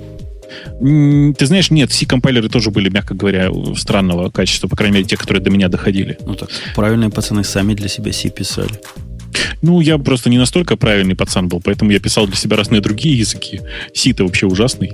[0.80, 5.44] Ты знаешь, нет, C-компайлеры тоже были, мягко говоря, странного качества, по крайней мере, те, которые
[5.44, 6.18] до меня доходили.
[6.26, 8.80] Ну так, правильные пацаны сами для себя C писали.
[9.62, 13.18] Ну, я просто не настолько правильный пацан был, поэтому я писал для себя разные другие
[13.18, 13.62] языки.
[13.94, 14.94] Си-то вообще ужасный.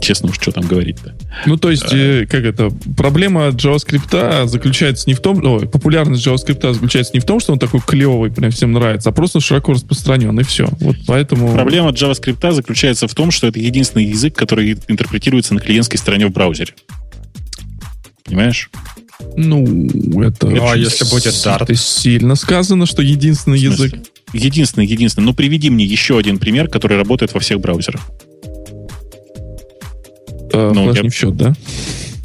[0.00, 1.14] Честно уж, что там говорить-то.
[1.46, 6.72] Ну, то есть, э, как это, проблема JavaScript заключается не в том, о, популярность JavaScript
[6.72, 10.38] заключается не в том, что он такой клевый, прям всем нравится, а просто широко распространен,
[10.38, 10.68] и все.
[10.80, 11.52] Вот поэтому...
[11.52, 16.32] Проблема JavaScript заключается в том, что это единственный язык, который интерпретируется на клиентской стороне в
[16.32, 16.74] браузере.
[18.24, 18.70] Понимаешь?
[19.36, 19.64] Ну,
[20.22, 20.48] это...
[20.48, 21.64] Ну, а если будет Dart?
[21.64, 23.94] Это сильно сказано, что единственный язык.
[24.32, 25.24] Единственный, единственный.
[25.24, 28.00] Ну, приведи мне еще один пример, который работает во всех браузерах.
[30.52, 31.02] А, ну, флеш я...
[31.02, 31.54] не в счет, да?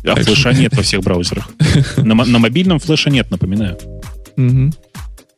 [0.05, 1.49] А флеша нет во всех браузерах.
[1.97, 3.77] На, на мобильном флеша нет, напоминаю.
[4.35, 4.71] Угу.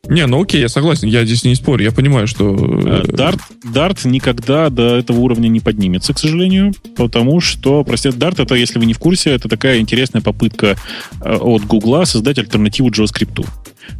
[0.08, 2.54] Не, ну окей, я согласен, я здесь не спорю, я понимаю, что...
[2.54, 8.40] Э, Dart, Dart никогда до этого уровня не поднимется, к сожалению, потому что, простите, Dart
[8.42, 10.76] это, если вы не в курсе, это такая интересная попытка
[11.20, 13.46] э, от Гугла создать альтернативу JavaScript.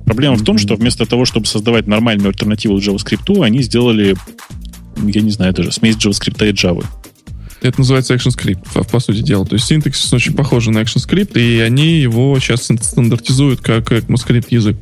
[0.05, 4.17] Проблема в том, что вместо того, чтобы создавать нормальную альтернативу JavaScript, они сделали,
[5.03, 6.85] я не знаю даже, смесь JavaScript и Java.
[7.63, 9.45] Это называется ActionScript, по сути дела.
[9.47, 14.77] То есть синтаксис очень похож на ActionScript, и они его сейчас стандартизуют как ECMAScript язык.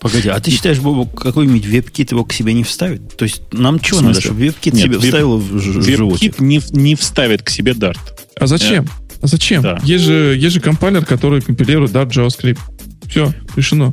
[0.00, 3.16] Погоди, а ты считаешь, Бобок, какой-нибудь веб-кит его к себе не вставит?
[3.16, 6.38] То есть нам чего надо, чтобы веб-кит Нет, себе веб, вставил в животик?
[6.38, 7.98] Веб-кит не, не вставит к себе Dart.
[8.36, 8.84] А зачем?
[8.84, 8.92] Нет.
[9.20, 9.62] А зачем?
[9.62, 9.80] Да.
[9.82, 12.60] Есть, же, есть же компайлер, который компилирует Dart JavaScript.
[13.08, 13.92] Все, решено.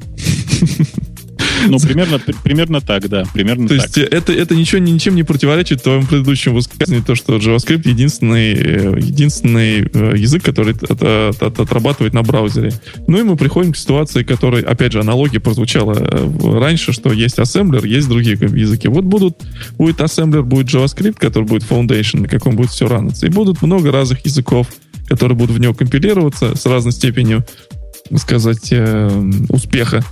[1.68, 3.24] Ну, примерно, примерно так, да.
[3.34, 7.88] Примерно то есть это, это ничего, ничем не противоречит твоему предыдущему высказыванию, то, что JavaScript
[7.88, 12.72] единственный, э, единственный э, язык, который от, от, от, отрабатывает на браузере.
[13.08, 17.40] Ну и мы приходим к ситуации, которой, опять же, аналогия прозвучала э, раньше, что есть
[17.40, 18.88] ассемблер, есть другие языки.
[18.88, 19.38] Вот будут,
[19.78, 23.26] будет ассемблер, будет JavaScript, который будет Foundation, на каком будет все раниться.
[23.26, 24.68] И будут много разных языков,
[25.08, 27.46] которые будут в него компилироваться с разной степенью,
[28.16, 29.10] сказать, э,
[29.50, 30.04] успеха.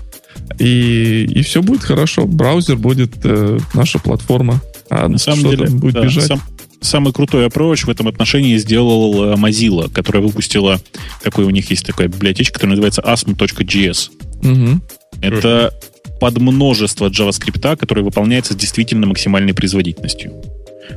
[0.59, 2.25] И, и все будет хорошо.
[2.25, 4.61] Браузер будет э, наша платформа.
[4.89, 6.25] А на самом деле, будет да, бежать.
[6.25, 6.41] Сам,
[6.81, 10.79] самый крутой approach в этом отношении сделал э, Mozilla, которая выпустила,
[11.23, 14.09] такой у них есть такая библиотечка, которая называется asm.js.
[14.43, 14.81] Угу.
[15.21, 15.73] Это
[16.19, 20.33] под множество JavaScript, который выполняется с действительно максимальной производительностью.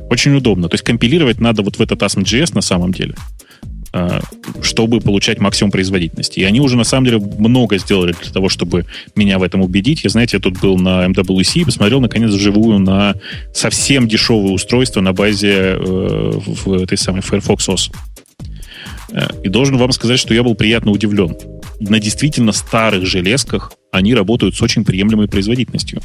[0.09, 0.69] Очень удобно.
[0.69, 3.15] То есть компилировать надо вот в этот ASM.js на самом деле.
[3.93, 4.19] А,
[4.61, 6.39] чтобы получать максимум производительности.
[6.39, 8.85] И они уже на самом деле много сделали для того, чтобы
[9.15, 10.03] меня в этом убедить.
[10.03, 13.15] Я, знаете, я тут был на MWC и посмотрел, наконец, вживую на
[13.53, 17.91] совсем дешевое устройство на базе э, в этой самой Firefox OS.
[19.13, 21.37] Э, и должен вам сказать, что я был приятно удивлен.
[21.79, 26.01] На действительно старых железках они работают с очень приемлемой производительностью.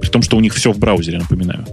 [0.00, 1.64] При том, что у них все в браузере, напоминаю.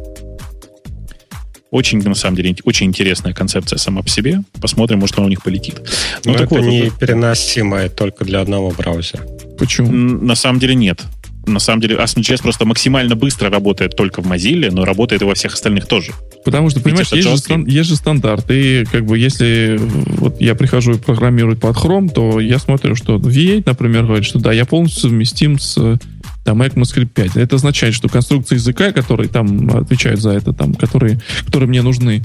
[1.75, 4.39] Очень, на самом деле, очень интересная концепция сама по себе.
[4.61, 5.75] Посмотрим, может, она у них полетит.
[6.23, 6.95] Но, Но это вот, не это...
[6.99, 9.23] переносимое только для одного браузера.
[9.59, 9.91] Почему?
[9.91, 11.01] На самом деле нет.
[11.45, 15.35] На самом деле, ASM.js просто максимально быстро работает только в Mozilla, но работает и во
[15.35, 16.13] всех остальных тоже.
[16.45, 18.45] Потому что, понимаешь, есть же, стан, есть же стандарт.
[18.49, 23.17] И как бы если вот я прихожу и программирую под Chrome, то я смотрю, что
[23.17, 25.99] V8, например, говорит, что да, я полностью совместим с
[26.45, 27.37] там ECMAScript 5.
[27.37, 32.23] Это означает, что конструкции языка, которые там отвечают за это, там, которые, которые мне нужны,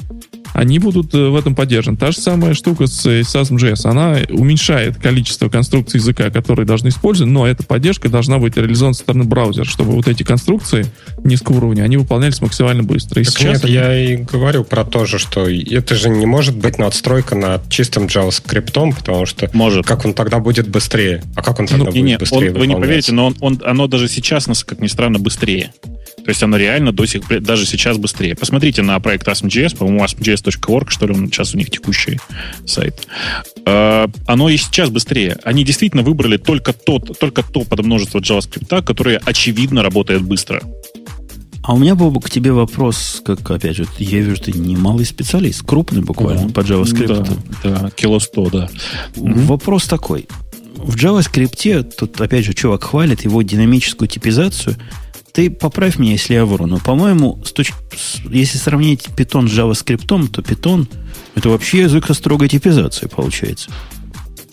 [0.52, 1.96] они будут э, в этом поддержаны.
[1.96, 3.86] Та же самая штука с SASM.js.
[3.88, 9.02] Она уменьшает количество конструкций языка, которые должны использовать, но эта поддержка должна быть реализована со
[9.02, 10.86] стороны браузера, чтобы вот эти конструкции
[11.24, 13.20] низкого уровня, они выполнялись максимально быстро.
[13.20, 16.56] И так сейчас нет, я и говорю про то же, что это же не может
[16.56, 19.86] быть надстройка над чистым JavaScript, потому что может.
[19.86, 21.22] как он тогда будет быстрее?
[21.34, 23.62] А как он тогда ну, будет не, быстрее он, Вы не поверите, но он, он,
[23.64, 25.72] оно даже сейчас, как ни странно, быстрее.
[26.30, 28.36] То есть оно реально до сих пор, даже сейчас быстрее.
[28.36, 32.20] Посмотрите на проект ASM.js, по-моему, asm.js.org, что ли, он сейчас у них текущий
[32.64, 33.08] сайт.
[33.66, 35.38] Э, оно и сейчас быстрее.
[35.42, 40.62] Они действительно выбрали только, тот, только то подмножество JavaScript, которое очевидно работает быстро.
[41.64, 45.66] А у меня, Бобу, к тебе вопрос, как, опять же, я вижу, ты немалый специалист,
[45.66, 47.38] крупный буквально, О, по JavaScript.
[47.64, 48.70] Да, да, кило сто, да.
[49.16, 50.28] Вопрос такой.
[50.76, 54.76] В JavaScript, тут, опять же, чувак хвалит его динамическую типизацию.
[55.32, 57.72] Ты поправь меня, если я вру, но, по-моему, с точ...
[58.30, 60.88] если сравнить Python с JavaScript, то Python
[61.34, 63.70] это вообще язык со строгой типизацией, получается.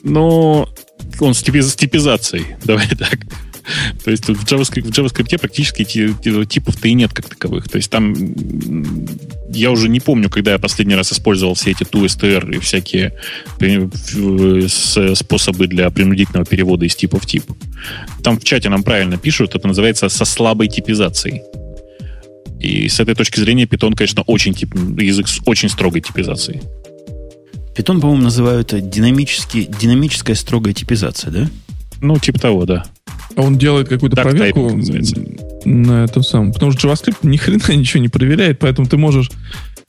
[0.03, 0.69] Но
[1.19, 3.19] он с типизацией, давай так.
[4.03, 7.69] То есть в JavaScript, в JavaScript практически типов-то и нет как таковых.
[7.69, 8.15] То есть там
[9.49, 13.13] я уже не помню, когда я последний раз использовал все эти ToSTR и всякие
[15.15, 17.43] способы для принудительного перевода из типа в тип.
[18.23, 21.41] Там в чате нам правильно пишут, это называется со слабой типизацией.
[22.59, 26.61] И с этой точки зрения Python, конечно, очень тип, язык с очень строгой типизацией.
[27.75, 31.49] Python, по-моему, называют динамически, динамическая строгая типизация, да?
[32.01, 32.85] Ну, типа того, да.
[33.35, 34.71] А он делает какую-то Dark проверку
[35.65, 36.53] на этом самом.
[36.53, 39.29] Потому что JavaScript ни хрена ничего не проверяет, поэтому ты можешь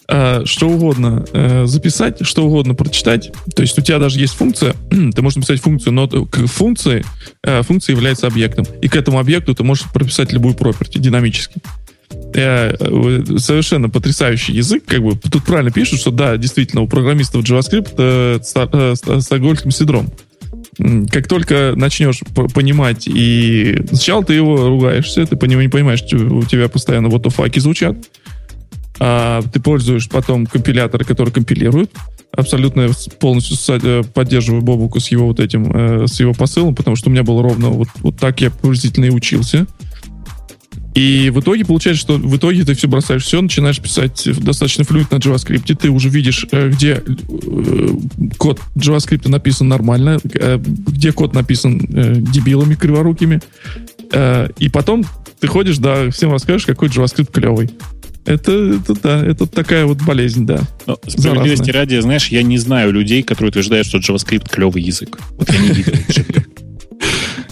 [0.09, 3.33] э, что угодно э, записать, что угодно прочитать.
[3.55, 7.05] То есть у тебя даже есть функция, ты можешь написать функцию, но к функции,
[7.43, 8.67] э, функция является объектом.
[8.83, 11.61] И к этому объекту ты можешь прописать любую property динамически.
[12.35, 12.75] Э,
[13.39, 14.85] совершенно потрясающий язык.
[14.87, 20.11] Как бы тут правильно пишут, что да, действительно, у программистов JavaScript э, э, стокгольмский синдром
[21.11, 22.21] как только начнешь
[22.55, 27.27] понимать, и сначала ты его ругаешься, ты по нему не понимаешь, у тебя постоянно вот
[27.33, 27.97] факи звучат,
[29.01, 31.91] а ты пользуешь потом компиляторы, которые компилируют,
[32.33, 37.09] абсолютно полностью э, поддерживаю Бобуку с его вот этим, э, с его посылом, потому что
[37.09, 39.67] у меня было ровно вот, вот так я приблизительно и учился.
[40.99, 45.13] И в итоге получается, что в итоге ты все бросаешь все, начинаешь писать достаточно флюид
[45.13, 47.89] на JavaScript, ты уже видишь, э, где э,
[48.37, 53.41] код JavaScript написан нормально, э, где код написан дебилами криворукими,
[54.59, 55.05] и потом
[55.39, 57.71] ты ходишь, да, всем расскажешь, какой JavaScript клевый.
[58.25, 60.63] Это, это да, это такая вот болезнь, да.
[60.87, 65.17] Но, справедливости ради, знаешь, я не знаю людей, которые утверждают, что JavaScript клевый язык.
[65.37, 65.93] Вот я не видел.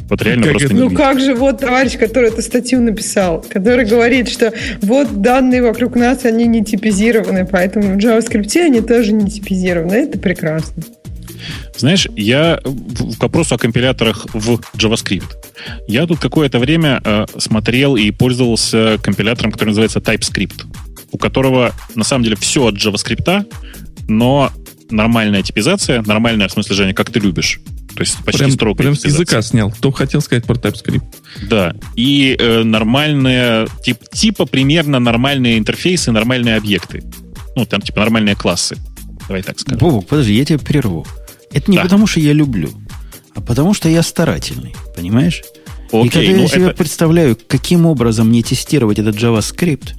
[0.09, 0.77] Вот реально как просто это?
[0.77, 4.53] Ну как же вот товарищ, который эту статью написал, который говорит, что
[4.83, 9.95] вот данные вокруг нас, они не типизированы, поэтому в JavaScript они тоже не типизированы.
[9.95, 10.83] Это прекрасно.
[11.77, 12.61] Знаешь, я
[13.19, 15.27] к вопросу о компиляторах в JavaScript.
[15.87, 20.65] Я тут какое-то время э, смотрел и пользовался компилятором, который называется TypeScript,
[21.13, 23.47] у которого на самом деле все от JavaScript,
[24.09, 24.51] но
[24.91, 27.61] нормальная типизация, нормальная в смысле, Женя, как ты любишь.
[27.97, 28.77] То есть почти прям, строго.
[28.77, 29.71] Прям с языка снял.
[29.71, 31.03] Кто хотел сказать про TypeScript.
[31.49, 31.75] Да.
[31.95, 37.03] И э, нормальные, тип, типа примерно нормальные интерфейсы, нормальные объекты.
[37.57, 38.77] Ну, там типа нормальные классы.
[39.27, 39.79] Давай так скажем.
[39.79, 41.07] Бобок, подожди, я тебя прерву.
[41.53, 41.85] Это не да.
[41.85, 42.71] потому, что я люблю,
[43.35, 44.75] а потому, что я старательный.
[44.95, 45.43] Понимаешь?
[45.91, 46.77] Окей, и когда ну я себе это...
[46.77, 49.95] представляю, каким образом мне тестировать этот JavaScript,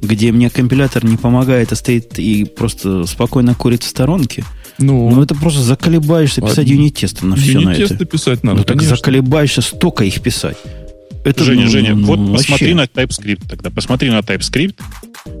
[0.00, 4.44] где мне компилятор не помогает, а стоит и просто спокойно курит в сторонке–
[4.78, 8.04] ну, ну это просто заколебаешься писать юнит-тесты на все на это.
[8.04, 10.56] писать надо, Ну так заколебаешься столько их писать.
[11.24, 12.52] Это, Женя, ну, Женя, ну, вот вообще.
[12.52, 13.70] посмотри на TypeScript тогда.
[13.70, 14.76] Посмотри на TypeScript.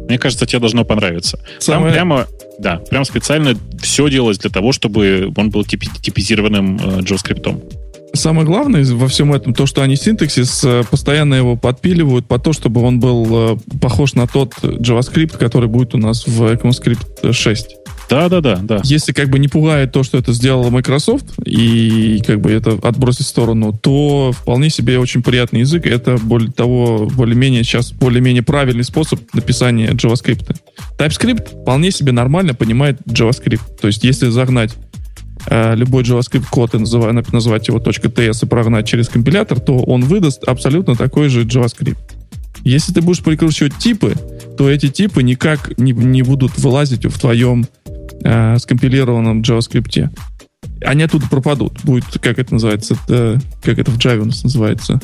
[0.08, 1.38] Мне кажется, тебе должно понравиться.
[1.60, 1.84] Самое...
[1.84, 2.26] Там прямо,
[2.58, 7.77] да, прям специально все делалось для того, чтобы он был тип типизированным э, JavaScript.
[8.14, 12.52] Самое главное во всем этом то, что они синтаксис э, постоянно его подпиливают по то,
[12.52, 17.76] чтобы он был э, похож на тот JavaScript, который будет у нас в ECMAScript 6.
[18.08, 18.80] Да, да, да, да.
[18.84, 23.26] Если как бы не пугает то, что это сделала Microsoft, и как бы это отбросить
[23.26, 25.86] в сторону, то вполне себе очень приятный язык.
[25.86, 30.56] Это более того, более-менее сейчас более-менее правильный способ написания JavaScript.
[30.98, 33.78] TypeScript вполне себе нормально понимает JavaScript.
[33.80, 34.74] То есть, если загнать
[35.50, 40.44] любой JavaScript код и называть, назвать его .ts и прогнать через компилятор, то он выдаст
[40.44, 41.96] абсолютно такой же JavaScript.
[42.64, 44.14] Если ты будешь прикручивать типы,
[44.56, 47.66] то эти типы никак не, не будут вылазить в твоем
[48.24, 50.10] э, скомпилированном JavaScript.
[50.84, 51.80] Они оттуда пропадут.
[51.84, 55.00] Будет, как это называется, это, как это в Java у нас называется,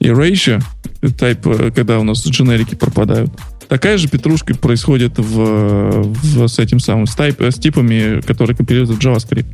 [0.00, 0.62] erasure,
[1.02, 3.30] type, когда у нас дженерики пропадают.
[3.68, 8.90] Такая же петрушка происходит в, в, с этим самым, с, type, с типами, которые компилируют
[8.90, 9.46] в JavaScript.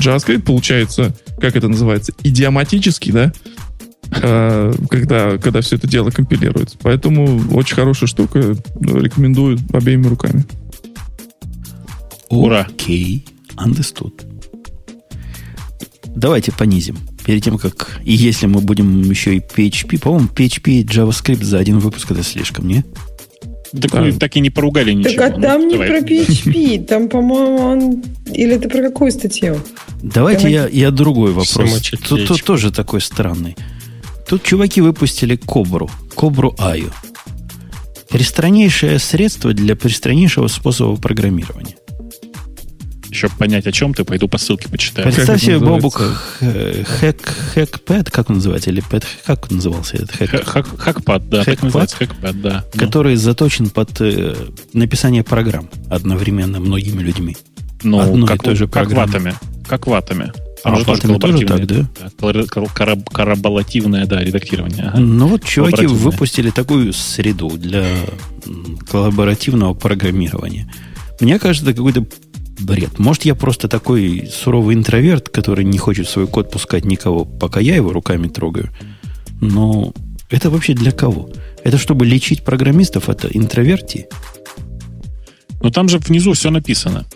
[0.00, 3.32] JavaScript получается, как это называется, идиоматический, да,
[4.10, 6.78] э, когда, когда все это дело компилируется.
[6.82, 10.44] Поэтому очень хорошая штука, рекомендую обеими руками.
[12.28, 12.66] Ура.
[12.68, 13.24] Окей,
[13.56, 14.26] understood.
[16.16, 16.96] Давайте понизим.
[17.24, 18.00] Перед тем, как...
[18.04, 22.22] И если мы будем еще и PHP, по-моему, PHP и JavaScript за один выпуск это
[22.22, 22.84] слишком, не?
[23.72, 24.12] Так да.
[24.18, 25.14] так и не поругали ничего.
[25.14, 25.88] Так а там ну, не давай.
[25.88, 28.02] про PHP, там, по-моему, он...
[28.32, 29.60] Или ты про какую статью?
[30.02, 31.90] Давайте я, я другой вопрос.
[32.08, 33.56] Тут, тут тоже такой странный.
[34.28, 36.92] Тут чуваки выпустили Кобру, Кобру Аю.
[38.08, 41.76] Пристраннейшее средство для пристраннейшего способа программирования.
[43.10, 45.10] Еще понять, о чем ты, пойду по ссылке почитаю.
[45.12, 46.00] Представь себе, Бобук,
[46.40, 47.22] хэк,
[47.54, 48.70] хэкпэд, как он называется?
[48.70, 50.44] Или пэд, как он назывался этот хэк?
[50.78, 52.64] Хэкпад, да, так называется, хэкпад, да.
[52.72, 54.34] Который заточен под э,
[54.72, 57.36] написание программ одновременно многими людьми.
[57.82, 59.34] Ну, Одной как, той же как ватами.
[59.66, 60.32] Как ватами.
[60.62, 61.86] Там а же тоже, тоже так, да?
[63.12, 64.88] кораболативное, да, редактирование.
[64.88, 64.98] Ага.
[64.98, 67.86] Ну вот чуваки выпустили такую среду для
[68.90, 70.70] коллаборативного программирования.
[71.20, 72.06] Мне кажется, это какой-то
[72.60, 72.98] бред.
[72.98, 77.60] Может, я просто такой суровый интроверт, который не хочет в свой код пускать никого, пока
[77.60, 78.70] я его руками трогаю.
[79.40, 79.92] Но
[80.28, 81.30] это вообще для кого?
[81.64, 84.08] Это чтобы лечить программистов, это интроверти?
[85.62, 87.06] Но там же внизу все написано.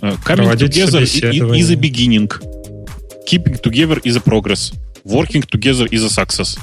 [0.00, 2.30] Э, coming together is a beginning.
[3.26, 4.72] Keeping together is a progress.
[5.04, 6.58] Working together is a success.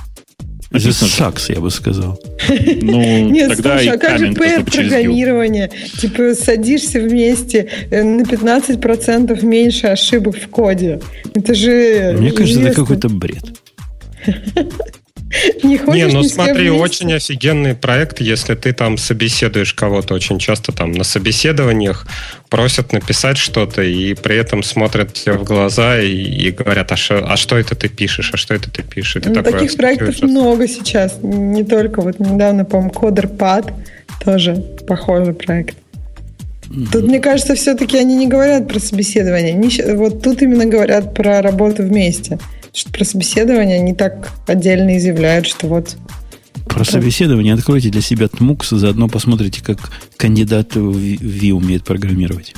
[0.72, 2.20] Это сакс, я бы сказал.
[2.82, 5.72] Ну, Нет, тогда слушай, а как же PR-программирование?
[6.00, 11.00] Типа садишься вместе э, на 15% меньше ошибок в коде.
[11.34, 12.16] Это же...
[12.18, 13.44] Мне кажется, это какой-то бред.
[15.64, 20.72] Не, хочешь, не ну смотри, очень офигенный проект, если ты там собеседуешь кого-то очень часто
[20.72, 22.08] там на собеседованиях,
[22.50, 27.26] просят написать что-то и при этом смотрят тебе в глаза и, и говорят, а, шо,
[27.28, 29.22] а что это ты пишешь, а что это ты пишешь?
[29.26, 30.30] ну, таких проектов сейчас.
[30.30, 33.74] много сейчас, не только вот недавно, по-моему, CoderPad
[34.24, 34.56] тоже
[34.88, 35.76] похожий проект.
[36.92, 39.54] Тут, мне кажется, все-таки они не говорят про собеседование.
[39.54, 42.40] Они, вот тут именно говорят про работу вместе
[42.74, 45.96] что про собеседование они так отдельно изъявляют, что вот...
[46.66, 49.78] Про собеседование откройте для себя TMUX, заодно посмотрите, как
[50.18, 52.54] кандидат в Ви умеет программировать.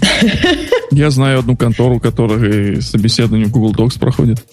[0.90, 4.44] Я знаю одну контору, которая собеседование в Google Docs проходит.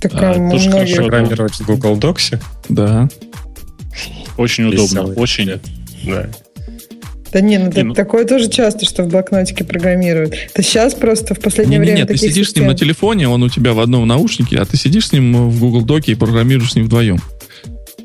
[0.00, 2.40] Так, а, а тоже хорошо программировать в Google Docs?
[2.68, 3.08] Да.
[4.36, 5.60] Очень удобно, очень.
[6.04, 6.28] Да.
[7.32, 10.34] Да не, ну, не, ну такое тоже часто, что в блокнотике программируют.
[10.52, 11.98] Это сейчас просто в последнее не, время.
[12.00, 12.52] Нет, ты сидишь систем...
[12.52, 15.48] с ним на телефоне, он у тебя в одном наушнике, а ты сидишь с ним
[15.48, 17.18] в Google Доке и программируешь с ним вдвоем.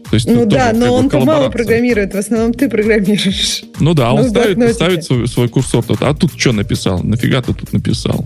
[0.09, 3.63] То есть ну да, но он мало программирует, в основном ты программируешь.
[3.79, 6.01] Ну да, он ставит, ставит свой, свой курсор тут.
[6.01, 7.03] А тут что написал?
[7.03, 8.25] Нафига ты тут написал?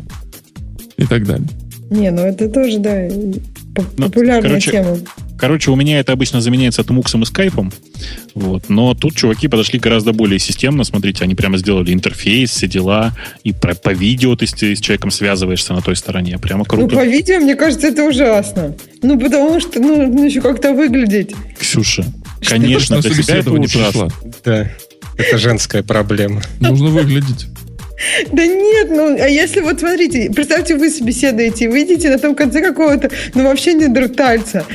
[0.98, 1.48] И так далее.
[1.90, 3.34] Не, ну это тоже, да, ну,
[3.98, 4.98] популярная ну, короче, тема.
[5.42, 7.74] Короче, у меня это обычно заменяется Тмуксом и Скайпом.
[8.36, 8.70] Вот.
[8.70, 10.84] Но тут чуваки подошли гораздо более системно.
[10.84, 13.18] Смотрите, они прямо сделали интерфейс, все дела.
[13.44, 16.38] И про, по видео ты с, с человеком связываешься на той стороне.
[16.38, 16.94] Прямо круто.
[16.94, 18.76] Ну, по видео, мне кажется, это ужасно.
[19.02, 21.32] Ну, потому что ну, нужно еще как-то выглядеть.
[21.60, 22.06] Ксюша,
[22.48, 24.10] конечно, для себя это ужасно.
[24.46, 24.70] Да,
[25.18, 26.44] это женская проблема.
[26.60, 27.48] Нужно выглядеть.
[28.32, 33.10] Да нет, ну, а если вот смотрите, представьте, вы собеседуете, выйдете на том конце какого-то,
[33.34, 34.66] ну, вообще не неандертальца.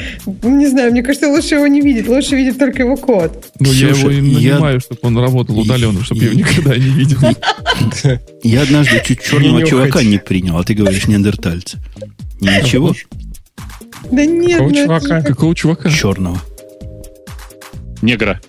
[0.42, 3.52] Не знаю, мне кажется, лучше его не видеть, лучше видеть только его код.
[3.58, 4.80] Ну, я его и нанимаю, я...
[4.80, 7.18] чтобы он работал удаленно, чтобы я его никогда не видел.
[8.42, 11.78] Я однажды чуть черного чувака не принял, а ты говоришь неандертальца.
[12.40, 12.94] Ничего.
[14.12, 15.22] Да нет, Какого чувака?
[15.22, 15.90] Какого чувака?
[15.90, 16.40] Черного.
[18.02, 18.40] Негра.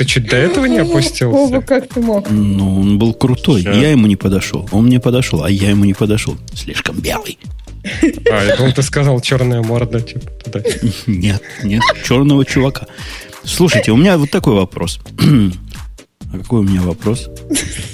[0.00, 1.28] Ты чуть до этого не опустился?
[1.28, 2.30] Вова, как ты мог?
[2.30, 3.60] Ну, он был крутой.
[3.60, 3.76] Сейчас.
[3.76, 4.66] Я ему не подошел.
[4.72, 6.38] Он мне подошел, а я ему не подошел.
[6.54, 7.38] Слишком белый.
[8.30, 10.62] А, я думал, ты сказал черная морда, типа, туда.
[11.06, 12.86] Нет, нет, черного чувака.
[13.44, 15.00] Слушайте, у меня вот такой вопрос.
[16.32, 17.28] А какой у меня вопрос?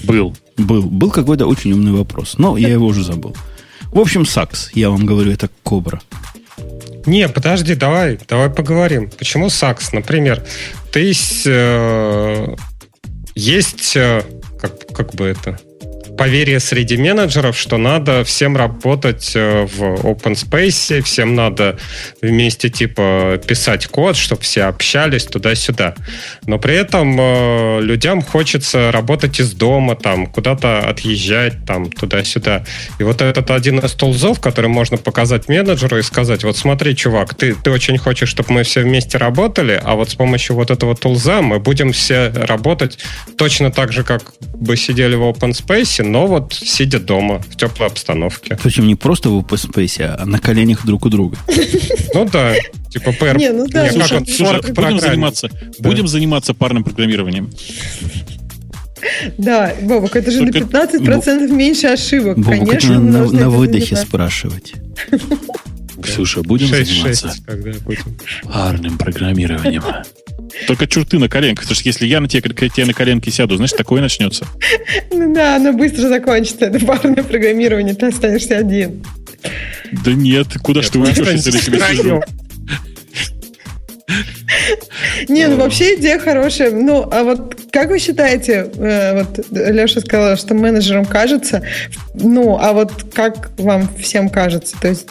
[0.04, 0.36] Был.
[0.56, 0.82] Был.
[0.82, 3.34] Был какой-то очень умный вопрос, но я его уже забыл.
[3.90, 6.00] В общем, сакс, я вам говорю, это кобра.
[7.06, 9.10] Не, подожди, давай, давай поговорим.
[9.16, 9.92] Почему сакс?
[9.92, 10.44] Например,
[10.96, 11.12] ты
[11.44, 12.54] э,
[13.34, 14.22] есть, э,
[14.58, 15.60] как, как бы это,
[16.16, 21.78] поверье среди менеджеров, что надо всем работать э, в open space, всем надо
[22.22, 25.94] вместе типа писать код, чтобы все общались туда-сюда.
[26.46, 32.64] Но при этом э, людям хочется работать из дома, там куда-то отъезжать, там туда-сюда.
[32.98, 37.34] И вот этот один из тулзов, который можно показать менеджеру и сказать, вот смотри, чувак,
[37.34, 40.94] ты, ты очень хочешь, чтобы мы все вместе работали, а вот с помощью вот этого
[40.94, 42.98] тулза мы будем все работать
[43.36, 47.88] точно так же, как бы сидели в open space, но вот сидя дома в теплой
[47.88, 48.58] обстановке.
[48.62, 51.36] Причем не просто в open space, а на коленях друг у друга.
[52.14, 52.54] Ну да,
[52.90, 53.36] типа пэр.
[53.36, 53.90] Не, ну да.
[53.90, 54.20] Слушай,
[54.72, 57.50] будем заниматься, будем заниматься парным программированием.
[59.38, 62.38] Да, Бобок, это же на 15% меньше ошибок.
[62.38, 64.74] Бобок, Конечно, это на, на выдохе спрашивать.
[66.06, 68.18] Ксюша, будем 6, заниматься 6, когда будем.
[68.44, 69.82] парным программированием.
[70.66, 71.64] Только чурты на коленках.
[71.64, 74.46] Потому что если я на тебе, тебе на коленке сяду, значит, такое начнется.
[75.12, 79.04] Ну да, оно быстро закончится, это парное программирование, ты останешься один.
[80.04, 82.22] Да нет, куда ж ты уйдешь, если я тебе сижу?
[85.28, 86.70] Не, ну вообще идея хорошая.
[86.70, 91.62] Ну, а вот как вы считаете, э, вот Леша сказал, что менеджерам кажется,
[92.14, 94.76] ну, а вот как вам всем кажется?
[94.80, 95.08] То есть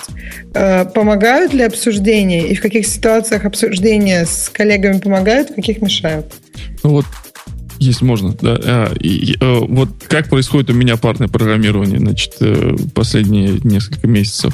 [0.54, 6.34] э, помогают ли обсуждения и в каких ситуациях обсуждения с коллегами помогают, в каких мешают?
[6.84, 7.06] Ну вот
[7.78, 8.58] если можно, да.
[8.64, 12.36] А, и, э, вот как происходит у меня парное программирование, значит,
[12.94, 14.54] последние несколько месяцев.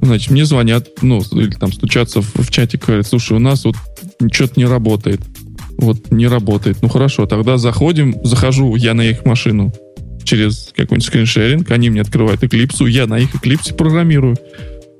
[0.00, 3.76] Значит, мне звонят, ну, или там стучатся в, в чатик, говорят, слушай, у нас вот
[4.32, 5.20] что-то не работает.
[5.76, 6.78] Вот не работает.
[6.82, 9.72] Ну хорошо, тогда заходим, захожу я на их машину
[10.24, 14.36] через какой-нибудь скриншеринг, они мне открывают эклипсу, я на их эклипсе программирую.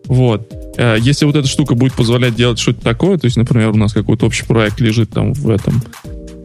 [0.06, 0.50] Вот.
[0.78, 3.92] А если вот эта штука будет позволять делать что-то такое, то есть, например, у нас
[3.92, 5.82] какой-то общий проект лежит там в этом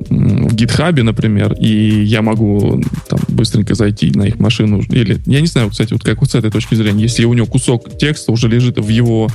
[0.10, 5.70] гитхабе, например, и я могу там быстренько зайти на их машину, или, я не знаю,
[5.70, 8.78] кстати, вот как вот с этой точки зрения, если у него кусок текста уже лежит
[8.78, 9.30] в его...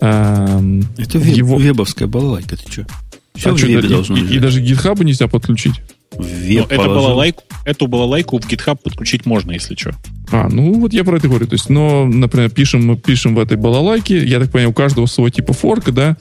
[0.00, 1.58] Эм, Это в его...
[1.58, 2.86] вебовская балалайка, ты что?
[3.34, 5.80] Все а в вебе должно и, и даже гитхабу нельзя подключить?
[6.18, 9.94] Веб это балалайку, эту балалайку в GitHub подключить можно, если что.
[10.30, 11.46] А, ну вот я про это говорю.
[11.46, 15.06] То есть, но, например, пишем, мы пишем в этой балалайке, я так понимаю, у каждого
[15.06, 16.16] свой типа форк, да,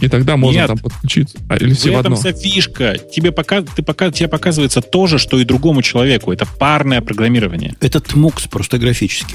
[0.00, 1.38] и тогда можно Нет, там подключиться.
[1.48, 2.96] А, или все в, в этом вся фишка.
[2.98, 6.32] Тебе, пока, ты, пока, тебе показывается то же, что и другому человеку.
[6.32, 7.74] Это парное программирование.
[7.80, 9.34] Это тмукс просто графически.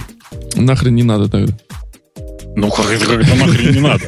[0.56, 1.53] Нахрен не надо тогда.
[2.56, 4.03] Ну, как это, как это нахрен не надо?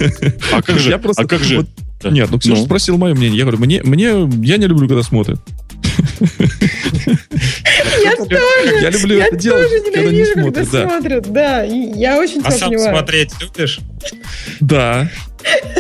[0.54, 0.90] А как же?
[0.90, 1.58] Я просто, а как же?
[1.58, 2.12] Вот.
[2.12, 2.66] Нет, ну Ксюша ну.
[2.66, 3.38] спросил мое мнение.
[3.38, 5.40] Я говорю, мне, мне, я не люблю, когда смотрят.
[8.04, 8.82] Я тоже.
[8.82, 10.68] Я люблю это делать, когда не смотрят.
[10.68, 11.64] смотрят, да.
[11.64, 13.80] Я очень А сам смотреть любишь?
[14.60, 15.10] Да.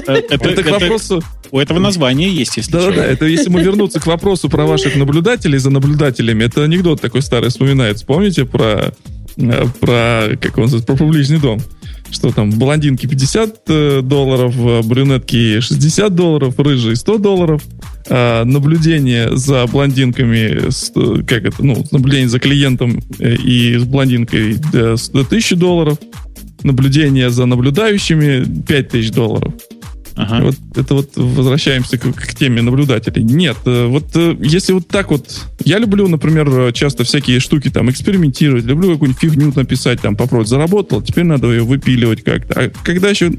[0.07, 1.23] Э, это к вопросу...
[1.51, 4.95] У этого названия есть, если Да, да, это если мы вернуться к вопросу про ваших
[4.95, 8.05] наблюдателей за наблюдателями, это анекдот такой старый вспоминается.
[8.05, 8.93] Помните про
[9.37, 11.61] э, про, как он называется, про публичный дом?
[12.11, 14.55] Что там, блондинки 50 э, долларов,
[14.85, 17.63] брюнетки 60 долларов, рыжие 100 долларов,
[18.07, 20.69] а наблюдение за блондинками,
[21.23, 25.97] как это, ну, наблюдение за клиентом и с блондинкой 1000 долларов,
[26.63, 29.53] наблюдение за наблюдающими 5000 долларов.
[30.15, 30.45] Ага.
[30.45, 33.23] Вот это вот возвращаемся к, к теме наблюдателей.
[33.23, 35.27] Нет, э, вот э, если вот так вот...
[35.63, 41.01] Я люблю, например, часто всякие штуки там экспериментировать, люблю какую-нибудь фигню написать, там попробовать, заработал,
[41.01, 42.59] теперь надо ее выпиливать как-то.
[42.59, 43.31] А когда еще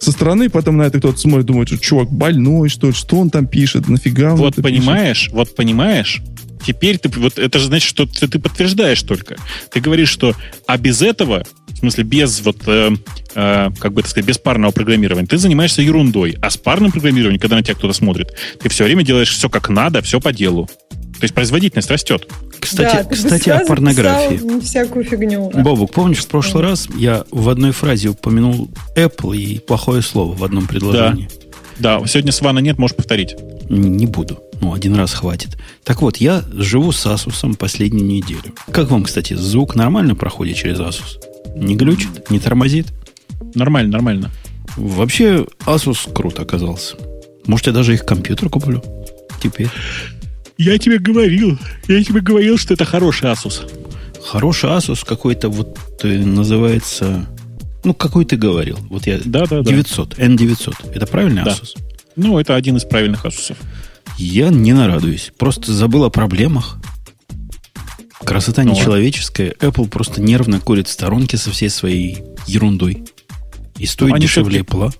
[0.00, 3.30] со стороны потом на это кто-то смотрит, думает, что чувак больной, что ли, что он
[3.30, 5.34] там пишет, нафига он Вот понимаешь, пишет?
[5.34, 6.22] вот понимаешь,
[6.64, 9.36] теперь ты, вот это же значит, что ты, ты подтверждаешь только.
[9.70, 10.34] Ты говоришь, что
[10.66, 11.44] а без этого,
[11.80, 12.90] в смысле без вот, э,
[13.34, 16.36] э, как бы это сказать, без парного программирования, ты занимаешься ерундой.
[16.42, 19.70] А с парным программированием, когда на тебя кто-то смотрит, ты все время делаешь все как
[19.70, 20.66] надо, все по делу.
[20.66, 22.28] То есть производительность растет.
[22.60, 24.60] Кстати, да, кстати о порнографии.
[24.60, 25.50] Всякую фигню.
[25.54, 30.44] Бобук, помнишь, в прошлый раз я в одной фразе упомянул Apple и плохое слово в
[30.44, 31.30] одном предложении?
[31.78, 33.36] Да, да сегодня Свана нет, можешь повторить.
[33.70, 34.38] Не буду.
[34.60, 35.56] Ну, один раз хватит.
[35.84, 38.54] Так вот, я живу с Asus последнюю неделю.
[38.70, 41.29] Как вам, кстати, звук нормально проходит через Asus?
[41.56, 42.30] Не глючит?
[42.30, 42.86] Не тормозит?
[43.54, 44.30] Нормально, нормально.
[44.76, 46.96] Вообще, Asus круто оказался.
[47.46, 48.82] Может, я даже их компьютер куплю
[49.42, 49.68] теперь.
[50.58, 51.58] Я тебе говорил,
[51.88, 53.68] я тебе говорил, что это хороший Asus.
[54.22, 57.26] Хороший Asus какой-то вот э, называется...
[57.82, 58.78] Ну, какой ты говорил.
[58.90, 59.18] Вот я...
[59.24, 60.24] Да, да, 900, да.
[60.26, 60.92] N900.
[60.94, 61.52] Это правильный да.
[61.52, 61.78] Asus?
[62.14, 63.56] Ну, это один из правильных Asus.
[64.18, 65.32] Я не нарадуюсь.
[65.38, 66.76] Просто забыл о проблемах.
[68.30, 69.54] Красота ну, нечеловеческая.
[69.58, 73.02] Apple просто нервно курит в сторонке со всей своей ерундой.
[73.76, 74.94] И стоит они дешевле Apple.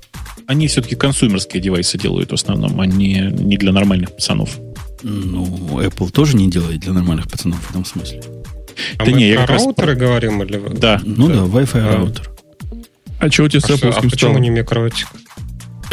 [0.48, 4.58] Они все-таки консумерские девайсы делают в основном, а не, не для нормальных пацанов.
[5.04, 5.46] Ну,
[5.80, 8.20] Apple тоже не делает для нормальных пацанов в этом смысле.
[8.98, 9.98] А да мы не, про роутеры раз...
[9.98, 10.42] говорим?
[10.42, 10.60] Или...
[10.76, 11.00] Да.
[11.04, 11.96] Ну да, да Wi-Fi а.
[11.98, 12.32] роутер.
[13.20, 15.06] А что у тебя с Apple А почему не микротик?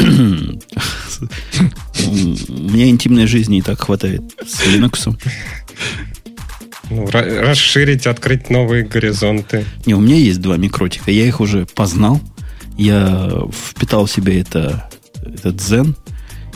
[0.00, 0.58] У меня
[2.88, 5.16] интимной жизни и так хватает с Linux.
[6.90, 9.64] Ну, расширить, открыть новые горизонты.
[9.86, 11.10] Не, у меня есть два микротика.
[11.10, 12.20] Я их уже познал.
[12.76, 14.88] Я впитал в себя это,
[15.22, 15.94] этот Zen.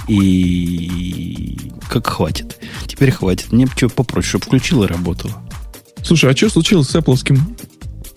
[0.08, 2.58] И как хватит.
[2.86, 3.52] Теперь хватит.
[3.52, 5.42] Мне что попроще, чтобы включил и работало.
[6.02, 7.38] Слушай, а что случилось с Apple?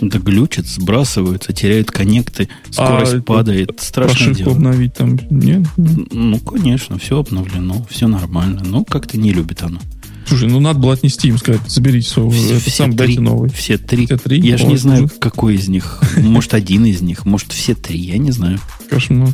[0.02, 3.80] Да глючат, сбрасываются, теряют коннекты, скорость а падает.
[3.80, 4.52] Страшно дело.
[4.52, 5.66] обновить там нет?
[5.78, 8.62] Ну, конечно, все обновлено, все нормально.
[8.66, 9.80] Но как-то не любит оно.
[10.27, 13.49] Слушай, ну надо было отнести им сказать, заберите свой, все, это сам, три, дайте новый.
[13.49, 14.06] Все три.
[14.06, 14.39] Все три?
[14.41, 16.02] Я же не знаю, какой из них.
[16.18, 18.60] Может, один из них, может, все три, я не знаю.
[18.89, 19.34] Кошмар.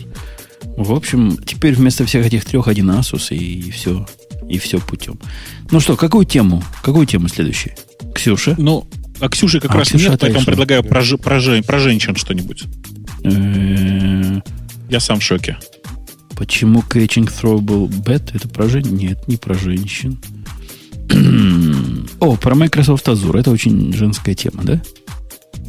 [0.78, 4.06] В общем, теперь вместо всех этих трех один Asus, и все,
[4.50, 5.20] и все путем.
[5.70, 6.64] Ну что, какую тему?
[6.82, 7.74] Какую тему следующую?
[8.14, 8.56] Ксюша?
[8.58, 8.88] Ну,
[9.20, 12.64] а Ксюши как а, раз Ксюша нет, поэтому предлагаю про, про, про женщин что-нибудь.
[14.90, 15.58] Я сам в шоке.
[16.36, 18.32] Почему Catching Throwable Bet?
[18.34, 18.96] Это про женщин?
[18.96, 20.20] Нет, не про женщин.
[22.20, 23.40] О, про Microsoft Azure.
[23.40, 24.82] Это очень женская тема, да?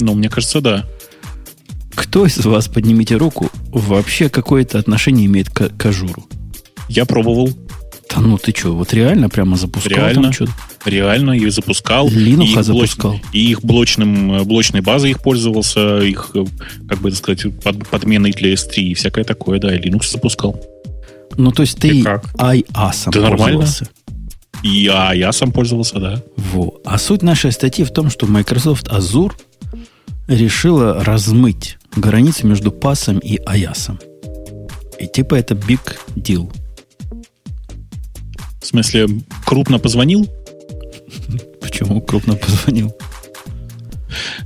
[0.00, 0.84] Ну, мне кажется, да.
[1.94, 6.26] Кто из вас, поднимите руку, вообще какое-то отношение имеет к, к ажуру?
[6.88, 7.50] Я пробовал.
[8.14, 10.52] Да ну ты что, вот реально прямо запускал реально, там что-то?
[10.84, 12.08] Реально, их запускал.
[12.08, 13.12] Linux и запускал.
[13.12, 16.44] Блоч, и их блочным, э, блочной базой их пользовался, их, э,
[16.88, 20.60] как бы сказать, под, подменой для S3 и всякое такое, да, и Linux запускал.
[21.38, 23.66] Ну, то есть ты IaaS да нормально.
[24.62, 26.22] И я, я сам пользовался, да.
[26.36, 26.80] Во.
[26.84, 29.32] А суть нашей статьи в том, что Microsoft Azure
[30.28, 33.98] решила размыть границы между пасом и аясом.
[34.98, 35.80] И типа это big
[36.14, 36.52] deal.
[38.60, 39.08] В смысле,
[39.44, 40.28] крупно позвонил?
[41.60, 42.94] Почему крупно позвонил?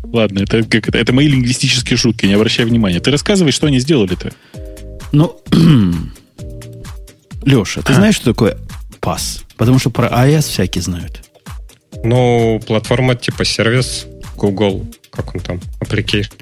[0.04, 3.00] Ладно, это, как это, это мои лингвистические шутки, не обращай внимания.
[3.00, 4.32] Ты рассказывай, что они сделали-то.
[5.12, 5.38] Ну,
[7.44, 7.96] Леша, ты а?
[7.96, 8.56] знаешь, что такое
[9.00, 9.45] пас?
[9.56, 11.22] Потому что про iOS всякие знают.
[12.04, 14.06] Ну, платформа типа сервис
[14.36, 16.32] Google, как он там, application.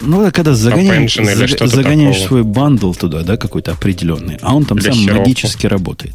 [0.00, 4.92] Ну, когда загоняешь, заг, загоняешь свой бандл туда, да, какой-то определенный, а он там Для
[4.92, 5.20] сам Хироку.
[5.20, 6.14] магически работает.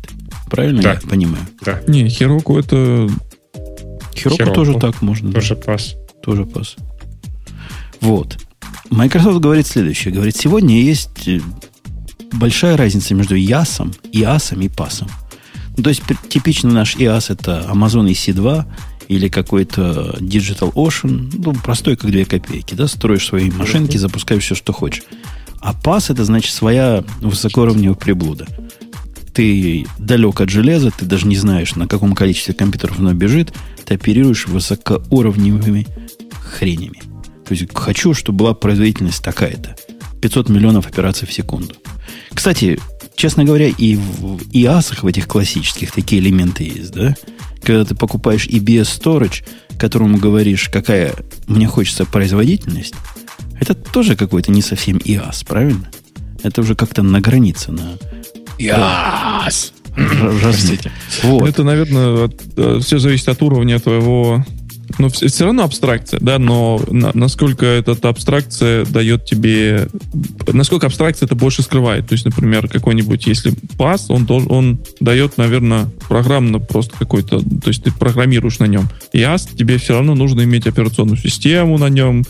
[0.49, 0.93] Правильно да.
[0.93, 1.45] я понимаю?
[1.63, 1.81] Да.
[1.87, 3.09] Не, Хироку это...
[4.15, 5.31] Хироку, тоже так можно.
[5.31, 5.61] Тоже да.
[5.61, 5.95] пас.
[6.21, 6.75] Тоже пас.
[8.01, 8.37] Вот.
[8.89, 10.13] Microsoft говорит следующее.
[10.13, 11.39] Говорит, сегодня есть э,
[12.33, 15.07] большая разница между ясом, иасом и пасом.
[15.81, 18.65] Ну, то есть типичный наш IaaS это Amazon EC2
[19.07, 24.53] или какой-то Digital Ocean, ну, простой, как две копейки, да, строишь свои машинки, запускаешь все,
[24.53, 25.01] что хочешь.
[25.59, 28.45] А пас это значит своя высокоуровневая приблуда.
[29.33, 33.51] Ты далек от железа, ты даже не знаешь, на каком количестве компьютеров оно бежит,
[33.83, 35.87] ты оперируешь высокоуровневыми
[36.43, 37.01] хренями.
[37.47, 39.75] То есть хочу, чтобы была производительность такая-то.
[40.21, 41.73] 500 миллионов операций в секунду.
[42.35, 42.79] Кстати,
[43.15, 47.15] честно говоря, и в ИАСах в этих классических такие элементы есть, да?
[47.63, 49.43] Когда ты покупаешь EBS Storage,
[49.77, 51.13] которому говоришь, какая
[51.47, 52.95] мне хочется производительность,
[53.59, 55.91] это тоже какой-то не совсем ИАС, правильно?
[56.43, 57.97] Это уже как-то на границе, на...
[58.57, 59.73] ИАС!
[60.41, 60.91] Простите.
[61.23, 61.47] Вот.
[61.47, 64.45] Это, наверное, от, э, все зависит от уровня твоего
[64.97, 69.87] но все, все равно абстракция, да, но на, насколько эта абстракция дает тебе,
[70.51, 72.07] насколько абстракция это больше скрывает.
[72.07, 77.83] То есть, например, какой-нибудь, если пас, он, он дает, наверное, программно просто какой-то, то есть
[77.83, 78.89] ты программируешь на нем.
[79.13, 79.25] И
[79.57, 82.23] тебе все равно нужно иметь операционную систему на нем,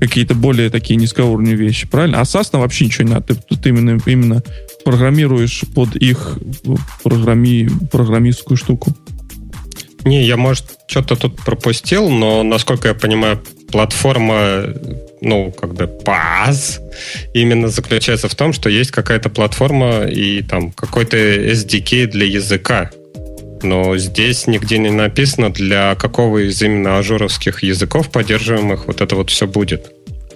[0.00, 2.20] какие-то более такие низкоуровневые вещи, правильно?
[2.20, 3.34] А SaaS вообще ничего не надо.
[3.34, 4.42] Ты, ты именно, именно
[4.84, 6.38] программируешь под их
[7.02, 8.94] программи, программистскую штуку.
[10.04, 14.64] Не, я, может, что-то тут пропустил, но, насколько я понимаю, платформа,
[15.20, 16.80] ну, как бы PaaS,
[17.34, 22.90] именно заключается в том, что есть какая-то платформа и там какой-то SDK для языка.
[23.62, 29.30] Но здесь нигде не написано, для какого из именно ажуровских языков поддерживаемых вот это вот
[29.30, 29.92] все будет.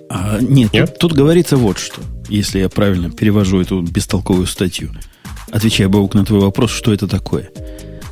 [0.08, 0.86] А, нет, нет?
[0.92, 4.90] Тут, тут говорится вот что, если я правильно перевожу эту бестолковую статью.
[5.50, 7.50] Отвечая, Баук, на твой вопрос, что это такое–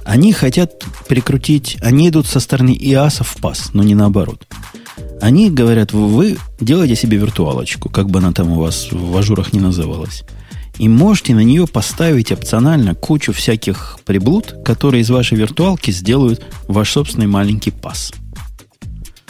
[0.05, 4.47] они хотят прикрутить, они идут со стороны ИАСа в пас, но не наоборот.
[5.21, 9.61] Они говорят, вы делаете себе виртуалочку, как бы она там у вас в ажурах не
[9.61, 10.23] называлась.
[10.79, 16.91] И можете на нее поставить опционально кучу всяких приблуд, которые из вашей виртуалки сделают ваш
[16.91, 18.13] собственный маленький пас.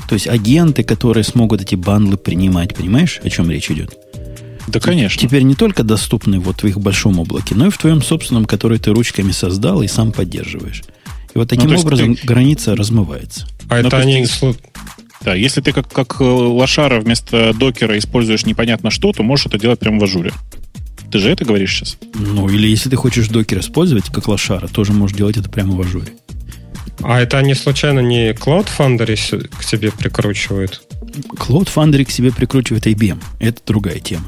[0.08, 3.98] То есть агенты, которые смогут эти бандлы принимать, понимаешь, о чем речь идет?
[4.66, 5.20] Да, конечно.
[5.20, 8.78] Теперь не только доступны вот в их большом облаке, но и в твоем собственном, который
[8.78, 10.82] ты ручками создал и сам поддерживаешь.
[11.34, 12.26] И вот таким ну, образом ты...
[12.26, 13.46] граница размывается.
[13.68, 14.26] А ну, это они...
[15.20, 19.58] Да, если ты как, как э, лошара вместо докера используешь непонятно что, то можешь это
[19.58, 20.32] делать прямо в ажуре.
[21.10, 21.96] Ты же это говоришь сейчас?
[22.14, 25.80] Ну, или если ты хочешь докер использовать как лошара, тоже можешь делать это прямо в
[25.80, 26.08] ажуре.
[27.02, 30.82] А это они случайно не Cloud Foundry к себе прикручивают?
[31.36, 33.22] Cloud Foundry к себе прикручивает IBM.
[33.40, 34.24] Это другая тема.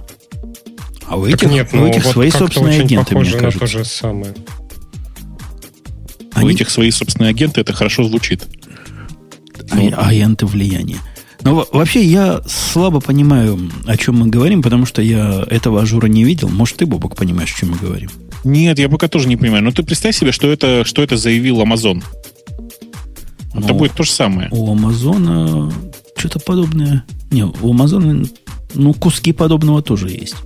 [1.09, 3.59] А у этих, нет, у этих вот свои собственные агенты, мне кажется.
[3.59, 4.35] то же самое.
[6.33, 6.47] Они...
[6.47, 8.47] У этих свои собственные агенты, это хорошо звучит.
[9.71, 10.99] А, ну, агенты влияния.
[11.43, 16.25] Но вообще я слабо понимаю, о чем мы говорим, потому что я этого ажура не
[16.25, 16.49] видел.
[16.49, 18.11] Может, ты, Бобок, понимаешь, о чем мы говорим?
[18.43, 19.63] Нет, я пока тоже не понимаю.
[19.63, 22.03] Но ты представь себе, что это, что это заявил Amazon.
[23.55, 24.49] Но это будет то же самое.
[24.51, 25.73] У Амазона
[26.17, 27.05] что-то подобное.
[27.31, 28.25] Не, у Амазона,
[28.75, 30.37] ну, куски подобного тоже есть.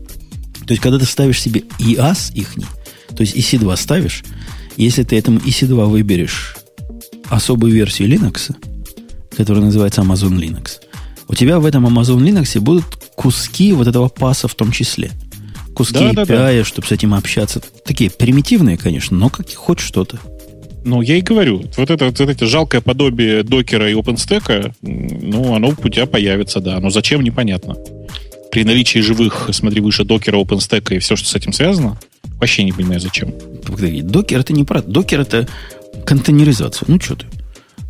[0.71, 2.69] То есть, когда ты ставишь себе IaaS ихний,
[3.09, 4.23] то есть EC2 ставишь,
[4.77, 6.55] если ты этому EC2 выберешь
[7.29, 8.55] особую версию Linux,
[9.37, 10.75] которая называется Amazon Linux,
[11.27, 12.85] у тебя в этом Amazon Linux будут
[13.17, 15.11] куски вот этого паса в том числе.
[15.75, 16.65] Куски да, API, да, да.
[16.65, 17.61] чтобы с этим общаться.
[17.85, 20.21] Такие примитивные, конечно, но как хоть что-то.
[20.85, 25.75] Ну, я и говорю, вот это, вот это жалкое подобие докера и OpenStack, ну, оно
[25.77, 26.79] у тебя появится, да.
[26.79, 27.75] Но зачем, непонятно.
[28.51, 31.99] При наличии живых, смотри, выше докера, OpenStack и все, что с этим связано,
[32.39, 33.33] вообще не понимаю, зачем.
[33.63, 34.83] Докер это не про...
[34.83, 35.49] Докер это
[36.05, 36.87] контейнеризация.
[36.89, 37.27] Ну, что ты?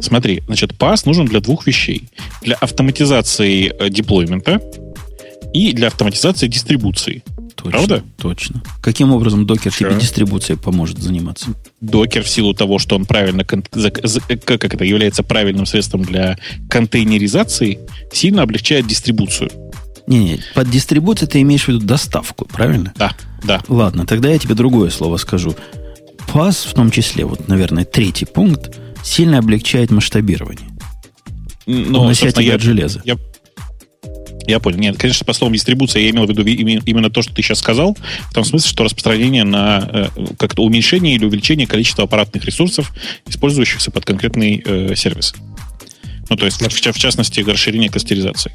[0.00, 2.08] Смотри, значит, PAS нужен для двух вещей.
[2.42, 4.60] Для автоматизации э, деплоймента
[5.52, 7.22] и для автоматизации дистрибуции.
[7.56, 8.04] Точно, Правда?
[8.16, 8.62] Точно.
[8.82, 11.50] Каким образом докер тебе дистрибуцией поможет заниматься?
[11.82, 16.38] Докер в силу того, что он правильно как это является правильным средством для
[16.70, 17.78] контейнеризации,
[18.12, 19.50] сильно облегчает дистрибуцию.
[20.10, 22.92] Не-не, под дистрибуцией ты имеешь в виду доставку, правильно?
[22.96, 23.14] Да,
[23.44, 23.62] да.
[23.68, 25.54] Ладно, тогда я тебе другое слово скажу.
[26.26, 30.68] PAS, в том числе, вот, наверное, третий пункт, сильно облегчает масштабирование.
[31.66, 33.00] Ну, тебя я, от железа.
[33.04, 33.18] Я,
[34.48, 34.78] я понял.
[34.78, 37.96] Нет, конечно, по словам дистрибуция я имел в виду именно то, что ты сейчас сказал,
[38.30, 40.08] в том смысле, что распространение на э,
[40.38, 42.92] как-то уменьшение или увеличение количества аппаратных ресурсов,
[43.28, 45.34] использующихся под конкретный э, сервис.
[46.28, 48.52] Ну, то есть, в, в частности, расширение кластеризации.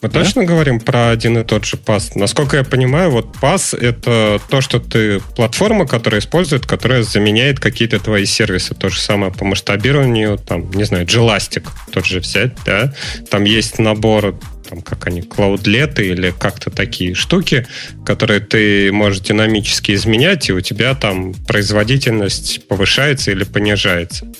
[0.00, 0.22] Мы да?
[0.22, 2.14] точно говорим про один и тот же пас?
[2.14, 5.20] Насколько я понимаю, вот пас— это то, что ты...
[5.34, 8.74] Платформа, которая использует, которая заменяет какие-то твои сервисы.
[8.74, 12.94] То же самое по масштабированию, там, не знаю, Gelastic тот же взять, да?
[13.28, 14.38] Там есть набор
[14.68, 17.66] там, как они, клаудлеты или как-то такие штуки,
[18.04, 24.30] которые ты можешь динамически изменять, и у тебя там производительность повышается или понижается.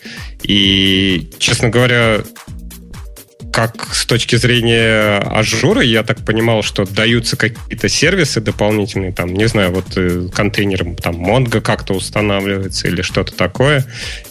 [0.43, 2.21] И, честно говоря,
[3.59, 9.49] как с точки зрения ажура, я так понимал, что даются какие-то сервисы дополнительные, там, не
[9.49, 13.85] знаю, вот э, контейнером, там, Mongo как-то устанавливается или что-то такое,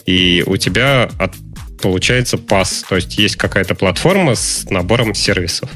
[0.06, 1.34] и у тебя от,
[1.82, 5.68] получается пас, то есть есть какая-то платформа с набором сервисов.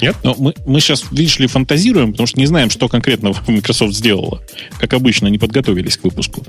[0.00, 0.16] Нет?
[0.22, 4.42] Но мы, мы сейчас, видишь ли, фантазируем, потому что не знаем, что конкретно Microsoft сделала.
[4.78, 6.44] Как обычно, не подготовились к выпуску.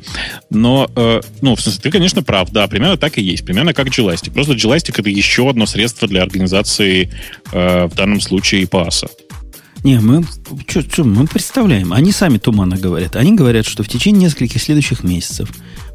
[0.49, 2.51] Но, э, ну, в смысле, ты, конечно, прав.
[2.51, 3.45] Да, примерно так и есть.
[3.45, 4.31] Примерно как Gelastic.
[4.31, 7.10] Просто Gelastic— это еще одно средство для организации,
[7.51, 9.07] э, в данном случае, ПАСа.
[9.84, 10.26] Не, мы,
[10.68, 11.93] что, что, мы представляем.
[11.93, 13.15] Они сами туманно говорят.
[13.15, 15.49] Они говорят, что в течение нескольких следующих месяцев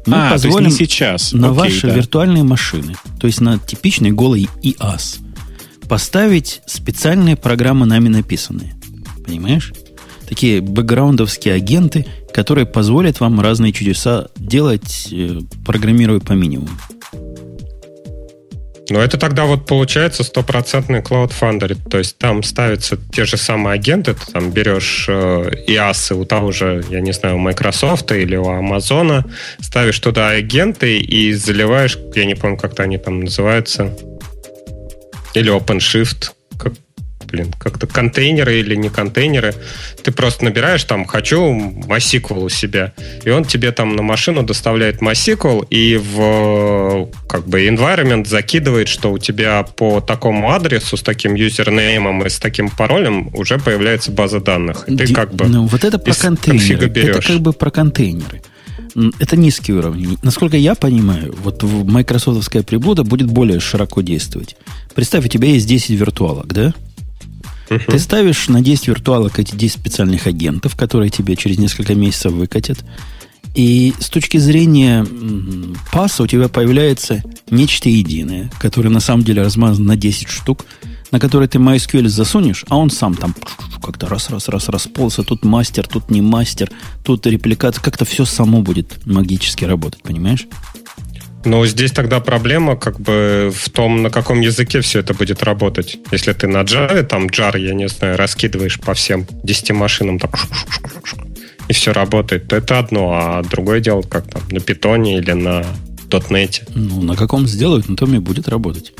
[0.07, 1.33] мы а, позволим сейчас.
[1.33, 1.93] на Окей, ваши да.
[1.93, 5.19] виртуальные машины, то есть на типичный голый IaaS,
[5.87, 8.73] поставить специальные программы нами написанные.
[9.25, 9.73] Понимаешь?
[10.27, 16.69] Такие бэкграундовские агенты, которые позволят вам разные чудеса делать, э, программируя по минимуму.
[18.89, 21.77] Но это тогда вот получается стопроцентный Cloud Foundry.
[21.89, 24.13] То есть там ставятся те же самые агенты.
[24.13, 28.45] Ты там берешь э, IaaS у того же, я не знаю, у Microsoft или у
[28.45, 29.23] Amazon,
[29.59, 33.91] ставишь туда агенты и заливаешь, я не помню, как-то они там называются,
[35.35, 36.73] или OpenShift, как,
[37.27, 39.53] блин, как-то контейнеры или не контейнеры.
[40.03, 41.41] Ты просто набираешь там «хочу
[41.87, 42.93] MySQL у себя»,
[43.23, 49.11] и он тебе там на машину доставляет MySQL и в как бы environment закидывает, что
[49.11, 54.39] у тебя по такому адресу с таким юзернеймом и с таким паролем уже появляется база
[54.39, 54.87] данных.
[54.87, 56.87] И ты как бы ну, вот это про контейнеры.
[56.87, 58.41] Это как бы про контейнеры
[59.19, 60.17] это низкий уровень.
[60.23, 64.55] Насколько я понимаю, вот майкрософтовская приблуда будет более широко действовать.
[64.95, 66.73] Представь, у тебя есть 10 виртуалок, да?
[67.69, 67.91] Uh-huh.
[67.91, 72.83] Ты ставишь на 10 виртуалок эти 10 специальных агентов, которые тебе через несколько месяцев выкатят.
[73.55, 75.05] И с точки зрения
[75.91, 80.65] паса у тебя появляется нечто единое, которое на самом деле размазано на 10 штук,
[81.11, 83.33] на который ты MySQL засунешь, а он сам там
[83.81, 85.23] как-то раз-раз-раз расползся.
[85.23, 86.69] Тут мастер, тут не мастер,
[87.03, 87.81] тут репликация.
[87.81, 90.47] Как-то все само будет магически работать, понимаешь?
[91.45, 95.97] Но здесь тогда проблема как бы в том, на каком языке все это будет работать.
[96.11, 100.39] Если ты на Java, там jar, я не знаю, раскидываешь по всем 10 машинам, так,
[101.67, 105.63] и все работает, то это одно, а другое дело как там на питоне или на
[106.09, 106.69] .NET.
[106.73, 108.93] Ну, на каком сделают, на том и будет работать.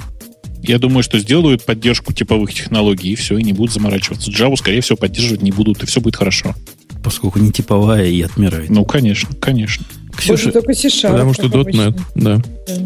[0.62, 4.32] Я думаю, что сделают поддержку типовых технологий, и все, и не будут заморачиваться.
[4.32, 6.56] Java, скорее всего, поддерживать не будут, и все будет хорошо.
[7.04, 8.70] Поскольку не типовая и отмирает.
[8.70, 9.86] Ну, конечно, конечно.
[10.18, 12.38] Ксюша, только C-Sharp, Потому что .NET, да.
[12.68, 12.78] да.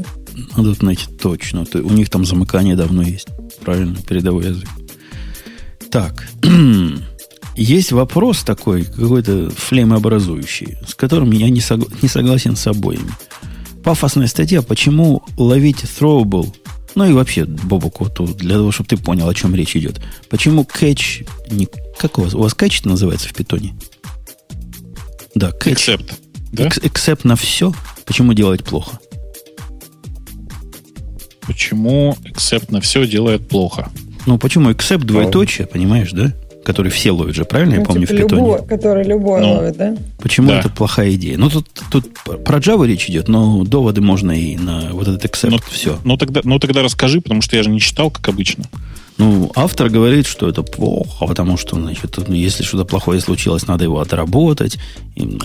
[0.57, 1.65] На .NET точно.
[1.73, 3.27] У них там замыкание давно есть.
[3.61, 4.67] Правильно, передовой язык.
[5.91, 6.27] Так.
[7.55, 13.11] Есть вопрос такой, какой-то флемообразующий, с которым я не, согла- не согласен с обоими.
[13.83, 16.53] пафосная статья, почему ловить throwable,
[16.95, 19.99] ну и вообще, Бобок, вот для того, чтобы ты понял, о чем речь идет.
[20.29, 23.73] Почему catch, не, как у вас, у вас catch называется в питоне?
[25.35, 25.75] Да, catch.
[25.75, 26.13] Except.
[26.51, 26.67] Да?
[26.67, 27.73] Except на все,
[28.05, 28.99] почему делать плохо?
[31.45, 33.89] Почему except на все делает плохо?
[34.25, 36.33] Ну, почему except двоеточие, понимаешь, да?
[36.69, 38.41] который все ловят же, правильно ну, я помню типа в питоне?
[38.41, 39.97] Любой, который любой ну, ловит, да?
[40.19, 40.59] Почему да.
[40.59, 41.35] это плохая идея?
[41.35, 42.13] Ну, тут, тут
[42.45, 45.97] про Java речь идет, но доводы можно и на вот этот except, ну, все.
[46.03, 48.65] Ну тогда, ну, тогда расскажи, потому что я же не читал, как обычно.
[49.19, 53.99] Ну, автор говорит, что это плохо, потому что, значит, если что-то плохое случилось, надо его
[53.99, 54.77] отработать.
[55.17, 55.37] И,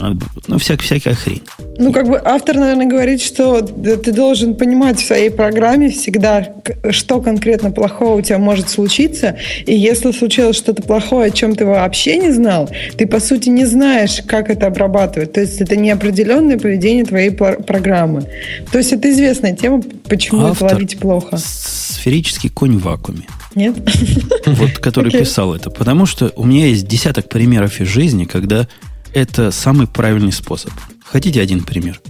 [0.47, 1.43] ну, вся, всякая хрень.
[1.79, 6.55] Ну, как бы автор, наверное, говорит, что ты должен понимать в своей программе всегда,
[6.91, 9.37] что конкретно плохого у тебя может случиться.
[9.67, 13.65] И если случилось что-то плохое, о чем ты вообще не знал, ты, по сути, не
[13.65, 15.33] знаешь, как это обрабатывать.
[15.33, 18.29] То есть это неопределенное поведение твоей программы.
[18.71, 21.39] То есть это известная тема, почему автор это ловить плохо.
[21.39, 23.25] Сферический конь в вакууме.
[23.55, 23.77] Нет?
[24.47, 25.21] Вот, который okay.
[25.21, 25.71] писал это.
[25.71, 28.69] Потому что у меня есть десяток примеров из жизни, когда
[29.15, 30.73] это самый правильный способ.
[31.05, 32.01] Хотите один пример?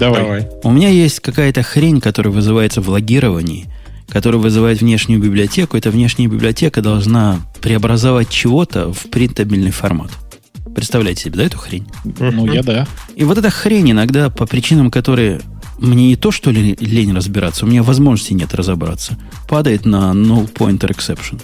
[0.00, 0.22] Давай.
[0.22, 0.48] Давай.
[0.62, 3.66] У меня есть какая-то хрень, которая вызывается в логировании,
[4.08, 5.76] которая вызывает внешнюю библиотеку.
[5.76, 10.10] Эта внешняя библиотека должна преобразовать чего-то в принтабельный формат.
[10.74, 11.86] Представляете себе, да, эту хрень?
[12.04, 12.86] Ну, я да.
[13.14, 15.40] И вот эта хрень иногда по причинам, которые
[15.78, 19.18] мне не то, что лень разбираться, у меня возможности нет разобраться.
[19.48, 21.40] Падает на null pointer exception.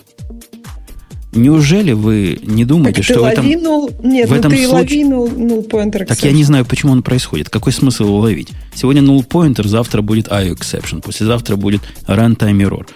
[1.34, 3.94] Неужели вы не думаете, так что в этом, null...
[4.02, 5.04] Нет, в ну этом ты случае...
[5.04, 6.06] null, null pointer exception.
[6.06, 7.48] Так я не знаю, почему он происходит.
[7.48, 8.50] Какой смысл его ловить?
[8.74, 12.86] Сегодня null pointer, завтра будет IO exception, послезавтра будет runtime error.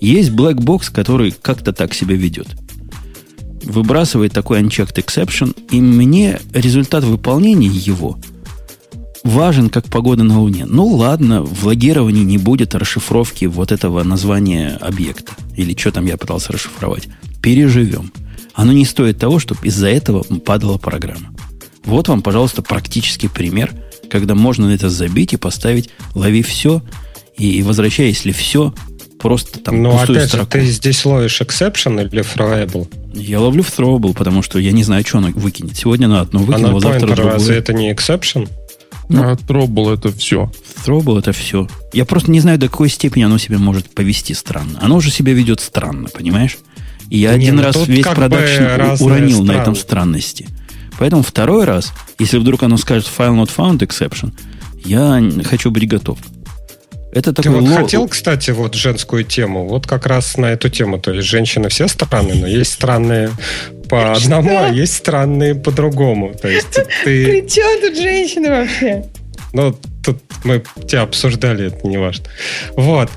[0.00, 2.48] Есть black box, который как-то так себя ведет.
[3.64, 8.18] Выбрасывает такой unchecked exception, и мне результат выполнения его–
[9.24, 10.66] важен, как погода на Луне.
[10.66, 15.32] Ну ладно, в логировании не будет расшифровки вот этого названия объекта.
[15.56, 17.08] Или что там я пытался расшифровать.
[17.42, 18.12] Переживем.
[18.54, 21.34] Оно не стоит того, чтобы из-за этого падала программа.
[21.84, 23.72] Вот вам, пожалуйста, практический пример,
[24.10, 26.82] когда можно на это забить и поставить «лови все»,
[27.36, 28.74] и возвращай, если все,
[29.18, 30.58] просто там Ну, опять строку.
[30.58, 32.86] же, ты здесь ловишь exception или throwable?
[33.14, 35.76] Я ловлю throwable, потому что я не знаю, что оно выкинет.
[35.76, 37.34] Сегодня на одно выкинуло, а завтра другое.
[37.34, 38.48] разве это не exception?
[39.10, 40.50] Ну, а Trouble это все.
[40.86, 41.68] Trouble это все.
[41.92, 44.78] Я просто не знаю, до какой степени оно себя может повести странно.
[44.80, 46.58] Оно уже себя ведет странно, понимаешь?
[47.10, 50.46] И я не, один ну, раз весь продакшн уронил на этом странности.
[50.98, 54.32] Поэтому второй раз, если вдруг оно скажет file not found exception,
[54.84, 56.18] я хочу быть готов.
[57.12, 57.76] Это такой Ты вот ло...
[57.76, 61.00] хотел, кстати, вот женскую тему, вот как раз на эту тему.
[61.00, 63.30] То есть женщины все странные, но есть странные
[63.90, 66.32] по одному, а есть странные по другому.
[66.34, 67.24] То есть ты...
[67.26, 69.04] При чем тут женщины вообще?
[69.52, 72.26] Ну, тут мы тебя обсуждали, это не важно.
[72.76, 73.10] Вот.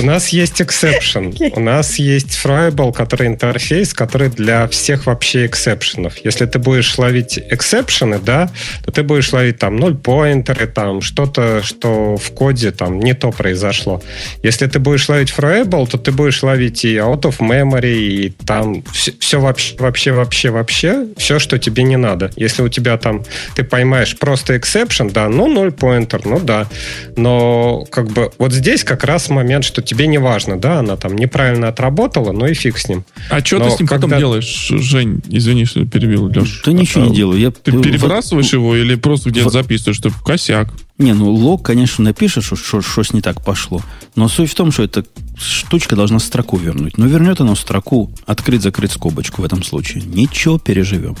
[0.00, 1.32] У нас есть exception.
[1.32, 1.52] Okay.
[1.56, 6.16] У нас есть Friable, который интерфейс, который для всех вообще эксепшенов.
[6.24, 8.50] Если ты будешь ловить эксепшены, да,
[8.84, 13.30] то ты будешь ловить там 0 поинтеры, там что-то, что в коде там не то
[13.30, 14.02] произошло.
[14.42, 18.82] Если ты будешь ловить Friable, то ты будешь ловить и out of memory, и там
[18.92, 22.30] все, все вообще, вообще, вообще, вообще, все, что тебе не надо.
[22.36, 26.68] Если у тебя там, ты поймаешь просто exception, да, ну 0 поинтер, ну да,
[27.16, 31.16] но как бы вот здесь как раз момент, что тебе не важно, да, она там
[31.16, 33.04] неправильно отработала, ну и фиг с ним.
[33.30, 34.06] А что ты с ним когда...
[34.06, 35.22] потом делаешь, Жень?
[35.28, 36.62] Извини, что перебил, Леш.
[36.64, 37.40] Да ничего а, не делаю.
[37.40, 37.50] Я...
[37.50, 38.52] Ты перебрасываешь в...
[38.52, 39.52] его или просто где-то в...
[39.52, 40.68] записываешь, что косяк?
[40.98, 43.80] Не, ну лог, конечно, напишешь, что что не так пошло.
[44.14, 45.04] Но суть в том, что эта
[45.36, 46.96] штучка должна строку вернуть.
[46.98, 50.04] Но вернет она строку, открыть-закрыть скобочку в этом случае.
[50.04, 51.16] Ничего, переживем.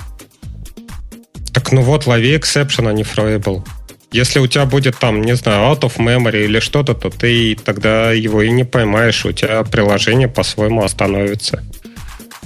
[1.52, 3.64] Так ну вот, лови exception, а не throwable.
[4.12, 8.10] Если у тебя будет там, не знаю, out of memory или что-то, то ты тогда
[8.10, 11.62] его и не поймаешь, у тебя приложение по-своему остановится.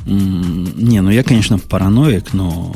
[0.05, 2.75] Не, ну я, конечно, параноик, но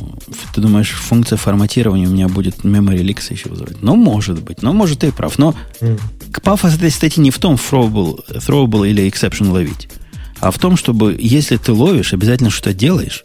[0.55, 3.83] ты думаешь, функция форматирования у меня будет memory leaks еще вызывать?
[3.83, 5.39] Ну, может быть, ну, может, ты и прав.
[5.39, 6.01] Но mm.
[6.43, 9.91] пафос этой статьи не в том, throwable, throwable или exception ловить,
[10.41, 13.23] а в том, чтобы, если ты ловишь, обязательно что-то делаешь,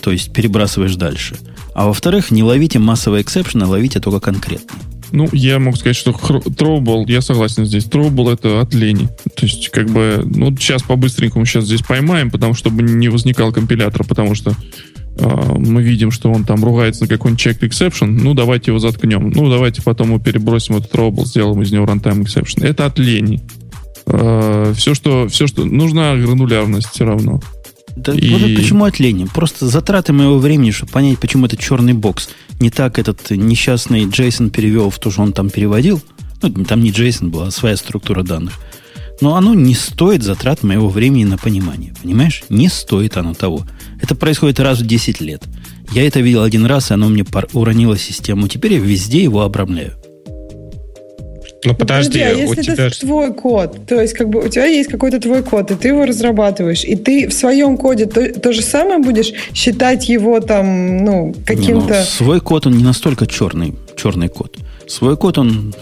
[0.00, 1.36] то есть перебрасываешь дальше–
[1.74, 4.80] а во-вторых, не ловите массовые эксепшены, ловите только конкретные.
[5.12, 9.08] Ну, я могу сказать, что throwable, я согласен здесь, throwable это от лени.
[9.36, 14.04] То есть, как бы, ну, сейчас по-быстренькому сейчас здесь поймаем, потому чтобы не возникал компилятор,
[14.04, 14.52] потому что
[15.18, 19.28] э, мы видим, что он там ругается на какой-нибудь check exception, ну, давайте его заткнем.
[19.28, 22.64] Ну, давайте потом мы перебросим этот Троубл, сделаем из него runtime exception.
[22.64, 23.42] Это от лени.
[24.06, 25.64] Э, все, что, все, что...
[25.64, 27.40] Нужна гранулярность все равно.
[27.96, 28.30] Да и...
[28.30, 29.26] вот почему от лени?
[29.32, 32.30] Просто затраты моего времени, чтобы понять, почему это черный бокс.
[32.60, 36.00] Не так этот несчастный Джейсон перевел в то, что он там переводил,
[36.42, 38.58] Ну, там не JSON была, а своя структура данных.
[39.20, 41.94] Но оно не стоит затрат моего времени на понимание.
[42.02, 42.42] Понимаешь?
[42.48, 43.64] Не стоит оно того.
[44.00, 45.44] Это происходит раз в 10 лет.
[45.92, 48.48] Я это видел один раз, и оно мне уронило систему.
[48.48, 50.01] Теперь я везде его обрамляю.
[51.64, 52.86] Ну подожди, подожди а если у тебя...
[52.86, 55.88] это твой код, то есть как бы у тебя есть какой-то твой код, и ты
[55.88, 61.04] его разрабатываешь, и ты в своем коде то, то же самое будешь считать его там,
[61.04, 61.98] ну, каким-то...
[62.00, 64.56] Ну, свой код, он не настолько черный, черный код.
[64.88, 65.74] Свой код, он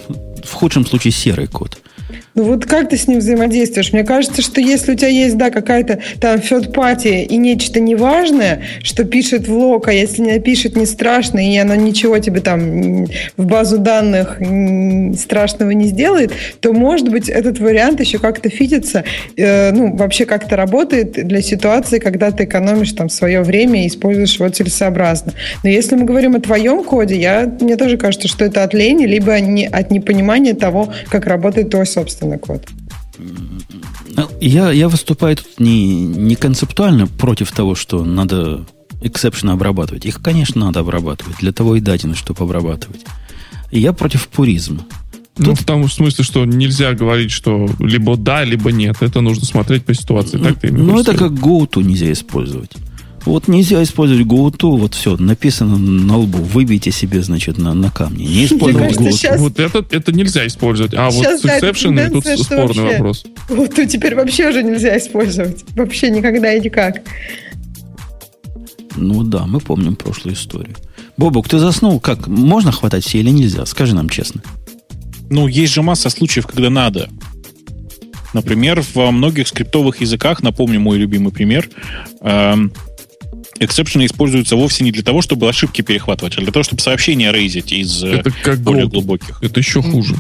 [0.45, 1.79] в худшем случае серый код.
[2.35, 3.93] Ну вот как ты с ним взаимодействуешь?
[3.93, 9.05] Мне кажется, что если у тебя есть, да, какая-то там party и нечто неважное, что
[9.05, 13.07] пишет в лог, а если не напишет, не страшно, и оно ничего тебе там
[13.37, 14.41] в базу данных
[15.19, 19.05] страшного не сделает, то, может быть, этот вариант еще как-то фитится,
[19.37, 24.37] э, ну, вообще как-то работает для ситуации, когда ты экономишь там свое время и используешь
[24.37, 25.33] его целесообразно.
[25.63, 29.07] Но если мы говорим о твоем коде, я, мне тоже кажется, что это от лени,
[29.07, 32.67] либо не, от непонимания того, как работает твой собственный код.
[33.19, 38.65] Ну, я, я выступаю тут не, не концептуально против того, что надо
[39.03, 40.07] эксепшены обрабатывать.
[40.07, 41.37] Их, конечно, надо обрабатывать.
[41.39, 43.05] Для того и дадено, чтобы обрабатывать.
[43.71, 44.85] И я против пуризма.
[45.37, 45.61] Ну, Тут...
[45.61, 48.97] в том смысле, что нельзя говорить, что либо да, либо нет.
[49.01, 50.39] Это нужно смотреть по ситуации.
[50.39, 52.73] Так ты ну, это как GoTo нельзя использовать.
[53.27, 58.25] Вот нельзя использовать GoTo, вот все, написано на лбу, выбейте себе, значит, на, на камне.
[58.25, 59.13] Не использовать GoTo.
[59.13, 59.41] Сейчас...
[59.41, 60.95] Вот это, это нельзя использовать.
[60.95, 63.25] А сейчас, вот с exception, тут спорный вообще, вопрос.
[63.49, 65.65] GoTo теперь вообще уже нельзя использовать.
[65.77, 67.03] Вообще никогда и никак.
[68.97, 70.75] Ну да, мы помним прошлую историю.
[71.17, 72.27] Бобук, ты заснул как?
[72.27, 73.67] Можно хватать все или нельзя?
[73.67, 74.43] Скажи нам честно.
[75.29, 77.09] Ну, есть же масса случаев, когда надо.
[78.33, 81.69] Например, во многих скриптовых языках, напомню мой любимый пример,
[82.21, 82.73] эм,
[83.61, 87.73] эксепшены используются вовсе не для того, чтобы ошибки перехватывать, а для того, чтобы сообщения рейзить
[87.73, 89.41] из э, это как более go глубоких.
[89.43, 90.17] Это еще хуже.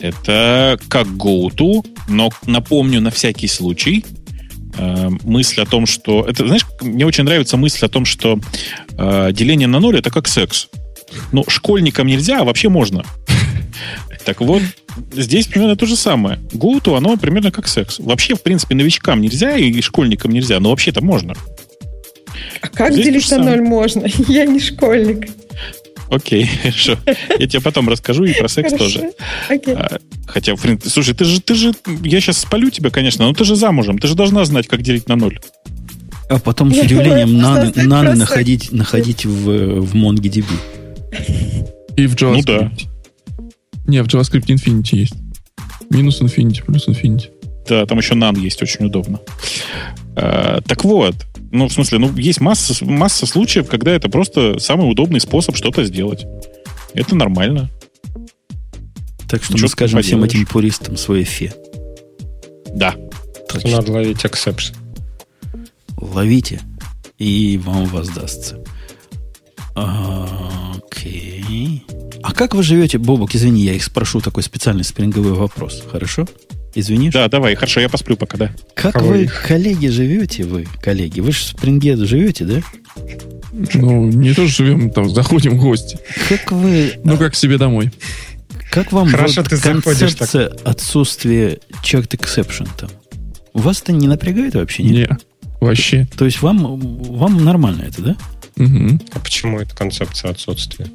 [0.00, 4.04] Это как GoTo, но напомню на всякий случай,
[4.76, 6.26] э, мысль о том, что...
[6.28, 8.38] Это, знаешь, мне очень нравится мысль о том, что
[8.90, 10.68] э, деление на ноль это как секс.
[11.32, 13.04] Ну, школьникам нельзя, а вообще можно.
[14.24, 14.62] Так вот,
[15.12, 16.40] здесь примерно то же самое.
[16.52, 18.00] GoTo, оно примерно как секс.
[18.00, 21.34] Вообще, в принципе, новичкам нельзя и школьникам нельзя, но вообще-то можно.
[22.60, 24.06] А как Здесь делить на ноль можно?
[24.28, 25.28] Я не школьник.
[26.10, 26.96] Окей, хорошо.
[27.38, 29.12] Я тебе потом расскажу и про секс тоже.
[29.48, 33.34] А, хотя, в принципе, слушай, ты же, ты же, я сейчас спалю тебя, конечно, но
[33.34, 35.40] ты же замужем, ты же должна знать, как делить на ноль.
[36.28, 40.44] А потом с удивлением наны, находить, находить в, в MongoDB.
[41.96, 42.34] И в JavaScript.
[42.34, 42.72] Ну да.
[43.86, 45.14] Не, в JavaScript Infinity есть.
[45.90, 47.30] Минус Infinity, плюс Infinity.
[47.68, 49.20] Да, там еще NaN есть, очень удобно.
[50.16, 51.14] А, так вот,
[51.50, 55.84] ну, в смысле, ну, есть масса, масса случаев, когда это просто самый удобный способ что-то
[55.84, 56.26] сделать.
[56.94, 57.70] Это нормально.
[59.28, 61.54] Так что, что мы скажем всем этим пуристам свое фе.
[62.74, 62.94] Да.
[63.48, 63.70] Точно.
[63.70, 64.74] Надо ловить эксепшн.
[65.96, 66.60] Ловите,
[67.18, 68.62] и вам воздастся.
[69.74, 71.84] Окей.
[72.22, 76.26] А как вы живете, Бобок, извини, я их спрошу такой специальный спринговый вопрос, хорошо?
[76.76, 77.08] Извини.
[77.10, 78.50] Да, давай, хорошо, я посплю пока, да.
[78.74, 79.46] Как Кого вы, их?
[79.48, 81.20] коллеги, живете вы, коллеги?
[81.20, 82.60] Вы же в Спринге живете, да?
[83.74, 85.98] Ну, не то живем, там, заходим в гости.
[86.28, 86.92] Как вы...
[87.02, 87.90] Ну, как к себе домой.
[88.70, 90.68] Как вам Хорошо, вот ты концепция так.
[90.68, 92.90] отсутствия checked exception там?
[93.54, 94.82] Вас это не напрягает вообще?
[94.82, 95.18] Нет, не,
[95.60, 96.06] вообще.
[96.18, 98.16] То есть вам, вам нормально это, да?
[98.58, 99.00] Угу.
[99.14, 100.88] А почему это концепция отсутствия?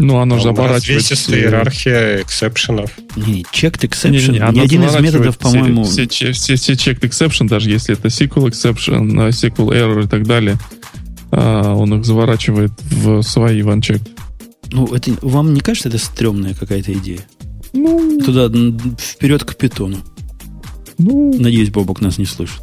[0.00, 1.12] Ну, оно же оборачивается.
[1.12, 2.90] Развесистая иерархия эксепшенов.
[3.16, 4.32] Не, checked exception.
[4.32, 5.84] Не, не, не, Ни один из методов, по-моему...
[5.84, 10.26] Все, все, все, все checked exception, даже если это SQL exception, SQL error и так
[10.26, 10.58] далее,
[11.30, 14.00] а, он их заворачивает в свои OneCheck.
[14.72, 17.20] Ну, это вам не кажется, это стрёмная какая-то идея?
[17.74, 18.20] Ну...
[18.24, 18.48] Туда,
[18.98, 19.98] вперед к питону.
[20.96, 21.34] Ну...
[21.38, 22.62] Надеюсь, Бобок нас не слышит.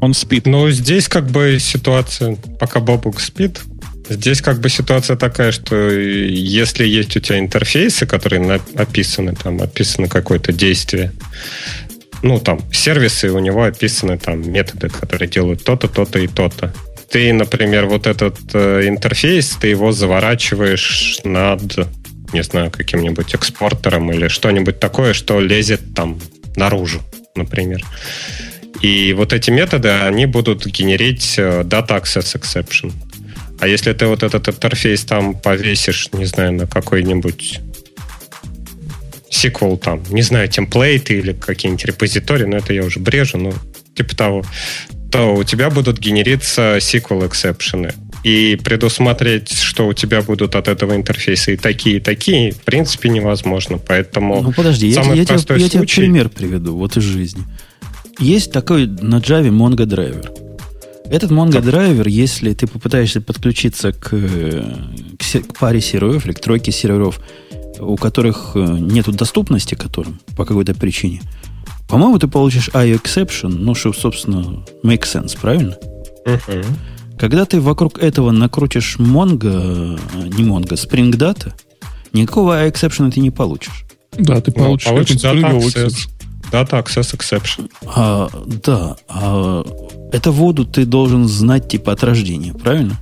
[0.00, 0.46] Он спит.
[0.46, 3.62] Но здесь как бы ситуация, пока Бобок спит,
[4.10, 10.08] Здесь как бы ситуация такая, что если есть у тебя интерфейсы, которые описаны, там описано
[10.08, 11.12] какое-то действие,
[12.20, 16.74] ну, там, сервисы, у него описаны там методы, которые делают то-то, то-то и то-то.
[17.08, 21.62] Ты, например, вот этот э, интерфейс, ты его заворачиваешь над,
[22.32, 26.20] не знаю, каким-нибудь экспортером или что-нибудь такое, что лезет там
[26.56, 27.00] наружу,
[27.36, 27.80] например.
[28.80, 32.92] И вот эти методы, они будут генерить э, data access exception.
[33.60, 37.60] А если ты вот этот интерфейс там повесишь, не знаю, на какой-нибудь
[39.30, 43.52] SQL там, не знаю, темплейты или какие-нибудь репозитории, но это я уже брежу, ну,
[43.94, 44.44] типа того,
[45.12, 47.92] то у тебя будут генериться SQL эксепшены.
[48.22, 53.08] и предусмотреть, что у тебя будут от этого интерфейса и такие, и такие, в принципе,
[53.08, 53.78] невозможно.
[53.78, 57.44] Поэтому ну, подожди, я, я, тебе, я тебе пример приведу, вот из жизни.
[58.18, 60.30] Есть такой на Java Mongo драйвер.
[61.10, 66.70] Этот Mongo драйвер, если ты попытаешься подключиться к, к, к паре серверов или к тройке
[66.70, 67.20] серверов,
[67.80, 71.20] у которых э, нет доступности которым по какой-то причине,
[71.88, 75.76] по-моему, ты получишь IO exception, ну, что, собственно, make sense, правильно?
[76.24, 76.64] Uh-huh.
[77.18, 81.52] Когда ты вокруг этого накрутишь Mongo, э, не Mongo, Spring Data,
[82.12, 83.84] никакого IO exception ты не получишь.
[84.16, 86.08] Да, ты получишь, ну, получишь
[86.50, 87.16] Data Access.
[87.16, 87.70] Exception.
[87.86, 89.64] А, да, а
[90.12, 92.98] это воду ты должен знать типа от рождения, правильно?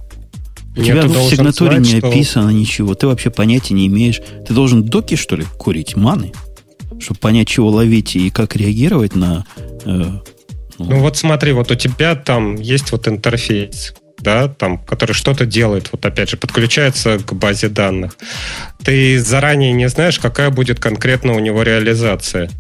[0.77, 2.09] У тебя в сигнатуре знать, не что...
[2.09, 4.21] описано ничего, ты вообще понятия не имеешь.
[4.47, 6.33] Ты должен доки, что ли, курить, маны?
[7.01, 9.45] Чтобы понять, чего ловить и как реагировать на...
[9.85, 10.21] Э,
[10.79, 10.85] ну.
[10.85, 15.91] ну вот смотри, вот у тебя там есть вот интерфейс, да, там, который что-то делает,
[15.93, 18.17] вот опять же, подключается к базе данных.
[18.83, 22.51] Ты заранее не знаешь, какая будет конкретно у него реализация.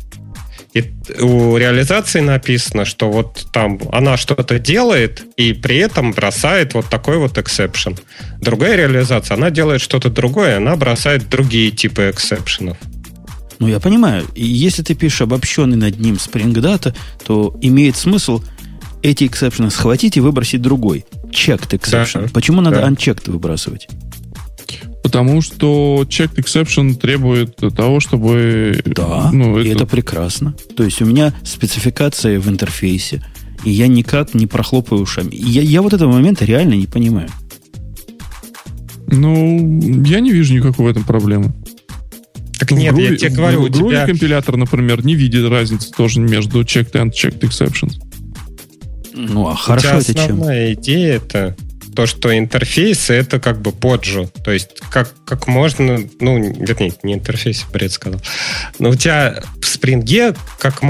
[0.75, 0.85] И
[1.21, 7.17] у реализации написано, что вот там она что-то делает и при этом бросает вот такой
[7.17, 7.99] вот exception.
[8.41, 12.77] Другая реализация, она делает что-то другое, она бросает другие типы эксепшенов.
[13.59, 14.25] Ну, я понимаю.
[14.35, 18.43] И если ты пишешь обобщенный над ним Spring Data, то имеет смысл
[19.03, 21.05] эти эксепшены схватить и выбросить другой.
[21.31, 22.23] Checked exception.
[22.23, 22.89] Да, Почему надо да.
[22.89, 23.89] unchecked выбрасывать?
[25.09, 28.79] Потому что checked exception требует того, чтобы...
[28.85, 29.85] Да, ну, и это...
[29.85, 30.55] это прекрасно.
[30.77, 33.25] То есть у меня спецификация в интерфейсе,
[33.65, 35.31] и я никак не прохлопаю ушами.
[35.33, 37.31] Я, я вот этого момента реально не понимаю.
[39.07, 41.55] Ну, я не вижу никакой в этом проблемы.
[42.59, 44.05] Так нет, Groovy, я тебе говорю, у тебя...
[44.05, 47.95] компилятор, например, не видит разницы тоже между checked and checked exceptions.
[49.15, 50.23] Ну, а хорошо это чем?
[50.23, 51.57] Основная идея это
[51.99, 54.31] то, что интерфейсы это как бы поджу.
[54.45, 58.21] То есть как, как можно, ну, вернее, не интерфейс, бред сказал.
[58.79, 60.83] Но у тебя в спринге как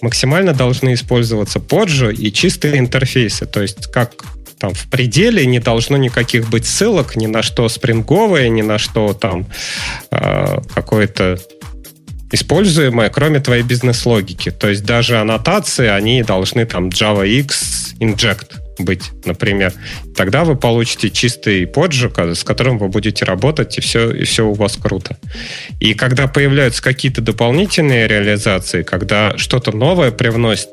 [0.00, 3.44] максимально должны использоваться поджу и чистые интерфейсы.
[3.44, 4.24] То есть как
[4.58, 9.12] там в пределе не должно никаких быть ссылок ни на что спринговое, ни на что
[9.12, 9.44] там
[10.10, 11.36] э, какое-то
[12.30, 14.50] используемое, кроме твоей бизнес-логики.
[14.50, 17.50] То есть даже аннотации, они должны там JavaX
[18.00, 19.72] inject быть, например.
[20.16, 24.54] Тогда вы получите чистый поджиг, с которым вы будете работать, и все, и все у
[24.54, 25.16] вас круто.
[25.80, 30.68] И когда появляются какие-то дополнительные реализации, когда что-то новое привносит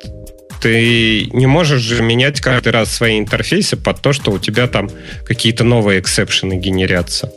[0.61, 4.89] ты не можешь же менять каждый раз свои интерфейсы под то, что у тебя там
[5.25, 7.31] какие-то новые эксепшены генерятся.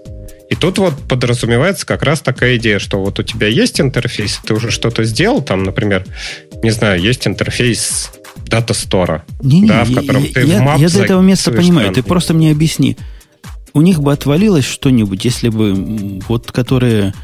[0.50, 4.54] И тут вот подразумевается как раз такая идея, что вот у тебя есть интерфейс, ты
[4.54, 6.04] уже что-то сделал, там, например,
[6.62, 8.10] не знаю, есть интерфейс
[8.46, 11.92] дата стора, да, в котором я, ты я, в map Я до этого места понимаю,
[11.92, 12.96] ты просто мне объясни.
[13.74, 17.14] У них бы отвалилось что-нибудь, если бы вот которые,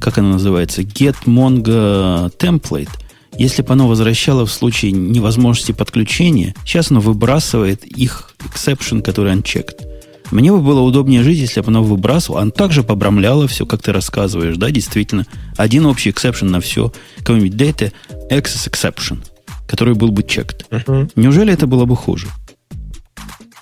[0.00, 2.90] как она называется, get mongo template–
[3.38, 9.82] если бы оно возвращало в случае невозможности подключения, сейчас оно выбрасывает их exception, который unchecked.
[10.30, 12.40] Мне бы было удобнее жить, если бы оно выбрасывало.
[12.40, 15.26] Оно также побрамляло все, как ты рассказываешь, да, действительно.
[15.56, 16.92] Один общий exception на все.
[17.18, 17.92] Какой-нибудь data
[18.30, 19.18] access exception,
[19.66, 20.64] который был бы checked.
[20.70, 21.10] Uh-huh.
[21.16, 22.28] Неужели это было бы хуже?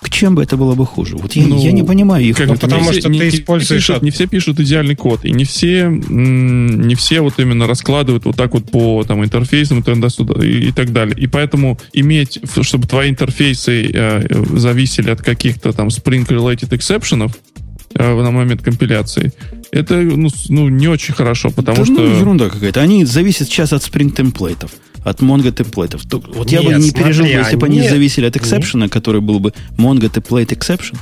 [0.01, 1.17] К чем бы это было бы хуже?
[1.17, 2.37] Вот я, ну, я не понимаю их.
[2.37, 3.87] Как, ну, потому что не, ты используешь...
[3.87, 8.35] Пишут, не все пишут идеальный код, и не все, не все вот именно раскладывают вот
[8.35, 11.17] так вот по там, интерфейсам туда-сюда и, и так далее.
[11.17, 17.33] И поэтому иметь, чтобы твои интерфейсы э, зависели от каких-то там Spring-related exceptions,
[17.95, 19.33] э, на момент компиляции,
[19.71, 21.93] это ну, ну, не очень хорошо, потому да, что...
[21.93, 22.79] Ну, ерунда какая-то.
[22.79, 24.71] Они зависят сейчас от Spring темплейтов
[25.05, 26.01] от Mongo темплейтов.
[26.11, 30.11] Вот я бы не пережил, если бы они зависели от эксепшена, который был бы Mongo
[30.11, 30.97] template exception.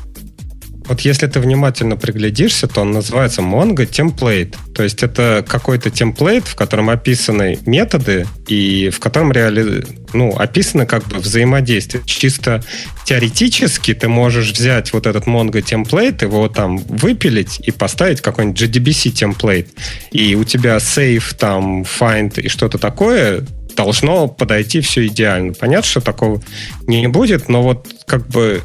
[0.87, 4.55] Вот если ты внимательно приглядишься, то он называется Mongo Template.
[4.75, 9.85] То есть это какой-то темплейт, в котором описаны методы и в котором реали...
[10.11, 12.03] ну, описаны как бы взаимодействие.
[12.05, 12.63] Чисто
[13.05, 19.11] теоретически ты можешь взять вот этот Mongo темплейт, его там выпилить и поставить какой-нибудь JDBC
[19.11, 19.69] темплейт.
[20.11, 25.53] И у тебя save, там, find и что-то такое должно подойти все идеально.
[25.53, 26.41] Понятно, что такого
[26.87, 28.61] не будет, но вот как бы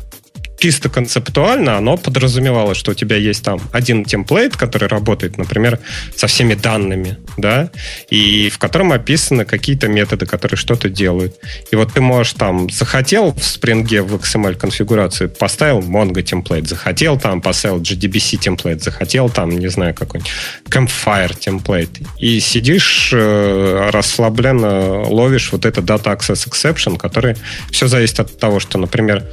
[0.58, 5.78] чисто концептуально оно подразумевало, что у тебя есть там один темплейт, который работает, например,
[6.16, 7.70] со всеми данными, да,
[8.10, 11.36] и в котором описаны какие-то методы, которые что-то делают.
[11.70, 17.18] И вот ты можешь там, захотел в Spring в XML конфигурации, поставил Mongo темплейт, захотел
[17.18, 20.30] там, поставил JDBC темплейт, захотел там, не знаю, какой-нибудь
[20.68, 27.36] Campfire темплейт, и сидишь э, расслабленно ловишь вот это Data Access Exception, который
[27.70, 29.24] все зависит от того, что, например,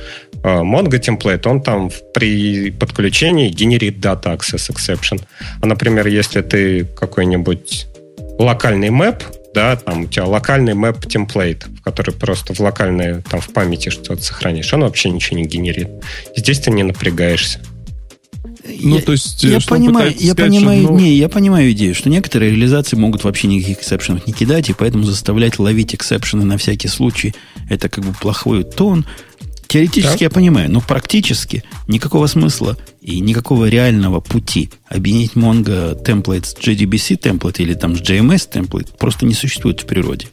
[0.45, 5.21] Mongo темплейт template, он там при подключении генерит data access exception.
[5.61, 7.87] А, например, если ты какой-нибудь
[8.37, 9.23] локальный мэп,
[9.55, 13.89] да, там у тебя локальный map template, в который просто в локальной, там в памяти
[13.89, 15.89] что-то сохранишь, он вообще ничего не генерит.
[16.35, 17.59] Здесь ты не напрягаешься.
[18.81, 20.97] Ну, я, то есть, я понимаю, я сказать, понимаю, ну...
[20.97, 25.03] не, я понимаю идею, что некоторые реализации могут вообще никаких эксепшенов не кидать, и поэтому
[25.03, 27.35] заставлять ловить эксепшены на всякий случай,
[27.69, 29.05] это как бы плохой тон.
[29.67, 30.25] Теоретически да.
[30.25, 37.19] я понимаю, но практически никакого смысла и никакого реального пути объединить Mongo template с JDBC
[37.19, 40.27] template или там с JMS template просто не существует в природе.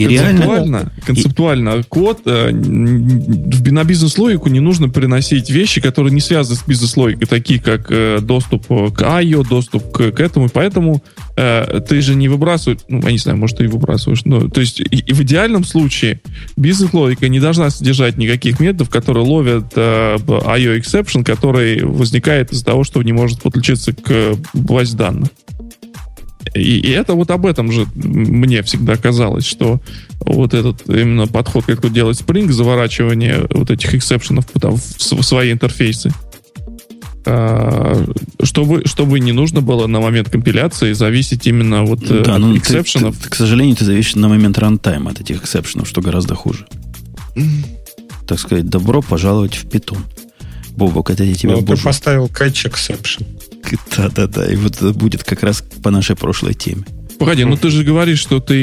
[0.00, 0.92] И концептуально, реально...
[1.04, 1.82] концептуально и...
[1.82, 7.86] код э, на бизнес-логику не нужно приносить вещи, которые не связаны с бизнес-логикой, такие как
[7.90, 10.48] э, доступ к IO, доступ к, к этому.
[10.48, 11.02] Поэтому
[11.36, 14.24] э, ты же не выбрасываешь, ну, я не знаю, может, ты и выбрасываешь.
[14.24, 16.20] Но, то есть и, и в идеальном случае
[16.56, 22.84] бизнес-логика не должна содержать никаких методов, которые ловят э, IO exception, который возникает из-за того,
[22.84, 25.28] что не может подключиться к базе данных.
[26.54, 29.80] И, и это вот об этом же мне всегда казалось, что
[30.20, 35.52] вот этот именно подход, как тут делать Spring, заворачивание вот этих эксепшенов в, в свои
[35.52, 36.12] интерфейсы,
[37.26, 38.04] а,
[38.42, 42.56] чтобы, чтобы не нужно было на момент компиляции зависеть именно вот э, да, от ну,
[42.56, 43.16] эксепшенов.
[43.16, 46.66] Ты, ты, к сожалению, ты зависишь на момент рантайма от этих эксепшенов, что гораздо хуже.
[48.26, 49.98] Так сказать, добро пожаловать в питон.
[50.70, 53.26] Бобок, это я тебя ну, ты поставил catch exception.
[53.96, 56.84] Да-да-да, и вот это будет как раз по нашей прошлой теме.
[57.20, 58.54] Погоди, ну ты же говоришь, что ты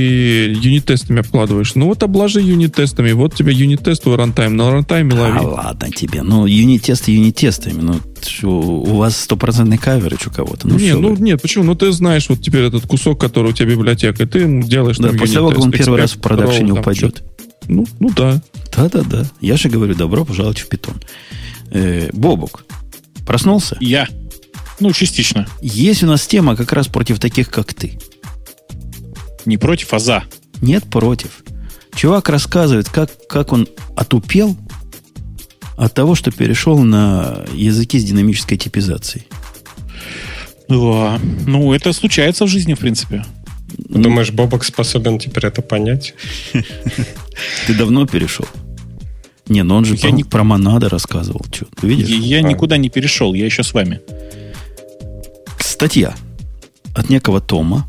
[0.52, 1.76] юнит-тестами обкладываешь.
[1.76, 5.38] Ну вот обложи юнит-тестами, вот тебе юнит-тест в рантайм, на рантайме лови.
[5.38, 10.68] А ладно тебе, ну юнит-тесты юнит-тестами, ну что, у вас стопроцентный каверидж у кого-то.
[10.68, 11.22] Ну, не, ну вы?
[11.22, 11.66] нет, почему?
[11.66, 15.10] Ну ты знаешь вот теперь этот кусок, который у тебя библиотека, и ты делаешь Да,
[15.10, 17.22] после того, как он первый раз в продакшене упадет.
[17.68, 18.42] Ну, ну да.
[18.76, 19.28] Да-да-да.
[19.40, 20.96] Я же говорю, добро пожаловать в питон.
[21.70, 22.66] Э, Бобук,
[23.28, 23.78] проснулся?
[23.80, 24.08] Я.
[24.80, 25.48] Ну, частично.
[25.62, 28.00] Есть у нас тема как раз против таких, как ты.
[29.46, 30.24] Не против, а за.
[30.62, 31.44] Нет, против.
[31.96, 34.56] Чувак рассказывает, как, как он отупел
[35.78, 39.28] от того, что перешел на языки с динамической типизацией.
[40.68, 41.20] Да.
[41.46, 43.26] Ну, это случается в жизни, в принципе.
[43.78, 46.14] Думаешь, Бобок способен теперь это понять?
[47.68, 48.46] Ты давно перешел?
[49.48, 50.24] Не, но он же про, не...
[50.24, 51.46] про монады рассказывал.
[51.52, 52.10] Что, ты видишь?
[52.10, 52.50] Я, я а.
[52.50, 54.02] никуда не перешел, я еще с вами.
[55.78, 56.16] Статья
[56.96, 57.88] от некого Тома.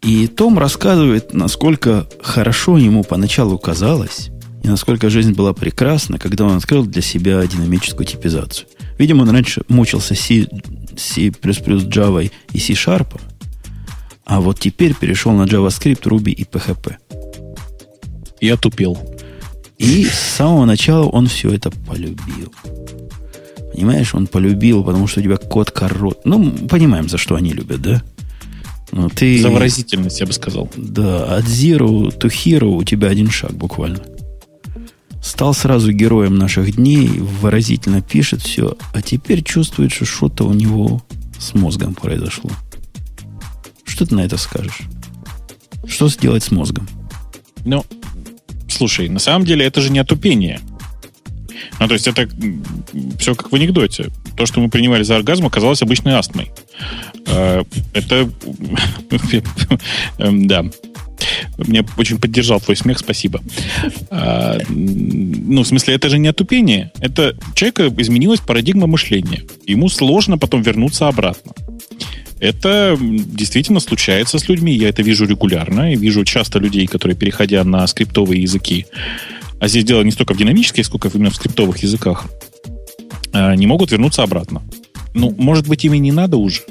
[0.00, 4.30] И Том рассказывает, насколько хорошо ему поначалу казалось,
[4.62, 8.66] и насколько жизнь была прекрасна, когда он открыл для себя динамическую типизацию.
[8.96, 10.48] Видимо, он раньше мучился C,
[10.96, 13.20] C++, Java и C-Sharp,
[14.24, 16.94] а вот теперь перешел на JavaScript, Ruby и PHP.
[18.40, 18.96] Я тупил.
[19.76, 22.54] И с самого начала он все это полюбил.
[23.74, 26.20] Понимаешь, он полюбил, потому что у тебя код корот.
[26.24, 28.02] Ну, понимаем, за что они любят, да?
[28.92, 29.42] Ну, ты...
[29.42, 30.70] За выразительность, я бы сказал.
[30.76, 34.00] Да, от zero to hero у тебя один шаг буквально.
[35.20, 41.02] Стал сразу героем наших дней, выразительно пишет все, а теперь чувствует, что что-то у него
[41.38, 42.50] с мозгом произошло.
[43.84, 44.82] Что ты на это скажешь?
[45.86, 46.86] Что сделать с мозгом?
[47.64, 47.84] Ну,
[48.74, 50.60] Слушай, на самом деле это же не отупение.
[51.80, 52.28] Ну, то есть это
[53.18, 54.10] все как в анекдоте.
[54.36, 56.50] То, что мы принимали за оргазм, оказалось обычной астмой.
[57.26, 58.30] Э, это...
[60.18, 60.64] Эм, да.
[61.58, 63.40] Меня очень поддержал твой смех, спасибо.
[64.10, 66.92] А, ну, в смысле, это же не отупение.
[67.00, 69.42] Это человека изменилась парадигма мышления.
[69.66, 71.52] Ему сложно потом вернуться обратно.
[72.40, 74.74] Это действительно случается с людьми.
[74.74, 75.92] Я это вижу регулярно.
[75.92, 78.86] И вижу часто людей, которые, переходя на скриптовые языки,
[79.60, 82.26] а здесь дело не столько в динамических, сколько именно в скриптовых языках,
[83.32, 84.62] а, не могут вернуться обратно.
[85.14, 86.62] Ну, может быть, им и не надо уже.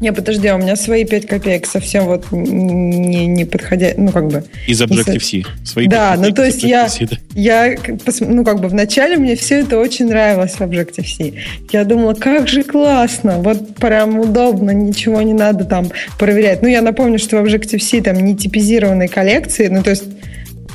[0.00, 4.28] Не, подожди, а у меня свои 5 копеек совсем вот не, не подходя, ну как
[4.28, 4.44] бы...
[4.66, 5.42] Из Objective-C.
[5.62, 7.16] Свои да, ну то есть я, да.
[7.34, 7.76] я,
[8.20, 11.32] ну как бы вначале мне все это очень нравилось в Objective-C.
[11.70, 16.62] Я думала, как же классно, вот прям удобно, ничего не надо там проверять.
[16.62, 20.04] Ну я напомню, что в Objective-C там не типизированные коллекции, ну то есть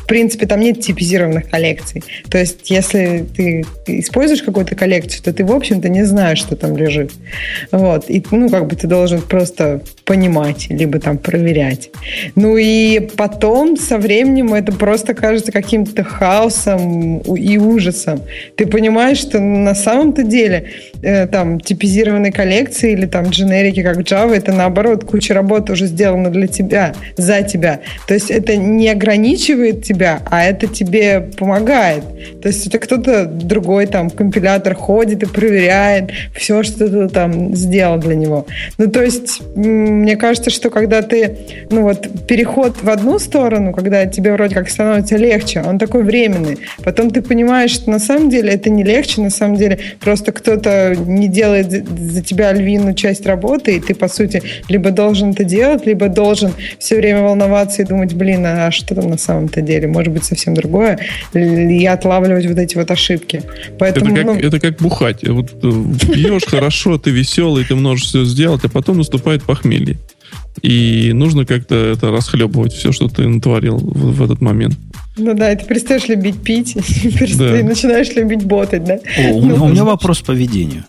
[0.05, 2.03] в принципе, там нет типизированных коллекций.
[2.29, 6.77] То есть, если ты используешь какую-то коллекцию, то ты, в общем-то, не знаешь, что там
[6.77, 7.11] лежит.
[7.71, 8.07] Вот.
[8.07, 11.89] И, ну, как бы ты должен просто понимать, либо там проверять.
[12.35, 18.21] Ну и потом, со временем, это просто кажется каким-то хаосом и ужасом.
[18.57, 20.69] Ты понимаешь, что на самом-то деле
[21.01, 26.29] э, там типизированные коллекции или там дженерики, как Java, это наоборот, куча работы уже сделана
[26.29, 27.79] для тебя, за тебя.
[28.07, 32.03] То есть это не ограничивает тебя тебя, а это тебе помогает.
[32.41, 37.97] То есть это кто-то другой там компилятор ходит и проверяет все, что ты там сделал
[37.97, 38.45] для него.
[38.77, 41.37] Ну, то есть, мне кажется, что когда ты,
[41.71, 46.57] ну вот, переход в одну сторону, когда тебе вроде как становится легче, он такой временный.
[46.83, 50.95] Потом ты понимаешь, что на самом деле это не легче, на самом деле просто кто-то
[50.95, 55.85] не делает за тебя львиную часть работы, и ты, по сути, либо должен это делать,
[55.85, 59.84] либо должен все время волноваться и думать, блин, а что там на самом-то деле?
[59.87, 60.99] Может быть, совсем другое?
[61.33, 63.41] И отлавливать вот эти вот ошибки.
[63.79, 64.39] Поэтому, это, как, ну...
[64.39, 65.27] это как бухать.
[65.27, 69.97] Вот э, пьешь хорошо, ты веселый, ты можешь все сделать, а потом наступает похмелье.
[70.61, 74.77] И нужно как-то это расхлебывать, все, что ты натворил в, в этот момент.
[75.17, 76.75] Ну да, и ты перестаешь любить пить,
[77.37, 77.63] да.
[77.63, 78.99] начинаешь любить ботать, да?
[79.17, 80.85] О, у, ну, у меня вопрос по ведению.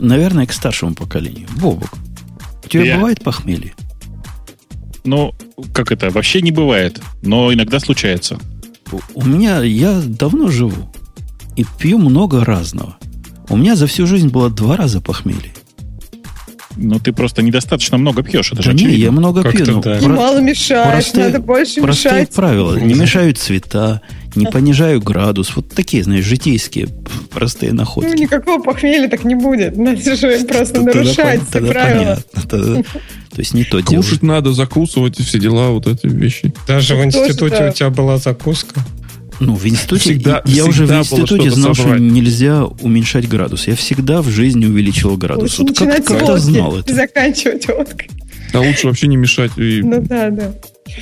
[0.00, 1.48] Наверное, к старшему поколению.
[1.60, 1.94] Бобок,
[2.64, 2.96] у тебя Я...
[2.96, 3.74] бывает похмелье?
[5.04, 5.34] Ну,
[5.72, 8.38] как это, вообще не бывает, но иногда случается.
[9.14, 10.90] У меня, я давно живу
[11.56, 12.96] и пью много разного.
[13.48, 15.52] У меня за всю жизнь было два раза похмелье.
[16.80, 18.52] Ну, ты просто недостаточно много пьешь.
[18.52, 19.66] Это да же не, я много пью.
[19.66, 19.98] Ну, да.
[19.98, 20.08] про...
[20.08, 22.30] мало мешаешь, простые, надо больше простые мешать.
[22.34, 22.76] правила.
[22.78, 24.00] Не мешаю цвета,
[24.36, 25.56] не понижаю градус.
[25.56, 26.88] Вот такие, знаешь, житейские
[27.30, 28.08] простые находки.
[28.08, 29.76] Ну, никакого похмелья так не будет.
[29.76, 32.18] Надо же просто нарушать все правила.
[32.48, 32.84] То
[33.36, 36.52] есть не то Кушать надо, закусывать и все дела, вот эти вещи.
[36.66, 38.80] Даже в институте у тебя была закуска?
[39.40, 40.14] Ну, в институте...
[40.14, 41.96] Всегда, я всегда уже в институте знал, собрать.
[41.96, 43.66] что нельзя уменьшать градус.
[43.66, 45.58] Я всегда в жизни увеличивал градус.
[45.58, 46.94] Лучше вот как, как знал это?
[46.94, 48.10] заканчивать водкой.
[48.52, 49.52] А лучше вообще не мешать.
[49.56, 49.82] И...
[49.82, 50.54] Ну да, да.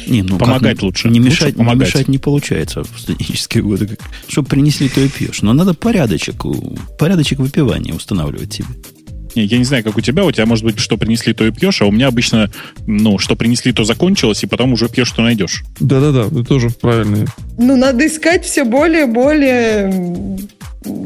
[0.06, 1.08] Не, ну помогать лучше.
[1.08, 1.78] Не мешать, лучше помогать.
[1.78, 3.96] не мешать не получается в студенческие годы.
[4.28, 5.42] Чтобы принесли, то и пьешь.
[5.42, 6.44] Но надо порядочек,
[6.98, 8.66] порядочек выпивания устанавливать себе.
[9.36, 10.24] Не, я не знаю, как у тебя.
[10.24, 12.50] У тебя, может быть, что принесли, то и пьешь, а у меня обычно,
[12.86, 15.62] ну, что принесли, то закончилось, и потом уже пьешь, что найдешь.
[15.78, 17.26] Да-да-да, это тоже правильно.
[17.58, 20.38] Ну, надо искать все более-более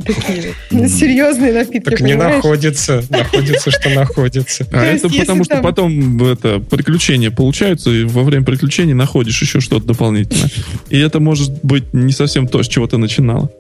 [0.05, 0.55] такие
[0.89, 1.91] серьезные напитки.
[1.91, 4.67] Так не находится, находится, что находится.
[4.73, 9.87] А это потому, что потом это приключения получаются, и во время приключений находишь еще что-то
[9.87, 10.51] дополнительное.
[10.89, 13.51] И это может быть не совсем то, с чего ты начинала.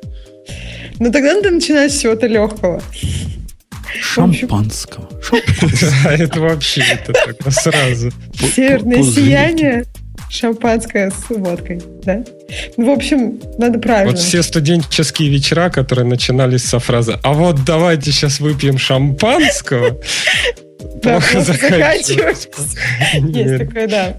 [0.99, 2.83] Ну тогда надо начинать с чего-то легкого.
[4.01, 5.09] Шампанского.
[5.33, 8.11] Да, это вообще это сразу.
[8.55, 9.85] Северное сияние
[10.31, 12.25] шампанское с водкой, да?
[12.77, 14.13] Ну, в общем, надо правильно.
[14.13, 20.01] Вот все студенческие вечера, которые начинались со фразы «А вот давайте сейчас выпьем шампанского»,
[21.03, 22.49] плохо заканчивается.
[23.15, 24.17] Есть такое, да.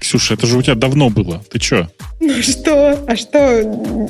[0.00, 1.42] Ксюша, это же у тебя давно было.
[1.50, 1.90] Ты что?
[2.20, 3.04] Ну что?
[3.06, 3.38] А что?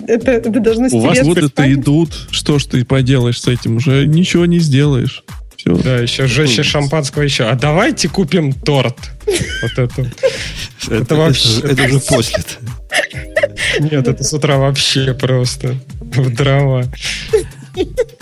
[0.06, 2.28] Это, это должно У вас вот это идут.
[2.30, 3.76] Что ж ты поделаешь с этим?
[3.76, 5.24] Уже ничего не сделаешь.
[5.56, 5.74] Все.
[5.76, 7.44] Да, еще жестче шампанского еще.
[7.44, 8.96] А давайте купим торт.
[9.26, 10.12] Вот это.
[10.88, 11.60] Это вообще...
[11.62, 12.44] Это же после.
[13.80, 16.84] Нет, это с утра вообще просто в дрова.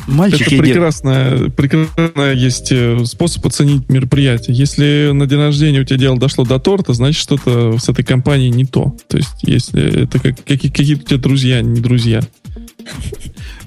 [0.06, 4.56] Мальчики Это прекрасная, прекрасная есть э, способ оценить мероприятие.
[4.56, 8.50] Если на день рождения у тебя дело дошло до торта, значит что-то с этой компанией
[8.50, 8.96] не то.
[9.08, 12.20] То есть если это как, какие-то у тебя друзья, не друзья.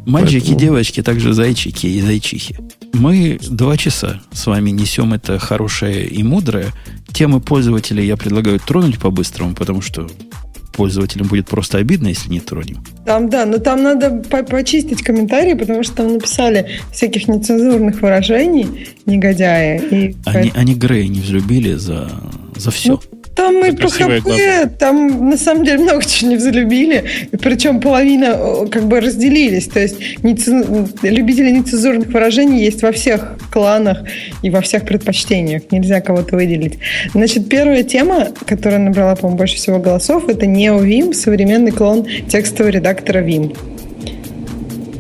[0.06, 0.60] Мальчики, Поэтому...
[0.60, 2.58] девочки, также зайчики и зайчихи.
[2.94, 6.74] Мы два часа с вами несем это хорошее и мудрое.
[7.12, 10.10] Темы пользователей я предлагаю тронуть по-быстрому, потому что
[10.80, 12.82] пользователям будет просто обидно, если не тронем.
[13.06, 18.88] Там, да, но там надо по почистить комментарии, потому что там написали всяких нецензурных выражений
[19.06, 19.82] негодяи.
[19.92, 22.10] И они, они Грея не взлюбили за,
[22.56, 22.94] за все.
[22.94, 27.06] Ну, там и ПХП, там на самом деле много чего не взлюбили.
[27.32, 29.68] И причем половина как бы разделились.
[29.68, 30.90] То есть нецен...
[31.04, 34.00] любители нецензурных выражений есть во всех кланах
[34.42, 35.64] и во всех предпочтениях.
[35.72, 36.80] Нельзя кого-то выделить.
[37.14, 43.24] Значит, первая тема, которая набрала, по-моему, больше всего голосов, это NeoVim, современный клон текстового редактора
[43.24, 43.56] Vim.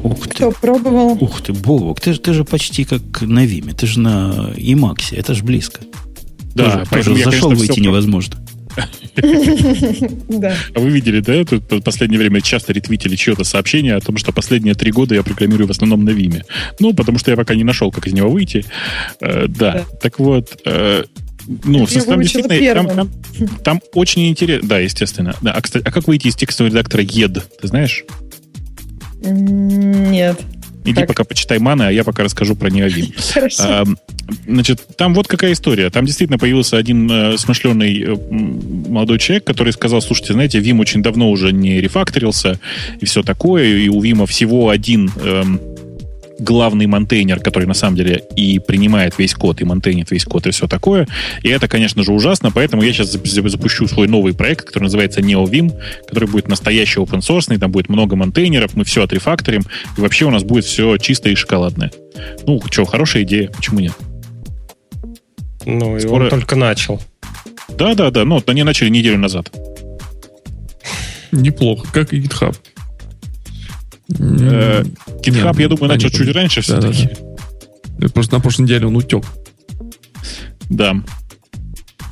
[0.03, 0.35] Ух ты.
[0.35, 1.17] Кто пробовал?
[1.19, 5.33] Ух ты, Бобок, ты, ты же почти как на Виме, ты же на Emacs, это
[5.33, 5.81] же близко.
[6.63, 7.81] Да, тоже, тоже зашел выйти все...
[7.81, 8.35] невозможно.
[10.27, 10.55] Да.
[10.73, 14.31] А вы видели, да, тут в последнее время часто ретвитили чье-то сообщение о том, что
[14.31, 16.45] последние три года я программирую в основном на Виме.
[16.79, 18.63] Ну, потому что я пока не нашел, как из него выйти.
[19.19, 21.03] Э, да, так вот, э,
[21.63, 23.09] ну, в составе действительно, там, там,
[23.63, 24.69] там очень интересно.
[24.69, 25.35] Да, естественно.
[25.41, 27.41] Да, а, кстати, а как выйти из текстового редактора ED?
[27.61, 28.05] Ты знаешь?
[29.21, 30.39] Нет.
[30.89, 31.07] Иди так.
[31.07, 32.69] пока почитай маны, а я пока расскажу про.
[33.33, 33.63] Хорошо.
[33.63, 33.83] А,
[34.47, 35.89] значит, там вот какая история.
[35.89, 38.15] Там действительно появился один э, смышленый э,
[38.89, 42.59] молодой человек, который сказал, слушайте, знаете, Vim очень давно уже не рефакторился
[42.99, 45.11] и все такое, и у Vim всего один...
[45.17, 45.43] Э,
[46.39, 50.51] главный монтейнер, который на самом деле и принимает весь код, и монтейнит весь код, и
[50.51, 51.07] все такое.
[51.43, 55.73] И это, конечно же, ужасно, поэтому я сейчас запущу свой новый проект, который называется NeoVim,
[56.07, 59.63] который будет настоящий open source, там будет много монтейнеров, мы все отрефакторим,
[59.97, 61.91] и вообще у нас будет все чистое и шоколадное.
[62.45, 63.93] Ну, что, хорошая идея, почему нет?
[65.65, 66.23] Ну, и Скоро...
[66.25, 67.01] он только начал.
[67.69, 68.25] Да, да, да.
[68.25, 69.51] Ну, вот они начали неделю назад.
[71.31, 72.55] Неплохо, как и GitHub.
[74.17, 74.83] Э,
[75.23, 77.09] GitHub, я думаю, начал чуть раньше все-таки.
[78.13, 79.25] Просто на прошлой неделе он утек.
[80.69, 80.95] Да.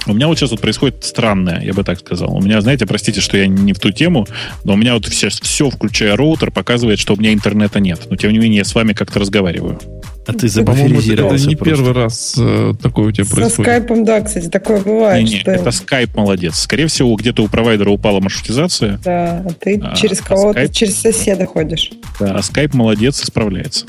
[0.08, 2.36] У меня вот сейчас вот происходит странное, я бы так сказал.
[2.36, 4.28] У меня, знаете, простите, что я не в ту тему,
[4.64, 8.08] но у меня вот все, все включая роутер, показывает, что у меня интернета нет.
[8.10, 9.80] Но тем не менее я с вами как-то разговариваю.
[10.26, 11.76] А ты забаферизировался Это не просто.
[11.76, 13.56] первый раз э, такое у тебя Со происходит.
[13.56, 15.24] Со скайпом, да, кстати, такое бывает.
[15.24, 15.52] Не, не, что...
[15.52, 16.60] это скайп молодец.
[16.60, 19.00] Скорее всего, где-то у провайдера упала маршрутизация.
[19.06, 21.92] Да, а ты а, через кого-то, а через соседа ходишь.
[22.20, 23.86] Да, а скайп молодец справляется.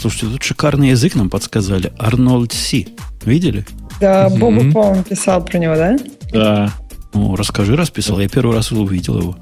[0.00, 1.92] Слушайте, тут шикарный язык нам подсказали.
[1.98, 2.88] Арнольд Си.
[3.24, 3.66] Видели?
[4.00, 4.38] Да, mm-hmm.
[4.38, 5.98] Боба, по-моему, писал про него, да?
[6.32, 6.72] Да.
[7.14, 8.20] Ну, расскажи, раз писал.
[8.20, 9.36] Я первый раз увидел его.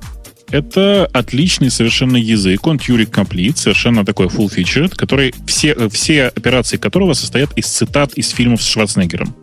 [0.51, 2.67] Это отличный совершенно язык.
[2.67, 8.15] Он Turing Complete, совершенно такой full featured, который все, все операции которого состоят из цитат
[8.15, 9.35] из фильмов с Шварценеггером.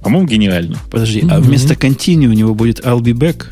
[0.00, 0.78] По-моему, гениально.
[0.90, 1.32] Подожди, mm-hmm.
[1.32, 3.46] а вместо continue у него будет I'll be back?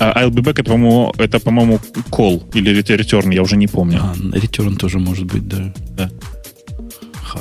[0.00, 1.78] А I'll be back это, по-моему, это, по-моему,
[2.10, 4.00] call или return, я уже не помню.
[4.02, 5.72] А, return тоже может быть, да.
[5.96, 6.10] да.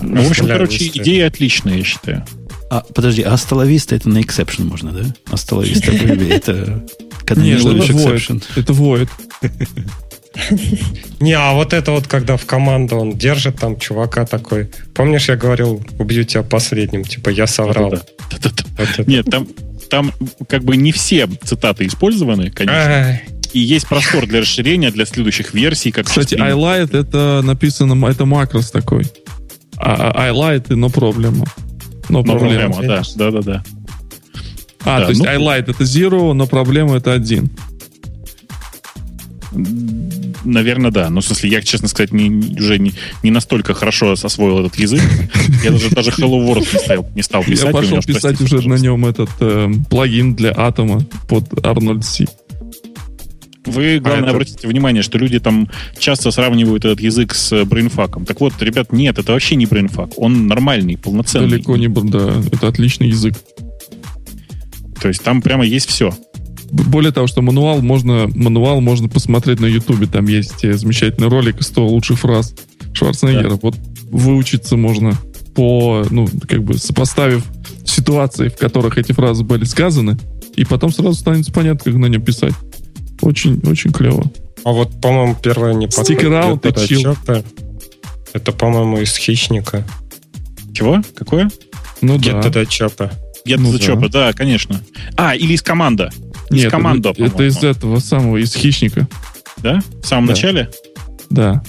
[0.01, 2.25] Ну, в общем, короче, идея отличная, я считаю.
[2.69, 5.03] А, подожди, а астоловиста это на exception можно, да?
[5.31, 6.83] Астоловиста это
[7.35, 8.43] Нет, это exception.
[8.55, 9.09] Это void.
[11.19, 14.69] Не, а вот это вот, когда в команду он держит там чувака такой.
[14.93, 17.93] Помнишь, я говорил, убью тебя последним, типа я соврал.
[19.07, 19.47] Нет, там,
[19.89, 20.13] там
[20.47, 23.21] как бы не все цитаты использованы, конечно.
[23.51, 25.91] И есть простор для расширения для следующих версий.
[25.91, 29.05] Как Кстати, iLight это написано, это макрос такой.
[29.79, 31.45] А, а iLight и no проблема.
[32.09, 33.63] Но, но проблема, да, да, да, да.
[34.81, 37.49] А, да, то есть ну, iLight это zero, но проблема это один.
[40.45, 41.09] Наверное, да.
[41.09, 42.93] Ну, в смысле, я, честно сказать, не, уже не,
[43.23, 45.01] не настолько хорошо освоил этот язык.
[45.63, 47.65] Я даже, даже Hello World не стал, не стал писать.
[47.67, 52.25] Я пошел писать уже на нем этот э, плагин для атома под ArnoldC.
[53.69, 54.31] Вы, главное, а это...
[54.31, 58.25] обратите внимание, что люди там часто сравнивают этот язык с брейнфаком.
[58.25, 60.11] Так вот, ребят, нет, это вообще не брейнфак.
[60.17, 61.49] Он нормальный, полноценный.
[61.49, 63.35] Далеко не, да, это отличный язык.
[65.01, 66.13] То есть там прямо есть все.
[66.71, 70.05] Более того, что мануал можно, мануал можно посмотреть на Ютубе.
[70.07, 72.53] Там есть э, замечательный ролик 100 лучших фраз
[72.93, 73.51] Шварценеггера.
[73.51, 73.59] Да.
[73.61, 73.75] Вот
[74.11, 75.17] выучиться можно
[75.55, 77.43] по, ну, как бы сопоставив
[77.85, 80.17] ситуации, в которых эти фразы были сказаны,
[80.55, 82.53] и потом сразу станет понятно, как на нем писать.
[83.21, 84.31] Очень, очень клево.
[84.63, 87.43] А вот, по-моему, первое не Stick around и chill.
[88.33, 89.85] Это, по-моему, из хищника.
[90.73, 91.01] Чего?
[91.15, 91.49] Какое?
[92.01, 92.61] Ну Get да.
[92.61, 93.11] Get Chopper.
[93.45, 93.85] Get ну, the да.
[93.85, 94.81] Chopper, да, конечно.
[95.17, 96.11] А, или из команда.
[96.49, 99.07] Из Нет, команда, это, это из этого самого, из хищника.
[99.57, 99.81] Да?
[100.01, 100.33] В самом да.
[100.33, 100.69] начале?
[101.29, 101.63] Да.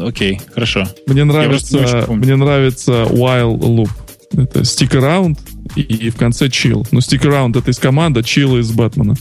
[0.00, 0.86] Окей, хорошо.
[1.06, 3.90] Мне нравится, мне нравится while loop.
[4.32, 5.38] Это stick around
[5.76, 6.86] и в конце chill.
[6.90, 9.14] Но stick around это из команды, chill из Бэтмена.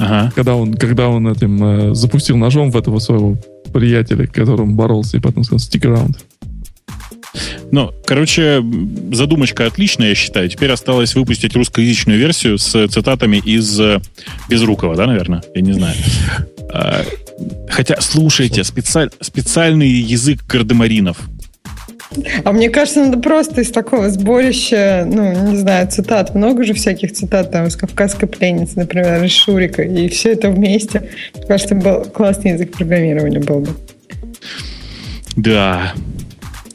[0.00, 0.32] Ага.
[0.34, 3.36] Когда он, когда он этим э, запустил ножом в этого своего
[3.72, 6.16] приятеля, с которым боролся, и потом сказал stick around.
[7.70, 8.64] Ну, короче,
[9.12, 10.48] задумочка отличная, я считаю.
[10.48, 14.00] Теперь осталось выпустить русскоязычную версию с цитатами из э,
[14.48, 15.42] Безрукова, да, наверное?
[15.54, 15.94] Я не знаю.
[16.72, 17.04] А,
[17.68, 21.18] хотя, слушайте, специаль, специальный язык гардемаринов.
[22.44, 26.34] А мне кажется, надо просто из такого сборища, ну, не знаю, цитат.
[26.34, 29.82] Много же всяких цитат там из «Кавказской пленницы», например, из Шурика.
[29.82, 31.08] И все это вместе.
[31.34, 33.70] Мне кажется, был классный язык программирования был бы.
[35.36, 35.94] Да.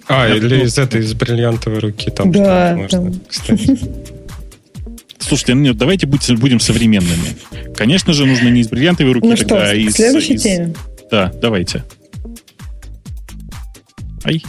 [0.08, 2.10] А, Я или из этой, из бриллиантовой руки.
[2.12, 3.22] Там да, можно, там.
[3.28, 3.80] кстати.
[5.20, 7.36] Слушайте, ну нет, давайте будем, будем современными.
[7.76, 9.96] Конечно же, нужно не из бриллиантовой руки, ну тогда, что, а из...
[9.96, 10.44] Следующей из...
[10.44, 10.76] теме.
[11.10, 11.84] Да, давайте.
[14.24, 14.44] Ай.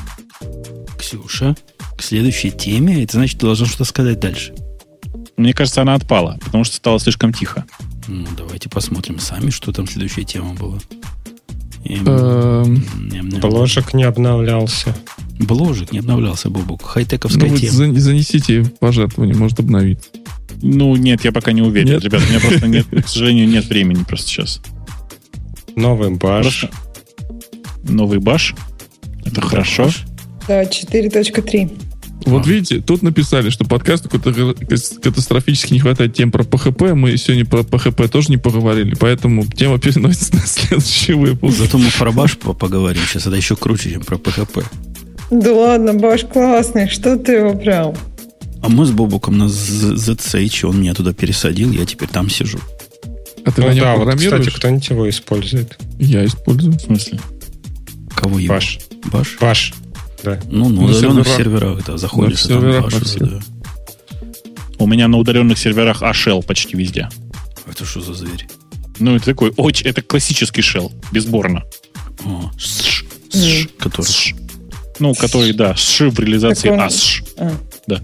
[1.07, 1.55] Ксюша,
[1.97, 4.53] к следующей теме, это значит, ты должен что-то сказать дальше.
[5.37, 7.65] Мне кажется, она отпала, потому что стало слишком тихо.
[8.09, 10.78] Ну, давайте посмотрим сами, что там следующая тема была.
[11.85, 12.83] Эм,
[13.41, 14.97] бложек не обновлялся.
[15.39, 16.83] Бложек не обновлялся, Бобук.
[16.85, 18.01] Хай-тековская ну, тема.
[18.01, 20.01] занесите пожертвование, может обновить.
[20.61, 21.91] Ну, нет, я пока не уверен.
[21.91, 22.03] Нет?
[22.03, 24.61] Ребят, у меня просто нет, к сожалению, нет времени просто сейчас.
[25.77, 26.66] Новый баш.
[27.85, 28.57] Новый баш.
[29.24, 29.85] Это Новый хорошо.
[29.85, 30.05] Баш.
[30.48, 31.70] Да, 4.3.
[32.27, 36.93] Вот видите, тут написали, что подкасту катастрофически не хватает тем про ПХП.
[36.93, 41.56] Мы сегодня про ПХП тоже не поговорили, поэтому тема переносится на следующий выпуск.
[41.56, 43.27] Зато мы про баш поговорим сейчас.
[43.27, 44.64] Это еще круче, чем про ПХП.
[45.31, 46.89] Да ладно, баш классный.
[46.89, 47.94] Что ты его прям?
[48.62, 52.59] А мы с Бобуком на ZCH, он меня туда пересадил, я теперь там сижу.
[53.44, 55.78] А ты ну, на да, вот, кстати, кто-нибудь его использует.
[56.01, 56.77] Я использую.
[56.77, 57.20] В смысле?
[58.16, 58.55] Кого его?
[58.55, 58.81] Баш.
[59.12, 59.36] Баш?
[59.40, 59.73] Баш.
[60.27, 60.40] Да.
[60.51, 63.40] Ну, на удаленных серверах, да, заходишь, на серверах там да.
[64.78, 67.09] У меня на удаленных серверах AShell почти везде.
[67.70, 68.48] Это что за зверь?
[68.98, 71.62] Ну, это такой, очень, это классический shell, безборно.
[72.24, 74.07] О, сш, сш, который...
[74.07, 74.35] Сш.
[74.98, 76.70] Ну, который, да, с в реализации.
[77.39, 77.53] А.
[77.86, 78.01] Да.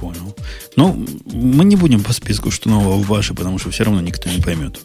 [0.00, 0.34] Понял.
[0.76, 4.30] Ну, мы не будем по списку, что нового в баше, потому что все равно никто
[4.30, 4.80] не поймет.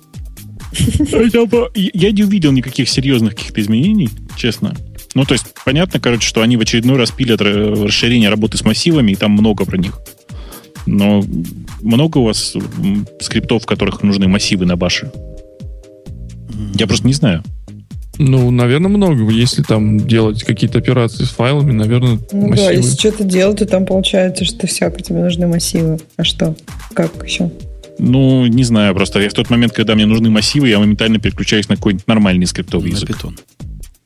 [0.73, 4.75] Я не увидел никаких серьезных каких-то изменений, честно.
[5.13, 9.11] Ну, то есть, понятно, короче, что они в очередной раз пилят расширение работы с массивами,
[9.11, 9.99] и там много про них.
[10.85, 11.23] Но
[11.81, 12.55] много у вас
[13.19, 15.11] скриптов, в которых нужны массивы на баше?
[16.75, 17.43] Я просто не знаю.
[18.17, 19.29] Ну, наверное, много.
[19.31, 22.67] Если там делать какие-то операции с файлами, наверное, ну, массивы.
[22.67, 25.99] Да, если что-то делать, то там получается, что всяко тебе нужны массивы.
[26.17, 26.55] А что?
[26.93, 27.51] Как еще?
[27.97, 31.69] Ну, не знаю, просто я в тот момент, когда мне нужны массивы, я моментально переключаюсь
[31.69, 33.09] на какой-нибудь нормальный скриптовый на язык.
[33.09, 33.39] Python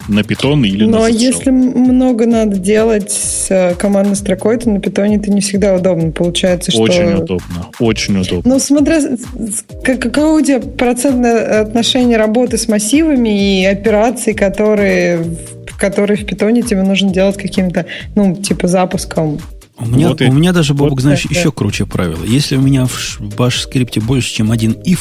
[0.07, 4.69] на питон или Но на Но если много надо делать с э, командной строкой, то
[4.69, 6.11] на питоне это не всегда удобно.
[6.11, 6.81] Получается, что...
[6.81, 7.67] Очень удобно.
[7.79, 8.53] Очень удобно.
[8.53, 9.01] Ну, смотря,
[9.83, 15.23] какое у тебя процентное отношение работы с массивами и операций, которые,
[15.77, 19.39] которые в питоне тебе нужно делать каким-то, ну, типа запуском
[19.77, 22.23] у меня, вот у меня даже, Бобок, вот знаешь, да, еще круче правило.
[22.23, 24.99] Если у меня в баш скрипте больше, чем один if,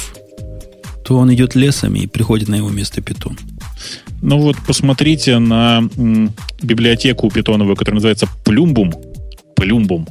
[1.04, 3.38] то он идет лесами и приходит на его место питон.
[4.22, 5.82] Ну вот посмотрите на
[6.62, 8.94] библиотеку питоновую, которая называется Plumbum.
[9.56, 10.08] Plumbum.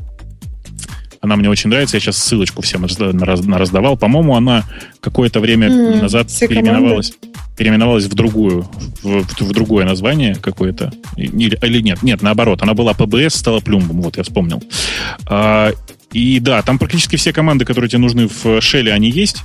[1.23, 1.95] Она мне очень нравится.
[1.95, 3.95] Я сейчас ссылочку всем раздавал.
[3.95, 4.65] По-моему, она
[4.99, 7.13] какое-то время mm, назад переименовалась,
[7.55, 8.67] переименовалась в другую,
[9.01, 10.91] в, в, в другое название какое-то.
[11.15, 12.61] Или, или нет, нет, наоборот.
[12.61, 14.01] Она была PBS, стала Plumbum.
[14.01, 14.61] Вот, я вспомнил.
[15.25, 15.71] А,
[16.11, 19.43] и да, там практически все команды, которые тебе нужны в шеле, они есть.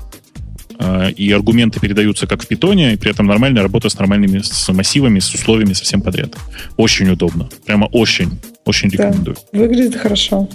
[0.78, 4.72] А, и аргументы передаются как в питоне, и при этом нормальная работа с нормальными с
[4.72, 6.36] массивами, с условиями совсем подряд.
[6.76, 7.48] Очень удобно.
[7.66, 8.38] Прямо очень,
[8.68, 8.96] очень да.
[8.96, 9.36] рекомендую.
[9.52, 10.48] Выглядит хорошо.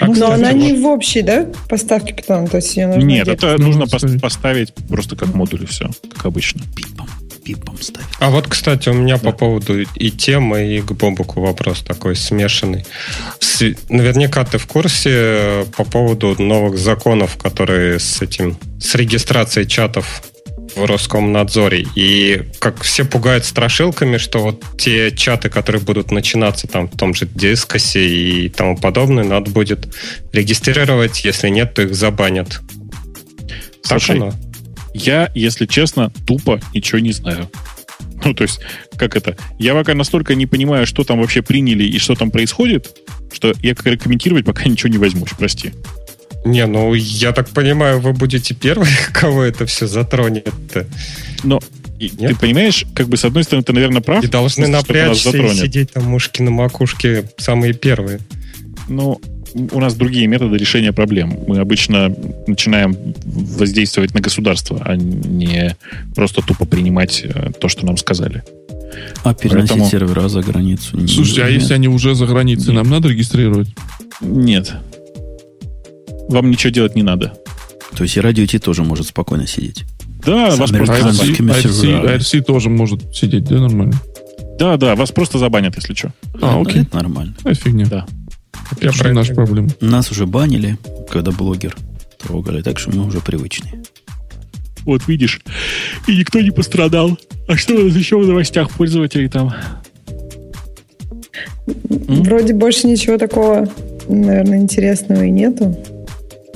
[0.00, 0.56] А, Но кстати, она вот...
[0.56, 2.46] не в общей, да, поставке питона?
[2.46, 4.20] То есть ее нужно Нет, это нужно поставить.
[4.20, 6.62] поставить просто как модуль и все, как обычно.
[6.74, 7.08] Пипом
[7.42, 8.08] пипом ставить.
[8.18, 9.30] А вот, кстати, у меня да.
[9.30, 12.84] по поводу и темы, и к Бобуку вопрос такой смешанный.
[13.38, 19.66] С, наверняка ты в курсе э, по поводу новых законов, которые с этим, с регистрацией
[19.66, 20.22] чатов
[20.74, 21.86] в Роскомнадзоре.
[21.94, 27.14] И как все пугают страшилками, что вот те чаты, которые будут начинаться там в том
[27.14, 29.94] же дискосе и тому подобное, надо будет
[30.32, 31.24] регистрировать.
[31.24, 32.60] Если нет, то их забанят.
[33.82, 34.32] Слушай, так оно?
[34.94, 37.50] Я, если честно, тупо ничего не знаю.
[38.22, 38.60] Ну, то есть,
[38.96, 39.36] как это?
[39.58, 42.94] Я пока настолько не понимаю, что там вообще приняли и что там происходит,
[43.32, 45.72] что я комментировать пока ничего не возьмусь, прости.
[46.44, 50.86] Не, ну, я так понимаю, вы будете первые, кого это все затронет-то.
[51.44, 51.60] Но
[51.98, 54.24] и, ты понимаешь, как бы с одной стороны ты, наверное, прав.
[54.24, 58.20] И должны напрячься и сидеть там мушки на макушке самые первые.
[58.88, 59.20] Ну,
[59.54, 61.38] у нас другие методы решения проблем.
[61.46, 62.14] Мы обычно
[62.46, 65.76] начинаем воздействовать на государство, а не
[66.14, 68.42] просто тупо принимать э, то, что нам сказали.
[69.22, 69.90] А переносить Поэтому...
[69.90, 71.06] сервера за границу?
[71.06, 71.60] Слушайте, а нет.
[71.60, 73.68] если они уже за границей, нам надо регистрировать?
[74.20, 74.72] Нет.
[76.30, 77.32] Вам ничего делать не надо.
[77.96, 79.84] То есть и радио Ти тоже может спокойно сидеть?
[80.24, 83.94] Да, вас просто IRC, IRC тоже может сидеть, да, нормально?
[84.56, 86.12] Да, да, вас просто забанят, если что.
[86.40, 86.82] А, окей.
[86.82, 87.34] Это нормально.
[87.42, 87.86] А, фигня.
[87.86, 88.06] Да.
[88.78, 89.70] Это же наша проблема.
[89.80, 90.78] Нас уже банили,
[91.10, 91.76] когда блогер
[92.18, 93.82] трогали, так что мы уже привычные.
[94.84, 95.40] Вот видишь,
[96.06, 97.18] и никто не пострадал.
[97.48, 99.52] А что у нас еще в новостях пользователей там?
[101.66, 103.68] Вроде больше ничего такого,
[104.08, 105.76] наверное, интересного и нету.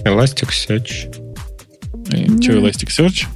[0.04, 1.14] Elasticsearch.
[2.08, 2.42] Mm.
[2.42, 3.26] Что Elasticsearch?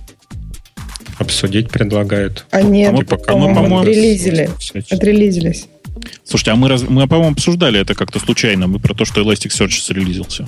[1.19, 2.47] Обсудить предлагают.
[2.51, 4.51] А нет, а мы, пока мы, по-моему, отрелизили.
[4.91, 5.67] Отрелизились.
[6.25, 8.67] Слушайте, а мы, раз, мы по-моему, обсуждали это как-то случайно.
[8.67, 10.47] Мы про то, что Elasticsearch срелизился.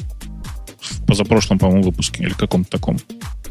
[0.81, 2.99] В позапрошлом, по-моему, выпуске или каком-то таком.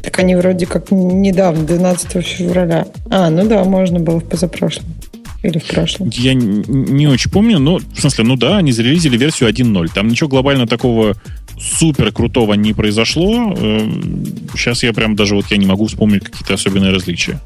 [0.02, 2.86] Так они вроде как недавно, 12 февраля.
[3.10, 4.86] А, ну да, можно было в позапрошлом.
[5.42, 6.10] Или в прошлом?
[6.12, 9.90] Я не очень помню, но, в смысле, ну да, они зарелизили версию 1.0.
[9.94, 11.14] Там ничего глобально такого
[11.58, 13.54] супер крутого не произошло.
[14.54, 17.40] Сейчас эм, я прям даже вот я не могу вспомнить какие-то особенные различия.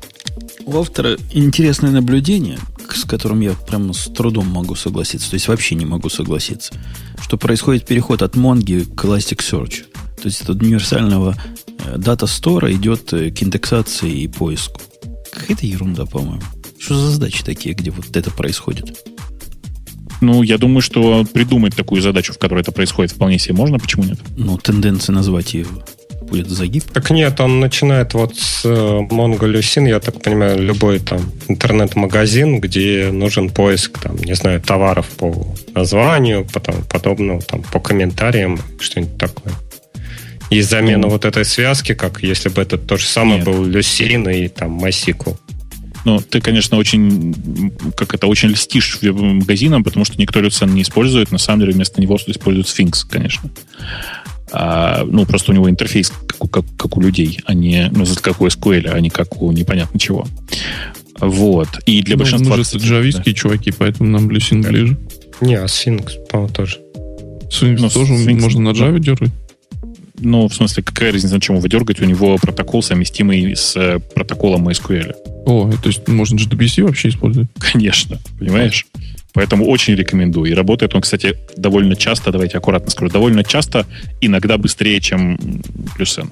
[0.66, 2.58] У автора интересное наблюдение,
[2.92, 6.72] с которым я прямо с трудом могу согласиться, то есть вообще не могу согласиться,
[7.20, 9.84] что происходит переход от Mongo к Elasticsearch.
[10.20, 11.36] То есть от универсального
[11.96, 14.80] дата стора идет к индексации и поиску.
[15.32, 16.42] Какая-то ерунда, по-моему.
[16.84, 19.06] Что за задачи такие, где вот это происходит?
[20.20, 23.78] Ну, я думаю, что придумать такую задачу, в которой это происходит, вполне себе можно.
[23.78, 24.18] Почему нет?
[24.36, 25.66] Ну, тенденция назвать ее
[26.20, 26.84] будет загиб.
[26.92, 32.60] Так нет, он начинает вот с э, Mongo Lucene, я так понимаю, любой там интернет-магазин,
[32.60, 39.16] где нужен поиск, там, не знаю, товаров по названию, потом подобного, там, по комментариям, что-нибудь
[39.16, 39.54] такое.
[40.50, 43.46] И замена ну, вот этой связки, как если бы это то же самое нет.
[43.46, 45.36] был Lucene и там MySQL.
[46.04, 47.34] Ну, ты, конечно, очень,
[47.96, 51.32] как это, очень льстишь магазинам, потому что никто Люцен не использует.
[51.32, 53.50] На самом деле вместо него используют Sphinx, конечно.
[54.52, 58.40] А, ну, просто у него интерфейс как, как, как у людей, а не, ну, как
[58.40, 60.26] у SQL, а не как у непонятно чего.
[61.18, 61.68] Вот.
[61.86, 62.56] И для ну, большинства...
[62.56, 63.40] Мы же джавийские да.
[63.40, 64.68] чуваки, поэтому нам Lucene да.
[64.68, 64.98] ближе.
[65.40, 66.78] Не, а Sphinx, по-моему, тоже.
[67.50, 69.30] Sphinx ну, тоже Sphinx, можно на Java дергать?
[70.20, 72.00] Ну, в смысле, какая разница, чем его дергать?
[72.00, 75.12] У него протокол совместимый с э, протоколом MySQL.
[75.46, 77.48] О, то есть можно JDBC вообще использовать?
[77.58, 78.86] Конечно, понимаешь?
[79.32, 80.50] Поэтому очень рекомендую.
[80.50, 83.86] И работает он, кстати, довольно часто, давайте аккуратно скажу, довольно часто,
[84.20, 85.38] иногда быстрее, чем
[85.98, 86.30] Люсен.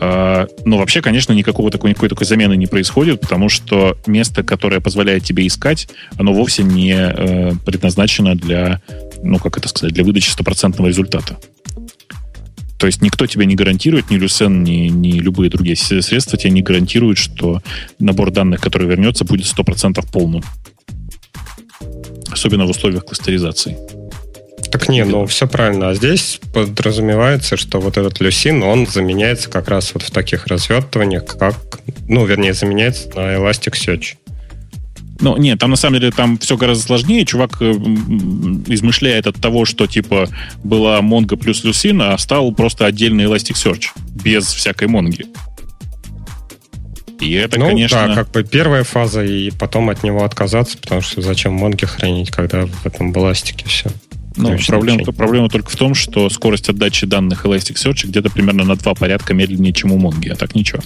[0.00, 4.80] А, но вообще, конечно, никакого такой, никакой такой замены не происходит, потому что место, которое
[4.80, 8.80] позволяет тебе искать, оно вовсе не э, предназначено для,
[9.22, 11.36] ну, как это сказать, для выдачи стопроцентного результата.
[12.78, 16.62] То есть никто тебе не гарантирует, ни Люсен, ни, ни любые другие средства тебе не
[16.62, 17.62] гарантируют, что
[17.98, 20.42] набор данных, который вернется, будет 100% полным.
[22.30, 23.76] Особенно в условиях кластеризации.
[24.70, 25.90] Так не, ну все правильно.
[25.90, 31.26] А здесь подразумевается, что вот этот люсин, он заменяется как раз вот в таких развертываниях,
[31.26, 31.54] как,
[32.08, 34.16] ну, вернее, заменяется на Elasticsearch.
[35.20, 37.24] Ну, нет, там на самом деле там все гораздо сложнее.
[37.24, 40.28] Чувак э, измышляет от того, что типа
[40.62, 43.86] была Mongo плюс Lucene, а стал просто отдельный Elasticsearch
[44.24, 45.26] без всякой Монги.
[47.20, 48.08] И это, ну, конечно...
[48.08, 52.30] да, как бы первая фаза, и потом от него отказаться, потому что зачем Монги хранить,
[52.30, 53.90] когда в этом баластике все.
[54.36, 58.94] Ну, проблема, проблема только в том, что скорость отдачи данных Elasticsearch где-то примерно на два
[58.94, 60.82] порядка медленнее, чем у Монги, а так ничего.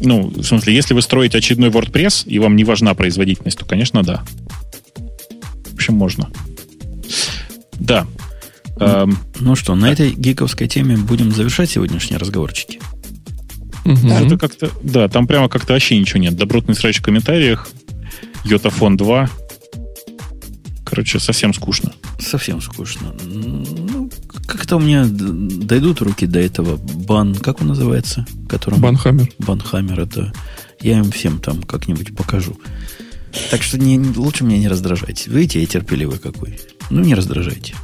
[0.00, 4.02] Ну, в смысле, если вы строите очередной WordPress, и вам не важна производительность, то, конечно,
[4.02, 4.24] да.
[5.70, 6.30] В общем, можно.
[7.74, 8.06] Да.
[8.78, 12.80] Ну, эм, ну что, на этой гиковской теме будем завершать сегодняшние разговорчики.
[13.84, 14.08] Угу.
[14.08, 16.36] Это как-то, да, там прямо как-то вообще ничего нет.
[16.36, 17.68] Добротный срач в комментариях.
[18.44, 19.30] Йотафон 2.
[20.84, 21.92] Короче, совсем скучно.
[22.18, 23.14] Совсем скучно.
[23.24, 24.10] Ну,
[24.46, 28.26] как-то у меня дойдут руки до этого бан, как он называется?
[28.48, 28.80] Которым...
[28.80, 29.28] Банхаммер.
[29.38, 30.32] Банхаммер, это
[30.80, 32.56] я им всем там как-нибудь покажу.
[33.50, 35.30] Так что не, лучше меня не раздражайте.
[35.30, 36.58] Видите, я терпеливый какой.
[36.90, 37.74] Ну, не раздражайте.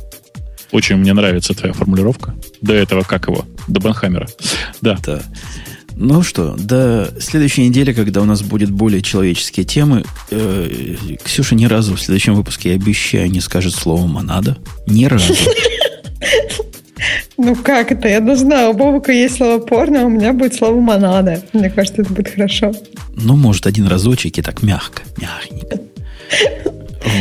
[0.71, 2.35] Очень мне нравится твоя формулировка.
[2.63, 3.45] До этого, как его?
[3.69, 4.27] До Банхаммера.
[4.81, 4.99] Да.
[5.05, 5.23] Да.
[5.95, 11.67] Ну что, до следующей недели, когда у нас будет более человеческие темы, э, Ксюша ни
[11.67, 14.57] разу в следующем выпуске, я обещаю, не скажет слово «монада».
[14.87, 15.35] Ни разу.
[17.37, 18.09] Ну как это?
[18.09, 18.69] Я должна.
[18.71, 21.43] У Бобука есть слово порно, а у меня будет слово монада.
[21.53, 22.73] Мне кажется, это будет хорошо.
[23.17, 25.81] Ну, может, один разочек и так мягко, мягенько.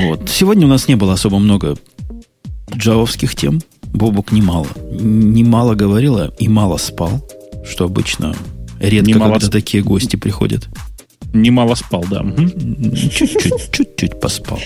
[0.04, 0.30] Вот.
[0.30, 1.78] Сегодня у нас не было особо много
[2.76, 3.62] джавовских тем.
[3.94, 4.68] Бобук немало.
[4.92, 7.28] Немало говорила и мало спал,
[7.66, 8.36] что обычно
[8.80, 10.68] редко, немало когда такие гости приходят.
[11.34, 12.24] Немало спал, да.
[12.36, 14.60] Чуть-чуть, чуть-чуть поспал.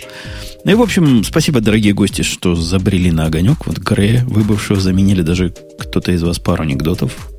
[0.65, 3.67] Ну и, в общем, спасибо, дорогие гости, что забрели на огонек.
[3.67, 7.29] Вот Грея, выбывшего, заменили даже кто-то из вас пару анекдотов.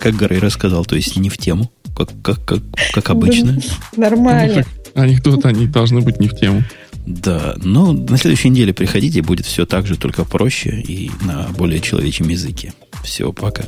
[0.00, 2.60] Как Грей рассказал, то есть не в тему, как, как, как,
[2.94, 3.60] как обычно.
[3.94, 4.64] Нормально.
[4.94, 6.64] Ну, анекдоты, они должны быть не в тему.
[7.04, 11.80] Да, но на следующей неделе приходите, будет все так же, только проще и на более
[11.80, 12.72] человечьем языке.
[13.04, 13.64] Все, пока.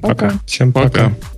[0.00, 0.32] Пока.
[0.46, 1.10] Всем пока.
[1.10, 1.37] пока.